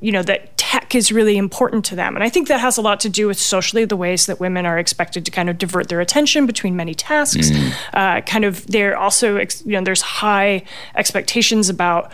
you 0.00 0.12
know 0.12 0.22
that 0.22 0.56
tech 0.56 0.94
is 0.94 1.12
really 1.12 1.36
important 1.36 1.84
to 1.84 1.94
them 1.94 2.14
and 2.14 2.24
i 2.24 2.28
think 2.28 2.48
that 2.48 2.60
has 2.60 2.76
a 2.76 2.80
lot 2.80 3.00
to 3.00 3.08
do 3.08 3.26
with 3.26 3.38
socially 3.38 3.84
the 3.84 3.96
ways 3.96 4.26
that 4.26 4.40
women 4.40 4.64
are 4.64 4.78
expected 4.78 5.24
to 5.24 5.30
kind 5.30 5.50
of 5.50 5.58
divert 5.58 5.88
their 5.88 6.00
attention 6.00 6.46
between 6.46 6.76
many 6.76 6.94
tasks 6.94 7.50
mm. 7.50 7.72
uh, 7.92 8.20
kind 8.22 8.44
of 8.44 8.66
they're 8.68 8.96
also 8.96 9.38
you 9.38 9.72
know 9.72 9.82
there's 9.82 10.02
high 10.02 10.62
expectations 10.94 11.68
about 11.68 12.12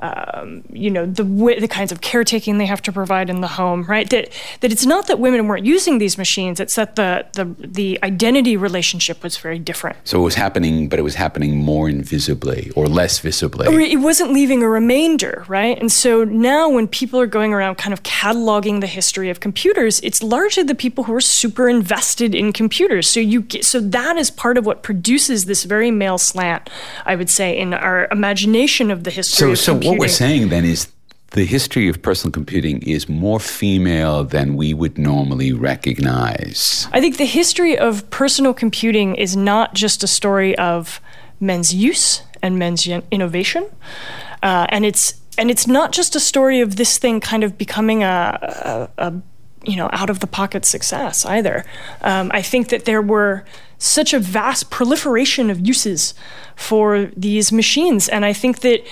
um, 0.00 0.62
you 0.70 0.90
know 0.90 1.06
the 1.06 1.24
w- 1.24 1.60
the 1.60 1.68
kinds 1.68 1.92
of 1.92 2.00
caretaking 2.00 2.58
they 2.58 2.66
have 2.66 2.82
to 2.82 2.92
provide 2.92 3.30
in 3.30 3.40
the 3.40 3.48
home, 3.48 3.84
right? 3.84 4.08
That 4.10 4.30
that 4.60 4.72
it's 4.72 4.86
not 4.86 5.06
that 5.08 5.18
women 5.18 5.46
weren't 5.48 5.66
using 5.66 5.98
these 5.98 6.16
machines; 6.16 6.60
it's 6.60 6.76
that 6.76 6.96
the 6.96 7.26
the 7.32 7.44
the 7.58 7.98
identity 8.02 8.56
relationship 8.56 9.22
was 9.22 9.36
very 9.36 9.58
different. 9.58 9.96
So 10.04 10.20
it 10.20 10.24
was 10.24 10.34
happening, 10.34 10.88
but 10.88 10.98
it 10.98 11.02
was 11.02 11.16
happening 11.16 11.56
more 11.56 11.88
invisibly 11.88 12.70
or 12.76 12.86
less 12.86 13.18
visibly. 13.18 13.66
Or 13.66 13.80
it 13.80 14.00
wasn't 14.00 14.32
leaving 14.32 14.62
a 14.62 14.68
remainder, 14.68 15.44
right? 15.48 15.78
And 15.78 15.90
so 15.90 16.24
now, 16.24 16.68
when 16.68 16.88
people 16.88 17.20
are 17.20 17.26
going 17.26 17.52
around 17.52 17.76
kind 17.76 17.92
of 17.92 18.02
cataloging 18.02 18.80
the 18.80 18.86
history 18.86 19.30
of 19.30 19.40
computers, 19.40 20.00
it's 20.00 20.22
largely 20.22 20.62
the 20.62 20.74
people 20.74 21.04
who 21.04 21.14
are 21.14 21.20
super 21.20 21.68
invested 21.68 22.34
in 22.34 22.52
computers. 22.52 23.08
So 23.08 23.20
you 23.20 23.42
get, 23.42 23.64
so 23.64 23.80
that 23.80 24.16
is 24.16 24.30
part 24.30 24.58
of 24.58 24.66
what 24.66 24.82
produces 24.82 25.46
this 25.46 25.64
very 25.64 25.90
male 25.90 26.18
slant, 26.18 26.70
I 27.04 27.16
would 27.16 27.30
say, 27.30 27.58
in 27.58 27.74
our 27.74 28.08
imagination 28.10 28.90
of 28.90 29.04
the 29.04 29.10
history 29.10 29.56
so, 29.56 29.74
of 29.74 29.82
so 29.82 29.87
computing. 29.88 29.98
what 29.98 30.04
we're 30.04 30.08
saying 30.08 30.48
then 30.48 30.64
is 30.64 30.88
the 31.32 31.44
history 31.44 31.88
of 31.88 32.00
personal 32.00 32.32
computing 32.32 32.82
is 32.82 33.08
more 33.08 33.38
female 33.38 34.24
than 34.24 34.56
we 34.56 34.72
would 34.72 34.96
normally 34.96 35.52
recognize. 35.52 36.88
I 36.92 37.00
think 37.00 37.18
the 37.18 37.26
history 37.26 37.76
of 37.76 38.08
personal 38.10 38.54
computing 38.54 39.14
is 39.14 39.36
not 39.36 39.74
just 39.74 40.02
a 40.02 40.06
story 40.06 40.56
of 40.56 41.00
men's 41.38 41.74
use 41.74 42.22
and 42.42 42.58
men's 42.58 42.86
innovation, 42.86 43.66
uh, 44.42 44.66
and 44.70 44.86
it's 44.86 45.14
and 45.36 45.50
it's 45.50 45.66
not 45.66 45.92
just 45.92 46.16
a 46.16 46.20
story 46.20 46.60
of 46.60 46.76
this 46.76 46.98
thing 46.98 47.20
kind 47.20 47.44
of 47.44 47.58
becoming 47.58 48.02
a, 48.02 48.88
a, 48.98 49.08
a 49.08 49.22
you 49.64 49.76
know 49.76 49.90
out 49.92 50.08
of 50.08 50.20
the 50.20 50.26
pocket 50.26 50.64
success 50.64 51.26
either. 51.26 51.64
Um, 52.00 52.30
I 52.32 52.40
think 52.40 52.68
that 52.68 52.86
there 52.86 53.02
were 53.02 53.44
such 53.76 54.14
a 54.14 54.18
vast 54.18 54.70
proliferation 54.70 55.50
of 55.50 55.66
uses 55.66 56.14
for 56.56 57.10
these 57.16 57.52
machines, 57.52 58.08
and 58.08 58.24
I 58.24 58.32
think 58.32 58.60
that 58.60 58.82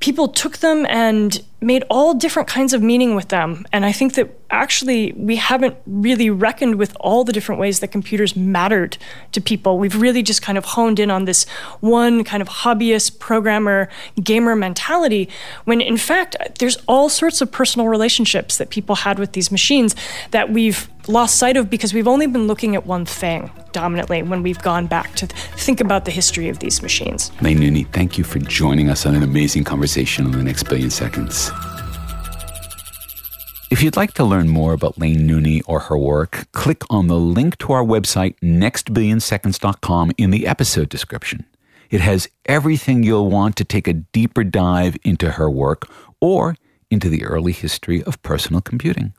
people 0.00 0.28
took 0.28 0.58
them 0.58 0.86
and 0.88 1.42
made 1.60 1.84
all 1.90 2.14
different 2.14 2.48
kinds 2.48 2.72
of 2.72 2.82
meaning 2.82 3.14
with 3.14 3.28
them. 3.28 3.66
And 3.72 3.84
I 3.84 3.92
think 3.92 4.14
that 4.14 4.30
actually 4.50 5.12
we 5.12 5.36
haven't 5.36 5.76
really 5.86 6.30
reckoned 6.30 6.76
with 6.76 6.96
all 7.00 7.22
the 7.24 7.32
different 7.32 7.60
ways 7.60 7.80
that 7.80 7.88
computers 7.88 8.34
mattered 8.34 8.96
to 9.32 9.40
people. 9.40 9.78
We've 9.78 10.00
really 10.00 10.22
just 10.22 10.42
kind 10.42 10.56
of 10.58 10.64
honed 10.64 10.98
in 10.98 11.10
on 11.10 11.24
this 11.24 11.46
one 11.80 12.24
kind 12.24 12.40
of 12.40 12.48
hobbyist, 12.48 13.18
programmer, 13.18 13.88
gamer 14.22 14.56
mentality, 14.56 15.28
when 15.64 15.80
in 15.80 15.96
fact, 15.96 16.36
there's 16.58 16.78
all 16.88 17.08
sorts 17.08 17.40
of 17.40 17.52
personal 17.52 17.88
relationships 17.88 18.56
that 18.56 18.70
people 18.70 18.96
had 18.96 19.18
with 19.18 19.32
these 19.32 19.50
machines 19.52 19.94
that 20.30 20.50
we've 20.50 20.88
lost 21.08 21.38
sight 21.38 21.56
of 21.56 21.70
because 21.70 21.94
we've 21.94 22.08
only 22.08 22.26
been 22.26 22.46
looking 22.46 22.74
at 22.74 22.86
one 22.86 23.04
thing 23.04 23.50
dominantly 23.72 24.22
when 24.22 24.42
we've 24.42 24.60
gone 24.62 24.86
back 24.86 25.14
to 25.14 25.26
think 25.26 25.80
about 25.80 26.04
the 26.04 26.10
history 26.10 26.48
of 26.48 26.58
these 26.58 26.82
machines. 26.82 27.30
Nooney, 27.54 27.90
thank 27.92 28.18
you 28.18 28.24
for 28.24 28.38
joining 28.38 28.90
us 28.90 29.06
on 29.06 29.14
an 29.14 29.22
amazing 29.22 29.64
conversation 29.64 30.26
on 30.26 30.32
the 30.32 30.42
next 30.42 30.64
billion 30.64 30.90
seconds. 30.90 31.49
If 33.70 33.84
you'd 33.84 33.96
like 33.96 34.14
to 34.14 34.24
learn 34.24 34.48
more 34.48 34.72
about 34.72 34.98
Laine 34.98 35.28
Nooney 35.28 35.62
or 35.64 35.78
her 35.78 35.96
work, 35.96 36.50
click 36.50 36.82
on 36.90 37.06
the 37.06 37.14
link 37.14 37.56
to 37.58 37.72
our 37.72 37.84
website, 37.84 38.34
nextbillionseconds.com, 38.40 40.10
in 40.18 40.32
the 40.32 40.48
episode 40.48 40.88
description. 40.88 41.46
It 41.88 42.00
has 42.00 42.28
everything 42.46 43.04
you'll 43.04 43.30
want 43.30 43.54
to 43.56 43.64
take 43.64 43.86
a 43.86 43.92
deeper 43.92 44.42
dive 44.42 44.96
into 45.04 45.30
her 45.30 45.48
work 45.48 45.88
or 46.20 46.56
into 46.90 47.08
the 47.08 47.24
early 47.24 47.52
history 47.52 48.02
of 48.02 48.20
personal 48.24 48.60
computing. 48.60 49.12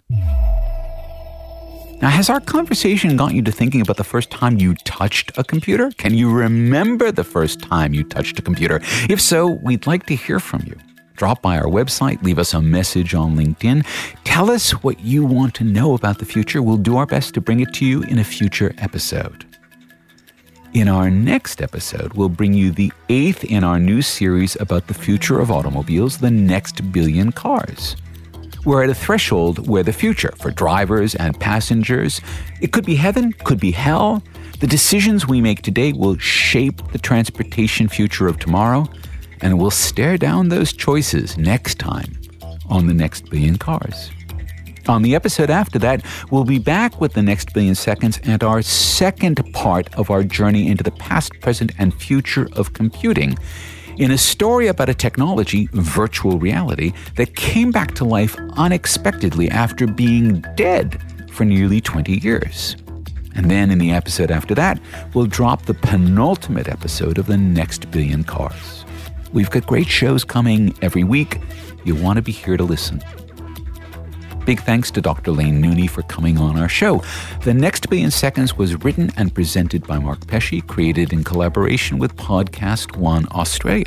Now, 2.02 2.10
has 2.10 2.30
our 2.30 2.42
conversation 2.42 3.16
got 3.16 3.34
you 3.34 3.42
to 3.44 3.54
thinking 3.54 3.80
about 3.80 3.96
the 3.96 4.04
first 4.04 4.32
time 4.32 4.58
you 4.58 4.76
touched 4.84 5.32
a 5.38 5.46
computer? 5.46 5.92
Can 5.92 6.14
you 6.14 6.30
remember 6.30 7.10
the 7.10 7.24
first 7.24 7.62
time 7.62 7.94
you 7.94 8.04
touched 8.04 8.38
a 8.38 8.42
computer? 8.42 8.82
If 9.10 9.22
so, 9.22 9.48
we'd 9.64 9.88
like 9.88 10.08
to 10.08 10.16
hear 10.16 10.42
from 10.42 10.64
you 10.66 10.78
drop 11.16 11.42
by 11.42 11.58
our 11.58 11.66
website, 11.66 12.22
leave 12.24 12.40
us 12.40 12.54
a 12.54 12.62
message 12.62 13.14
on 13.14 13.36
LinkedIn. 13.36 13.86
Tell 14.24 14.50
us 14.50 14.72
what 14.84 15.00
you 15.00 15.26
want 15.26 15.54
to 15.56 15.64
know 15.64 15.94
about 15.94 16.20
the 16.20 16.26
future. 16.26 16.62
We'll 16.62 16.78
do 16.78 16.98
our 16.98 17.06
best 17.06 17.34
to 17.36 17.42
bring 17.42 17.60
it 17.60 17.74
to 17.76 17.86
you 17.86 18.04
in 18.04 18.20
a 18.20 18.24
future 18.24 18.74
episode. 18.78 19.46
In 20.74 20.88
our 20.88 21.10
next 21.10 21.62
episode, 21.62 22.14
we'll 22.14 22.30
bring 22.30 22.54
you 22.54 22.72
the 22.72 22.94
eighth 23.10 23.44
in 23.44 23.64
our 23.64 23.78
new 23.78 24.02
series 24.02 24.56
about 24.62 24.88
the 24.88 24.94
future 24.94 25.40
of 25.40 25.52
automobiles, 25.52 26.20
the 26.20 26.32
next 26.32 26.94
billion 26.94 27.34
cars. 27.34 27.98
We're 28.64 28.84
at 28.84 28.90
a 28.90 28.96
threshold 28.96 29.68
where 29.68 29.84
the 29.84 29.92
future 29.92 30.32
for 30.38 30.50
drivers 30.52 31.16
and 31.16 31.38
passengers, 31.40 32.22
it 32.62 32.72
could 32.72 32.86
be 32.86 32.96
heaven, 32.96 33.34
could 33.44 33.60
be 33.60 33.72
hell. 33.72 34.24
The 34.60 34.68
decisions 34.68 35.28
we 35.28 35.42
make 35.42 35.62
today 35.62 35.92
will 35.92 36.18
shape 36.20 36.82
the 36.92 37.00
transportation 37.00 37.88
future 37.88 38.28
of 38.28 38.40
tomorrow 38.40 38.88
and 39.42 39.60
we'll 39.60 39.72
stare 39.72 40.18
down 40.18 40.50
those 40.50 40.74
choices 40.74 41.38
next 41.38 41.80
time 41.80 42.20
on 42.70 42.88
the 42.88 42.94
next 42.94 43.30
billion 43.30 43.58
cars. 43.58 44.12
On 44.88 45.04
the 45.04 45.14
episode 45.14 45.50
after 45.50 45.78
that, 45.80 46.04
we'll 46.32 46.44
be 46.44 46.58
back 46.58 47.00
with 47.00 47.14
the 47.14 47.22
next 47.22 47.54
billion 47.54 47.76
seconds 47.76 48.20
and 48.24 48.44
our 48.44 48.62
second 48.62 49.40
part 49.54 49.94
of 49.96 50.10
our 50.10 50.24
journey 50.24 50.68
into 50.68 50.84
the 50.84 50.92
past, 50.92 51.40
present, 51.40 51.72
and 51.78 51.94
future 51.94 52.50
of 52.54 52.74
computing 52.74 53.38
in 53.98 54.12
a 54.12 54.18
story 54.18 54.68
about 54.68 54.90
a 54.90 54.94
technology, 54.94 55.70
virtual 55.74 56.40
reality, 56.40 56.94
that 57.18 57.36
came 57.36 57.72
back 57.72 57.94
to 57.96 58.06
life 58.06 58.36
unexpectedly 58.58 59.50
after 59.50 59.86
being 59.86 60.44
dead 60.56 61.00
for 61.32 61.46
nearly 61.46 61.80
20 61.80 62.20
years. 62.20 62.76
And 63.36 63.50
then 63.50 63.70
in 63.70 63.78
the 63.78 63.92
episode 63.92 64.32
after 64.32 64.56
that, 64.56 64.80
we'll 65.14 65.28
drop 65.28 65.66
the 65.66 65.74
penultimate 65.74 66.68
episode 66.68 67.18
of 67.18 67.28
the 67.28 67.38
next 67.38 67.92
billion 67.92 68.24
cars. 68.24 68.86
We've 69.34 69.50
got 69.50 69.66
great 69.66 69.88
shows 69.88 70.24
coming 70.24 70.76
every 70.82 71.04
week. 71.04 71.40
You 71.84 71.96
want 71.96 72.18
to 72.18 72.22
be 72.22 72.32
here 72.32 72.58
to 72.58 72.64
listen. 72.64 73.02
Big 74.46 74.62
thanks 74.62 74.90
to 74.92 75.02
Dr. 75.02 75.32
Laine 75.32 75.62
Nooney 75.62 75.90
for 75.90 76.02
coming 76.04 76.38
on 76.38 76.58
our 76.58 76.68
show. 76.68 77.04
The 77.44 77.54
Next 77.54 77.90
Billion 77.90 78.12
Seconds 78.12 78.58
was 78.58 78.84
written 78.84 79.12
and 79.16 79.34
presented 79.34 79.86
by 79.86 80.00
Mark 80.00 80.26
Pesce, 80.28 80.62
created 80.68 81.14
in 81.14 81.24
collaboration 81.24 82.00
with 82.00 82.16
Podcast 82.18 82.98
One 82.98 83.28
Australia. 83.32 83.86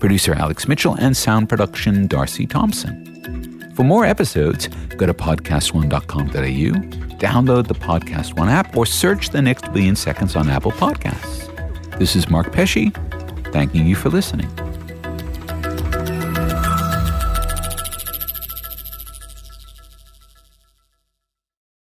Producer 0.00 0.34
Alex 0.34 0.68
Mitchell 0.68 0.96
and 0.98 1.16
sound 1.16 1.48
production 1.48 2.06
Darcy 2.06 2.46
Thompson. 2.46 3.72
For 3.74 3.84
more 3.84 4.04
episodes, 4.04 4.68
go 4.96 5.06
to 5.06 5.14
podcastone.com.au, 5.14 7.16
download 7.18 7.68
the 7.68 7.74
Podcast 7.74 8.38
One 8.38 8.48
app, 8.48 8.76
or 8.76 8.86
search 8.86 9.30
The 9.30 9.40
Next 9.40 9.72
Billion 9.72 9.96
Seconds 9.96 10.36
on 10.36 10.48
Apple 10.48 10.72
Podcasts. 10.72 11.44
This 11.98 12.16
is 12.16 12.28
Mark 12.28 12.52
Pesce, 12.52 12.90
thanking 13.56 13.86
you 13.86 13.96
for 13.96 14.10
listening. 14.10 14.75